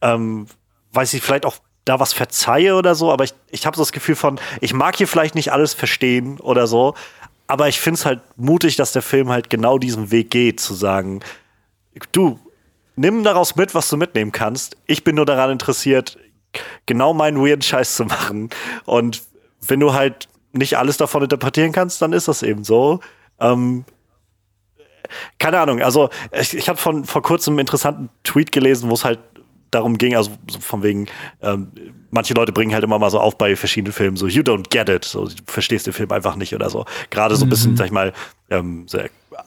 [0.03, 0.47] ähm,
[0.93, 1.57] weiß ich, vielleicht auch
[1.89, 4.97] da was verzeihe oder so, aber ich, ich habe so das Gefühl von, ich mag
[4.97, 6.95] hier vielleicht nicht alles verstehen oder so,
[7.47, 10.75] aber ich finde es halt mutig, dass der Film halt genau diesen Weg geht, zu
[10.75, 11.21] sagen,
[12.13, 12.39] du,
[12.97, 14.77] nimm daraus mit, was du mitnehmen kannst.
[14.87, 16.19] Ich bin nur daran interessiert,
[16.87, 18.51] genau meinen weirden Scheiß zu machen.
[18.85, 19.23] Und
[19.61, 23.01] wenn du halt nicht alles davon interpretieren kannst, dann ist das eben so.
[23.41, 23.85] Ähm,
[25.39, 29.05] keine Ahnung, also ich, ich habe von vor kurzem einen interessanten Tweet gelesen, wo es
[29.05, 29.21] halt
[29.71, 31.07] darum ging, also so von wegen,
[31.43, 31.73] ähm,
[32.11, 34.89] manche Leute bringen halt immer mal so auf bei verschiedenen Filmen, so you don't get
[34.89, 36.85] it, so du verstehst den Film einfach nicht oder so.
[37.11, 38.13] Gerade so ein bisschen, sag ich mal,
[38.51, 38.99] ähm, so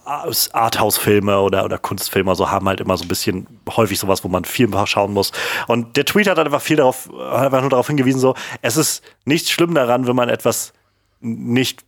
[0.05, 4.45] Arthouse-Filme oder, oder Kunstfilme so haben halt immer so ein bisschen häufig sowas, wo man
[4.45, 5.31] viel schauen muss.
[5.67, 8.77] Und der Tweet hat halt einfach viel darauf, hat einfach nur darauf hingewiesen, so, es
[8.77, 10.73] ist nichts schlimm daran, wenn man etwas
[11.19, 11.83] nicht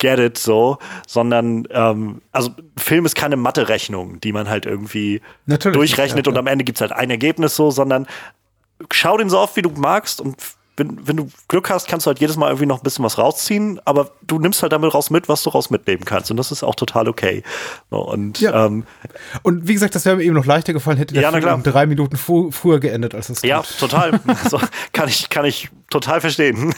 [0.00, 5.76] get it so, sondern ähm, also Film ist keine Mathe-Rechnung, die man halt irgendwie Natürlich,
[5.76, 8.08] durchrechnet ja, und am Ende gibt's halt ein Ergebnis so, sondern
[8.90, 10.36] schau den so oft, wie du magst und
[10.80, 13.18] wenn, wenn du Glück hast, kannst du halt jedes Mal irgendwie noch ein bisschen was
[13.18, 16.50] rausziehen, aber du nimmst halt damit raus mit, was du raus mitnehmen kannst und das
[16.50, 17.44] ist auch total okay.
[17.90, 18.66] Und Ja.
[18.66, 18.84] ähm,
[19.42, 21.62] Und wie gesagt, das wäre mir eben noch leichter gefallen, hätte der Ja, Film um
[21.62, 24.18] drei Minuten fu früher geendet, als es ja, total.
[24.44, 24.58] also,
[24.92, 26.74] kann ich kann ich total verstehen.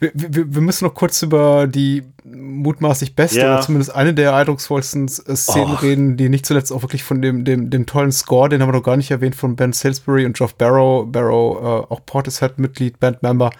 [0.00, 3.52] Wir, wir, wir müssen noch kurz über die mutmaßlich beste Ja.
[3.54, 5.80] oder zumindest eine der eindrucksvollsten äh, Szenen Oh.
[5.82, 8.72] reden, die nicht zuletzt auch wirklich von dem, dem, dem tollen Score, den haben wir
[8.78, 13.50] noch gar nicht erwähnt, von Ben Salisbury und Geoff Barrow, Barrow, äh, auch Portishead-Mitglied, Bandmember,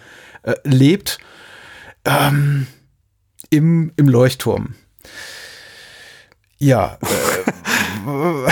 [0.43, 1.19] äh, lebt
[2.05, 2.65] ähm,
[3.51, 4.73] im, im Leuchtturm.
[6.57, 8.51] Ja, äh,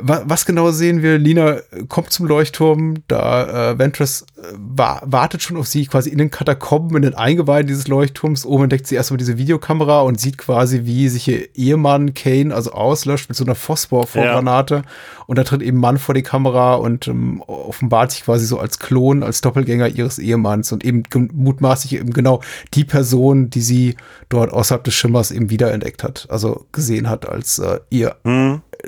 [0.00, 1.18] was genau sehen wir?
[1.18, 6.18] Lina kommt zum Leuchtturm, da äh, Ventress äh, wa wartet schon auf sie quasi in
[6.18, 8.46] den Katakomben, in den Eingeweiden dieses Leuchtturms.
[8.46, 12.72] Oben entdeckt sie erstmal diese Videokamera und sieht quasi, wie sich ihr Ehemann Kane also
[12.72, 14.82] auslöscht mit so einer Phosphorvorgranate.
[15.26, 18.78] Und da tritt eben Mann vor die Kamera und ähm, offenbart sich quasi so als
[18.78, 21.02] Klon, als Doppelgänger ihres Ehemanns und eben
[21.32, 22.42] mutmaßlich eben genau
[22.74, 23.96] die Person, die sie
[24.28, 28.16] dort außerhalb des Schimmers eben wiederentdeckt hat, also gesehen hat als äh, ihr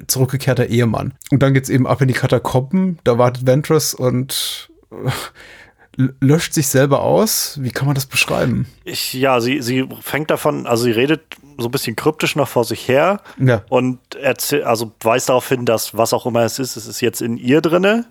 [0.06, 1.14] zurückgekehrter Ehemann.
[1.30, 6.68] Und dann geht's eben ab in die Katakomben, da wartet Ventress und äh, löscht sich
[6.68, 7.58] selber aus.
[7.62, 8.66] Wie kann man das beschreiben?
[8.84, 11.22] Ich, ja, sie, sie fängt davon, also sie redet
[11.58, 13.62] so ein bisschen kryptisch noch vor sich her Ja.
[13.70, 17.22] und erzähl, also weist darauf hin, dass was auch immer es ist, es ist jetzt
[17.22, 18.04] in ihr drinne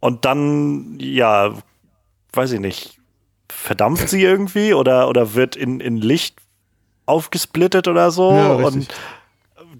[0.00, 1.54] und dann, ja,
[2.34, 2.98] weiß ich nicht,
[3.50, 6.36] verdampft sie irgendwie oder, oder wird in, in Licht
[7.06, 8.74] aufgesplittet oder so Ja, richtig.
[8.74, 8.94] und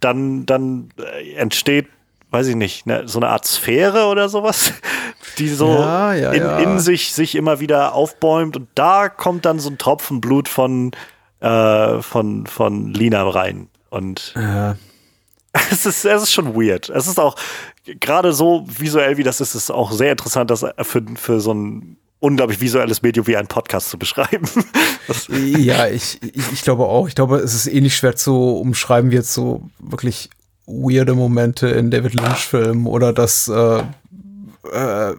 [0.01, 1.89] dann, dann äh, entsteht,
[2.31, 4.73] weiß ich nicht, ne, so eine Art Sphäre oder sowas,
[5.39, 6.59] die so Ja, ja, in, ja.
[6.59, 10.93] in sich sich immer wieder aufbäumt und da kommt dann so ein Tropfen Blut von
[11.41, 14.35] äh, von von Lina rein und
[15.71, 16.89] es ist es ist schon weird.
[16.89, 17.37] Es ist auch
[18.01, 21.97] gerade so visuell wie das ist, ist auch sehr interessant, das für für so ein
[22.25, 24.49] unglaublich visuelles Medium wie ein Podcast zu beschreiben.
[25.29, 27.09] Ja, ich, ich, ich glaube auch.
[27.09, 30.31] Ich glaube, es ist ähnlich schwer zu umschreiben wie jetzt so wirklich
[30.67, 33.83] weirde Momente in David Lynch-Filmen oder das äh,
[34.73, 35.15] äh,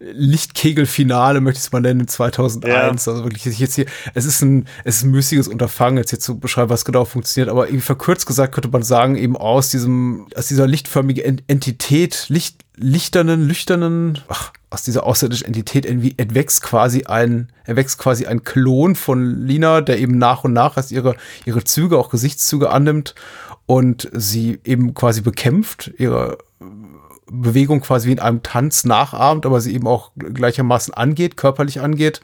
[0.00, 3.06] Lichtkegelfinale, möchte ich es mal nennen, 2001.
[3.08, 6.38] Also wirklich jetzt hier, es ist ein, es ist ein müßiges Unterfangen, jetzt hier zu
[6.38, 7.50] beschreiben, was genau funktioniert.
[7.50, 12.26] Aber irgendwie verkürzt gesagt könnte man sagen, eben aus diesem, aus dieser lichtförmigen En- Entität,
[12.28, 18.42] Licht, lichternen, lüchternen, ach, aus dieser außerirdischen Entität irgendwie erwächst quasi ein, erwächst quasi ein
[18.42, 21.14] Klon von Lina, der eben nach und nach erst ihre,
[21.44, 23.14] ihre Züge, auch Gesichtszüge annimmt
[23.66, 26.38] und sie eben quasi bekämpft, ihre
[27.30, 32.20] Bewegung quasi wie in einem Tanz nachahmt, aber sie eben auch gleichermaßen angeht, körperlich angeht.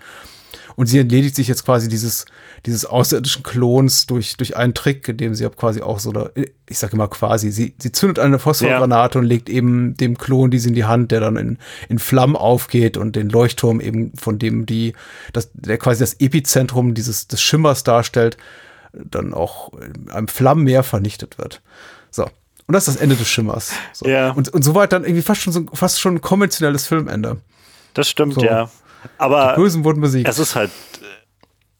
[0.76, 2.24] Und sie entledigt sich jetzt quasi dieses,
[2.66, 6.30] dieses außerirdischen Klons durch, durch einen Trick, in dem sie quasi auch so eine,
[6.68, 9.20] ich sage immer quasi, sie, sie zündet eine Phosphorgranate ja.
[9.20, 11.58] und legt eben dem Klon diese in die Hand, der dann in,
[11.88, 14.94] in Flammen aufgeht und den Leuchtturm eben, von dem die,
[15.32, 18.36] das, der quasi das Epizentrum dieses, des Schimmers darstellt,
[18.92, 21.62] dann auch in einem Flammenmeer vernichtet wird.
[22.10, 22.24] So.
[22.24, 23.72] Und das ist das Ende des Schimmers.
[23.92, 24.06] So.
[24.06, 24.30] Ja.
[24.30, 27.38] Und, und soweit dann irgendwie fast schon so, fast schon ein konventionelles Filmende.
[27.94, 28.42] Das stimmt, so.
[28.42, 28.70] ja.
[29.18, 29.54] Aber.
[30.26, 30.70] Es ist halt,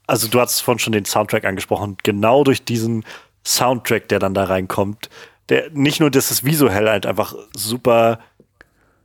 [0.06, 3.04] also du hast vorhin schon den Soundtrack angesprochen, genau durch diesen
[3.44, 5.08] Soundtrack, der dann da reinkommt,
[5.48, 8.20] der nicht nur, dass es visuell halt einfach super,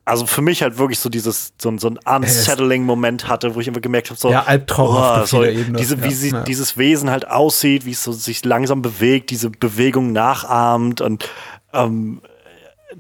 [0.06, 3.68] also für mich halt wirklich so dieses, so, so ein unsettling Moment hatte, wo ich
[3.68, 6.44] immer gemerkt habe, so, ja, Albtraum oh, so, diese, wie ja, sie, ja.
[6.44, 11.30] dieses Wesen halt aussieht, wie es so sich langsam bewegt, diese Bewegung nachahmt und
[11.73, 12.22] ähm,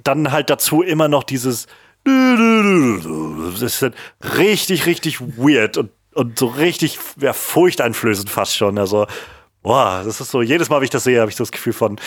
[0.03, 1.67] dann halt dazu immer noch dieses
[2.07, 3.95] das ist halt
[4.37, 8.77] richtig, richtig weird und, und so richtig ja, furchteinflößend fast schon.
[8.77, 9.07] Also,
[9.61, 11.99] boah, das ist so, jedes Mal, wenn ich das sehe, habe ich das Gefühl von,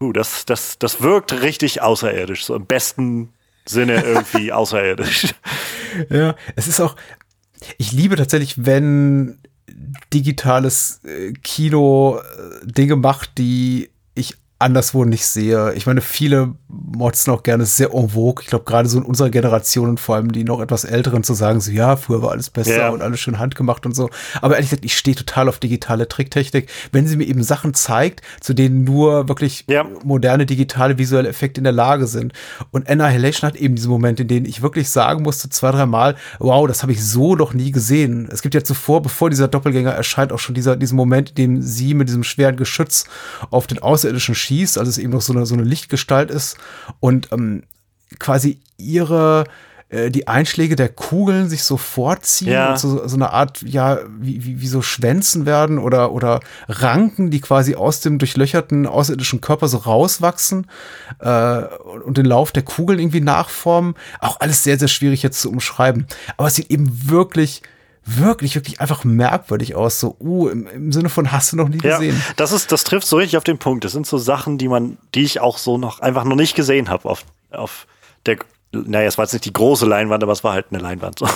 [0.00, 3.32] uh, das, das, das wirkt richtig außerirdisch, so im besten
[3.64, 5.34] Sinne irgendwie außerirdisch.
[6.10, 6.96] Ja, es ist auch,
[7.78, 9.38] ich liebe tatsächlich, wenn
[10.12, 13.90] digitales äh, Kino äh, Dinge macht, die
[14.58, 15.74] anderswo nicht sehe.
[15.74, 18.42] Ich meine, viele motzen auch gerne sehr en vogue.
[18.42, 21.34] Ich glaube, gerade so in unserer Generation und vor allem die noch etwas Älteren zu
[21.34, 22.88] sagen, so ja, früher war alles besser ja.
[22.90, 24.10] und alles schön handgemacht und so.
[24.40, 26.70] Aber ehrlich gesagt, ich stehe total auf digitale Tricktechnik.
[26.92, 29.86] Wenn sie mir eben Sachen zeigt, zu denen nur wirklich ja.
[30.04, 32.32] moderne digitale visuelle Effekte in der Lage sind.
[32.70, 36.14] Und Annihilation hat eben diese Momente, in denen ich wirklich sagen musste, zwei, drei Mal,
[36.38, 38.28] wow, das habe ich so noch nie gesehen.
[38.30, 41.62] Es gibt ja zuvor, bevor dieser Doppelgänger erscheint, auch schon dieser, diesen Moment, in dem
[41.62, 43.04] sie mit diesem schweren Geschütz
[43.50, 46.56] auf den Außerirdischen schießt, also es eben noch so eine, so eine Lichtgestalt ist
[47.00, 47.64] und ähm,
[48.18, 49.44] quasi ihre
[49.94, 52.70] äh, die Einschläge der Kugeln sich so vorziehen ja.
[52.70, 57.30] und so, so eine Art, ja, wie, wie, wie so Schwänzen werden oder, oder Ranken,
[57.30, 60.66] die quasi aus dem durchlöcherten außerirdischen Körper so rauswachsen
[61.20, 61.62] äh,
[62.04, 63.94] und den Lauf der Kugeln irgendwie nachformen.
[64.20, 66.06] Auch alles sehr, sehr schwierig jetzt zu umschreiben.
[66.36, 67.62] Aber es sieht eben wirklich
[68.04, 70.00] wirklich, wirklich einfach merkwürdig aus.
[70.00, 72.22] So, uh, im, im Sinne von hast du noch nie ja, gesehen.
[72.36, 73.84] Das ist, das trifft so richtig auf den Punkt.
[73.84, 76.90] Das sind so Sachen, die man, die ich auch so noch einfach noch nicht gesehen
[76.90, 77.86] habe auf, auf
[78.26, 78.38] der,
[78.72, 81.18] naja, es war jetzt nicht die große Leinwand, aber es war halt eine Leinwand.
[81.18, 81.28] So.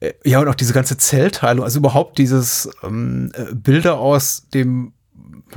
[0.24, 4.92] ja, und auch diese ganze Zellteilung, also überhaupt dieses ähm, äh, Bilder aus dem,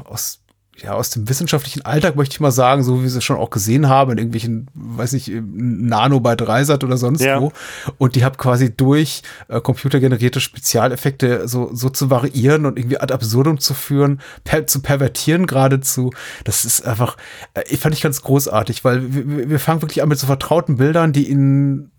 [0.03, 0.41] aus
[0.81, 3.49] ja, aus dem wissenschaftlichen Alltag möchte ich mal sagen, so wie wir es schon auch
[3.49, 7.41] gesehen haben, in irgendwelchen, weiß nicht, Nano bei Dreisat oder sonst ja.
[7.41, 7.51] wo.
[7.97, 13.13] Und die habe quasi durch äh, computergenerierte Spezialeffekte so, so zu variieren und irgendwie ad
[13.13, 16.11] absurdum zu führen, per, zu pervertieren geradezu.
[16.43, 17.17] Das ist einfach,
[17.55, 20.77] äh, ich fand ich ganz großartig, weil wir, wir fangen wirklich an mit so vertrauten
[20.77, 21.91] Bildern, die in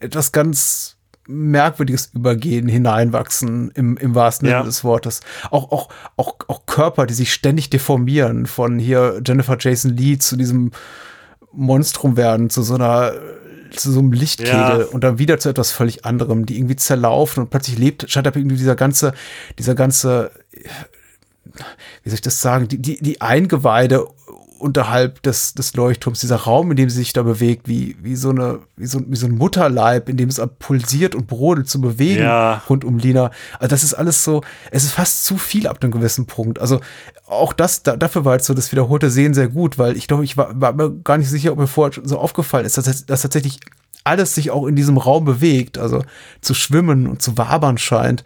[0.00, 0.97] etwas ganz
[1.28, 5.20] merkwürdiges Übergehen hineinwachsen im, im wahrsten Sinne des Wortes.
[5.50, 10.36] Auch, auch, auch, auch Körper, die sich ständig deformieren, von hier Jennifer Jason Lee zu
[10.36, 10.72] diesem
[11.52, 13.12] Monstrum werden, zu so einer
[13.70, 14.50] zu so einem Lichtkegel
[14.80, 14.84] ja.
[14.92, 18.56] und dann wieder zu etwas völlig anderem, die irgendwie zerlaufen und plötzlich lebt, scheint irgendwie
[18.56, 19.12] dieser ganze,
[19.58, 20.30] dieser ganze,
[22.02, 24.06] wie soll ich das sagen, die, die, die Eingeweide
[24.58, 28.30] unterhalb des, des Leuchtturms, dieser Raum, in dem sie sich da bewegt, wie, wie, so,
[28.30, 32.24] eine, wie, so, wie so ein Mutterleib, in dem es pulsiert und brodelt zu bewegen
[32.24, 32.62] ja.
[32.68, 33.30] rund um Lina.
[33.58, 36.58] Also das ist alles so, es ist fast zu viel ab einem gewissen Punkt.
[36.58, 36.80] Also
[37.26, 40.24] auch das, da, dafür war jetzt so das wiederholte Sehen sehr gut, weil ich glaube,
[40.24, 43.22] ich war, war mir gar nicht sicher, ob mir vorher so aufgefallen ist, dass, dass
[43.22, 43.60] tatsächlich
[44.04, 46.02] alles sich auch in diesem Raum bewegt, also
[46.40, 48.24] zu schwimmen und zu wabern scheint,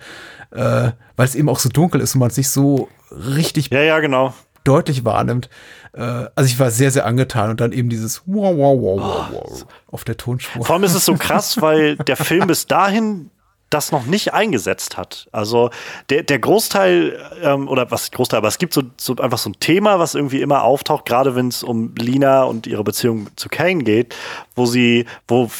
[0.50, 3.82] äh, weil es eben auch so dunkel ist und man es nicht so richtig ja,
[3.82, 4.32] ja, genau.
[4.64, 5.48] Deutlich wahrnimmt.
[5.92, 9.28] Äh, also ich war sehr, sehr angetan und dann eben dieses wow, wow, wow, wow,
[9.32, 10.64] wow auf der Tonspur.
[10.64, 13.30] Vor allem ist es so krass, weil der Film bis dahin
[13.72, 15.28] das noch nicht eingesetzt hat.
[15.32, 15.70] Also
[16.10, 19.56] der, der Großteil, ähm, oder was Großteil, aber es gibt so, so einfach so ein
[19.60, 23.82] Thema, was irgendwie immer auftaucht, gerade wenn es um Lina und ihre Beziehung zu Kane
[23.82, 24.14] geht,
[24.54, 25.50] wo sie, wo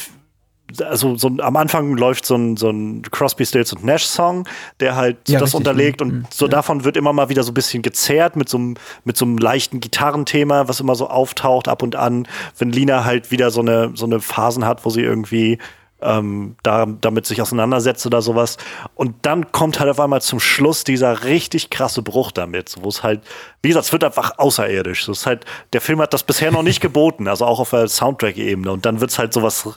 [0.81, 4.47] also so am Anfang läuft so ein, so ein Crosby, Stills und Nash Song,
[4.79, 5.57] der halt ja, das richtig.
[5.57, 6.25] unterlegt und mhm.
[6.29, 6.51] so ja.
[6.51, 9.37] davon wird immer mal wieder so ein bisschen gezerrt mit so einem, mit so einem
[9.37, 12.27] leichten Gitarrenthema, was immer so auftaucht ab und an,
[12.57, 15.59] wenn Lina halt wieder so eine, so eine Phasen hat, wo sie irgendwie
[16.03, 18.57] ähm, da, damit sich auseinandersetzt oder sowas.
[18.95, 23.03] Und dann kommt halt auf einmal zum Schluss dieser richtig krasse Bruch damit, wo es
[23.03, 23.21] halt,
[23.61, 25.03] wie gesagt, es wird einfach außerirdisch.
[25.03, 27.87] Es ist halt, der Film hat das bisher noch nicht geboten, also auch auf der
[27.87, 28.71] Soundtrack-Ebene.
[28.71, 29.67] Und dann wird es halt sowas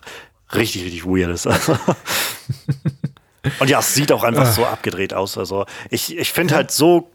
[0.55, 1.47] richtig, richtig Weirdes.
[1.57, 1.79] Also.
[3.61, 5.39] Und ja, es sieht auch einfach so abgedreht aus.
[5.39, 7.11] Also ich, ich finde halt so,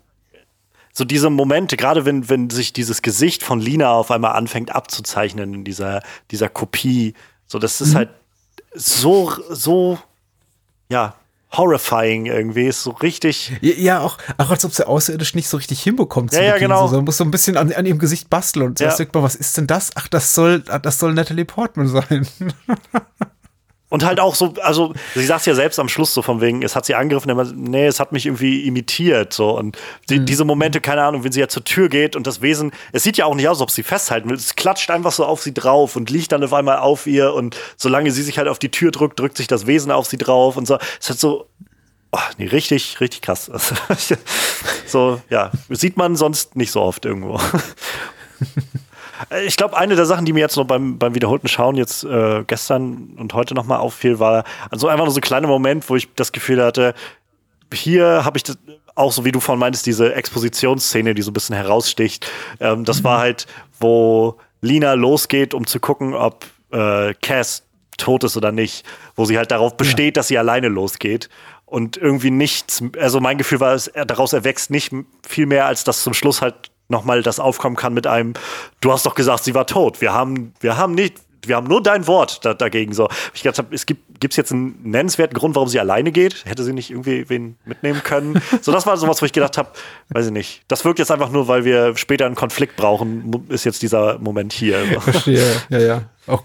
[0.93, 5.53] so diese Momente, gerade wenn, wenn sich dieses Gesicht von Lina auf einmal anfängt abzuzeichnen
[5.53, 6.01] in dieser,
[6.31, 7.15] dieser Kopie,
[7.47, 7.97] so das ist mhm.
[7.97, 8.09] halt
[8.73, 9.99] so, so,
[10.89, 11.15] ja,
[11.51, 13.51] horrifying irgendwie, ist so richtig.
[13.61, 16.33] Ja, ja auch, auch als ob sie außerirdisch nicht so richtig hinbekommt.
[16.33, 16.87] Ja, ja, genau.
[16.87, 19.05] So, man muss so ein bisschen an, an ihrem Gesicht basteln und zuerst ja.
[19.05, 19.91] denkt man, was ist denn das?
[19.95, 22.27] Ach, das soll, das soll Natalie Portman sein.
[23.91, 26.77] Und halt auch so, also sie sagt ja selbst am Schluss so von wegen, es
[26.77, 29.77] hat sie angegriffen, aber nee, es hat mich irgendwie imitiert so und
[30.09, 30.25] die, mhm.
[30.25, 33.17] diese Momente, keine Ahnung, wenn sie ja zur Tür geht und das Wesen, es sieht
[33.17, 35.53] ja auch nicht aus, als ob sie festhalten will, es klatscht einfach so auf sie
[35.53, 38.71] drauf und liegt dann auf einmal auf ihr und solange sie sich halt auf die
[38.71, 40.77] Tür drückt, drückt sich das Wesen auf sie drauf und so.
[41.01, 41.49] Es hat so
[42.13, 43.51] oh, nee, richtig, richtig krass.
[44.87, 47.41] so, ja, sieht man sonst nicht so oft irgendwo.
[49.45, 52.43] Ich glaube, eine der Sachen, die mir jetzt noch beim, beim wiederholten Schauen jetzt äh,
[52.45, 56.13] gestern und heute nochmal auffiel, war also einfach nur so ein kleiner Moment, wo ich
[56.15, 56.93] das Gefühl hatte,
[57.73, 58.57] hier habe ich das,
[58.95, 62.29] auch so wie du von meintest, diese Expositionsszene, die so ein bisschen heraussticht.
[62.59, 63.03] Ähm, das mhm.
[63.05, 63.47] war halt,
[63.79, 67.63] wo Lina losgeht, um zu gucken, ob äh, Cass
[67.97, 68.85] tot ist oder nicht,
[69.15, 70.19] wo sie halt darauf besteht, ja.
[70.19, 71.29] dass sie alleine losgeht
[71.65, 74.91] und irgendwie nichts, also mein Gefühl war, es, daraus erwächst nicht
[75.25, 78.33] viel mehr, als dass zum Schluss halt nochmal das aufkommen kann mit einem,
[78.81, 80.01] du hast doch gesagt, sie war tot.
[80.01, 81.15] Wir haben, wir haben nicht,
[81.45, 82.93] wir haben nur dein Wort da, dagegen.
[82.93, 86.45] So, ich habe, es gibt gibt's jetzt einen nennenswerten Grund, warum sie alleine geht?
[86.45, 88.41] Hätte sie nicht irgendwie wen mitnehmen können?
[88.61, 89.69] so, das war sowas, wo ich gedacht habe,
[90.09, 90.61] weiß ich nicht.
[90.69, 94.53] Das wirkt jetzt einfach nur, weil wir später einen Konflikt brauchen, ist jetzt dieser Moment
[94.53, 94.77] hier.
[95.01, 96.01] Verstehe, ja, ja.
[96.27, 96.43] Auch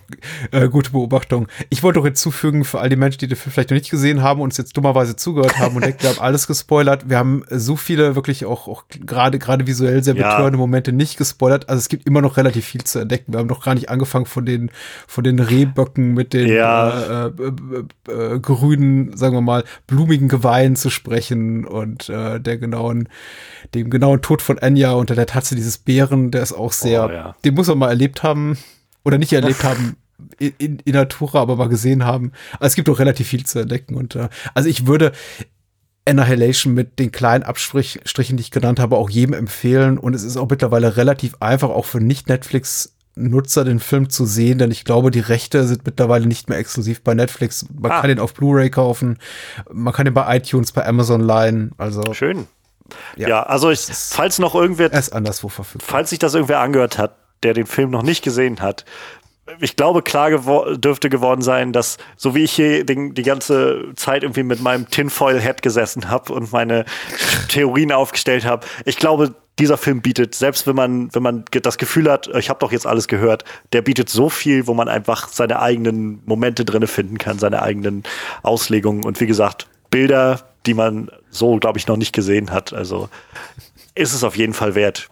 [0.53, 1.48] äh, gute Beobachtung.
[1.69, 4.23] Ich wollte noch hinzufügen, für all die Menschen, die den Film vielleicht noch nicht gesehen
[4.23, 7.11] haben und uns jetzt dummerweise zugehört haben und denken, wir haben alles gespoilert.
[7.11, 10.57] Wir haben so viele wirklich auch, auch gerade gerade visuell sehr betörende ja.
[10.57, 11.69] Momente nicht gespoilert.
[11.69, 13.35] Also es gibt immer noch relativ viel zu entdecken.
[13.35, 14.70] Wir haben noch gar nicht angefangen von den
[15.07, 17.27] von den Rehböcken mit den ja.
[17.27, 17.31] äh,
[18.09, 23.11] äh, äh, grünen, sagen wir mal, blumigen Geweihen zu sprechen und äh, der genauen,
[23.74, 27.11] dem genauen Tod von Enya unter der Tatze dieses Bären, der ist auch sehr, oh,
[27.11, 27.36] ja.
[27.44, 28.57] den muss man mal erlebt haben
[29.06, 29.96] oder nicht erlebt haben
[30.38, 32.32] in, in, in Natura, aber mal gesehen haben.
[32.54, 35.12] Also es gibt auch relativ viel zu entdecken und äh, also ich würde
[36.08, 40.36] Annihilation mit den kleinen Abstrichen, die ich genannt habe, auch jedem empfehlen und es ist
[40.36, 45.10] auch mittlerweile relativ einfach, auch für Nicht-Netflix Nutzer den Film zu sehen, denn ich glaube,
[45.10, 47.64] die Rechte sind mittlerweile nicht mehr exklusiv bei Netflix.
[47.72, 48.00] Man ah.
[48.00, 49.18] kann den auf Blu-ray kaufen,
[49.72, 51.72] man kann den bei iTunes, bei Amazon leihen.
[51.78, 52.46] Also schön.
[53.16, 55.88] Ja, ja also ich, falls noch irgendwer, er ist anderswo verfügbar.
[55.88, 58.84] Falls sich das irgendwer angehört hat, der den Film noch nicht gesehen hat,
[59.60, 63.92] ich glaube, klar gewo dürfte geworden sein, dass so wie ich hier den, die ganze
[63.94, 66.84] Zeit irgendwie mit meinem Tinfoil-Head gesessen habe und meine
[67.48, 72.10] Theorien aufgestellt habe, ich glaube, dieser Film bietet, selbst wenn man, wenn man das Gefühl
[72.10, 75.60] hat, ich habe doch jetzt alles gehört, der bietet so viel, wo man einfach seine
[75.60, 78.02] eigenen Momente drinne finden kann, seine eigenen
[78.42, 82.74] Auslegungen und wie gesagt, Bilder, die man so, glaube ich, noch nicht gesehen hat.
[82.74, 83.08] Also
[83.94, 85.08] ist es auf jeden Fall wert.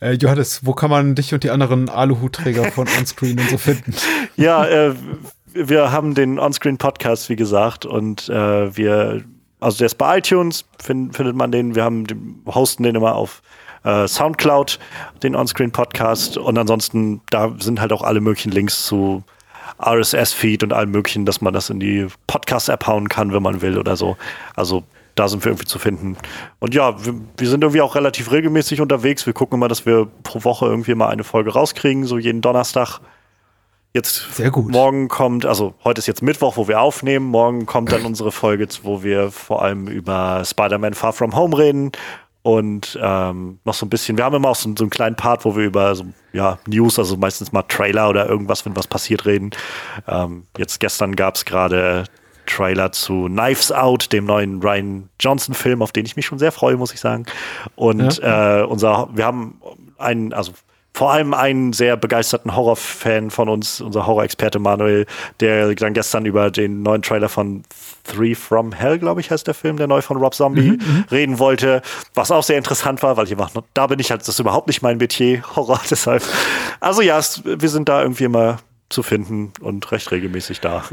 [0.00, 3.94] Äh, Johannes, wo kann man dich und die anderen Aluhutträger von Onscreen und so finden?
[4.36, 4.94] Ja, äh,
[5.54, 9.22] wir haben den Onscreen-Podcast, wie gesagt, und äh, wir,
[9.60, 11.74] also der ist bei iTunes, find, findet man den.
[11.74, 13.42] Wir haben den, hosten den immer auf
[13.84, 14.78] äh, Soundcloud,
[15.22, 16.38] den Onscreen-Podcast.
[16.38, 19.22] Und ansonsten, da sind halt auch alle möglichen Links zu
[19.84, 23.78] RSS-Feed und allem möglichen, dass man das in die Podcast-App hauen kann, wenn man will
[23.78, 24.16] oder so.
[24.54, 24.84] Also
[25.22, 26.16] da sind wir irgendwie zu finden.
[26.58, 29.24] Und ja, wir, wir, sind irgendwie auch relativ regelmäßig unterwegs.
[29.24, 32.98] Wir gucken immer, dass wir pro Woche irgendwie mal eine Folge rauskriegen, so jeden Donnerstag.
[33.94, 34.68] Jetzt Sehr gut.
[34.68, 37.26] morgen kommt, also heute ist jetzt Mittwoch, wo wir aufnehmen.
[37.26, 41.92] Morgen kommt dann unsere Folge, wo wir vor allem über Spider-Man Far From Home reden
[42.42, 44.16] und ähm, noch so ein bisschen.
[44.16, 46.98] Wir haben immer auch so, so einen kleinen Part, wo wir über so, ja, News,
[46.98, 49.50] also meistens mal Trailer oder irgendwas, wenn was passiert, reden.
[50.08, 52.06] Ähm, jetzt gestern gab es gerade
[52.46, 56.76] Trailer zu Knives Out, dem neuen Ryan Johnson-Film, auf den ich mich schon sehr freue,
[56.76, 57.26] muss ich sagen.
[57.76, 58.60] Und ja.
[58.60, 59.60] äh, unser, wir haben
[59.98, 60.52] einen, also
[60.94, 65.06] vor allem einen sehr begeisterten Horrorfan von uns, unser Horrorexperte Manuel,
[65.40, 67.62] der dann gestern über den neuen Trailer von
[68.04, 71.04] Three from Hell, glaube ich, heißt der Film, der neu von Rob Zombie, mhm, mhm.
[71.10, 71.82] reden wollte,
[72.14, 74.66] was auch sehr interessant war, weil ich einfach, da bin ich halt, das ist überhaupt
[74.66, 76.22] nicht mein Metier, Horror, deshalb.
[76.80, 78.58] Also ja, es, wir sind da irgendwie immer
[78.90, 80.84] zu finden und recht regelmäßig da.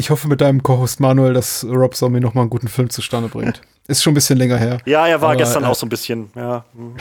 [0.00, 3.28] Ich hoffe mit deinem Co-Host Manuel, dass Rob Zombie noch mal einen guten Film zustande
[3.28, 3.60] bringt.
[3.86, 4.78] Ist schon ein bisschen länger her.
[4.86, 6.64] Ja, er war Aber, gestern äh, auch so ein bisschen, ja.
[6.74, 6.94] hm.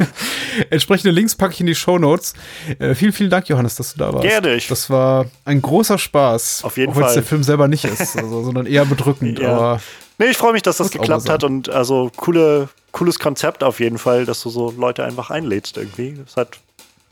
[0.70, 2.32] Entsprechende Links packe ich in die Show Notes.
[2.78, 4.26] Äh, vielen, vielen Dank, Johannes, dass du da warst.
[4.26, 6.64] Gerne, ich- das war ein großer Spaß.
[6.64, 7.14] Auf jeden auch wenn es Fall.
[7.16, 9.38] der Film selber nicht ist, also, sondern eher bedrückend.
[9.38, 9.54] Ja.
[9.54, 9.80] Aber
[10.16, 13.98] Nee, ich freue mich, dass das geklappt hat und also coole, cooles Konzept auf jeden
[13.98, 16.16] Fall, dass du so Leute einfach einlädst irgendwie.
[16.24, 16.60] Das hat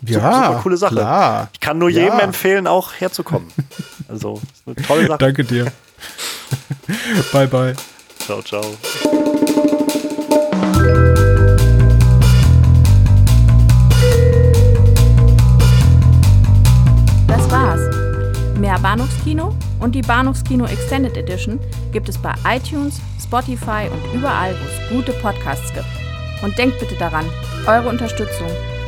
[0.04, 0.94] ja, super coole Sache.
[0.94, 1.48] Klar.
[1.52, 2.04] Ich kann nur Ja.
[2.04, 3.48] jedem empfehlen, auch herzukommen.
[4.08, 4.34] Also,
[4.66, 5.18] ist eine tolle Sache.
[5.18, 5.72] Danke dir.
[7.32, 7.74] bye, bye.
[8.26, 8.62] Ciao, ciao.
[17.26, 17.80] Das war's.
[18.58, 21.58] Mehr Bahnhofskino und die Bahnhofskino Extended Edition
[21.92, 25.86] gibt es bei iTunes, Spotify und überall, wo es gute Podcasts gibt.
[26.42, 27.24] Und denkt bitte daran,
[27.66, 28.48] eure Unterstützung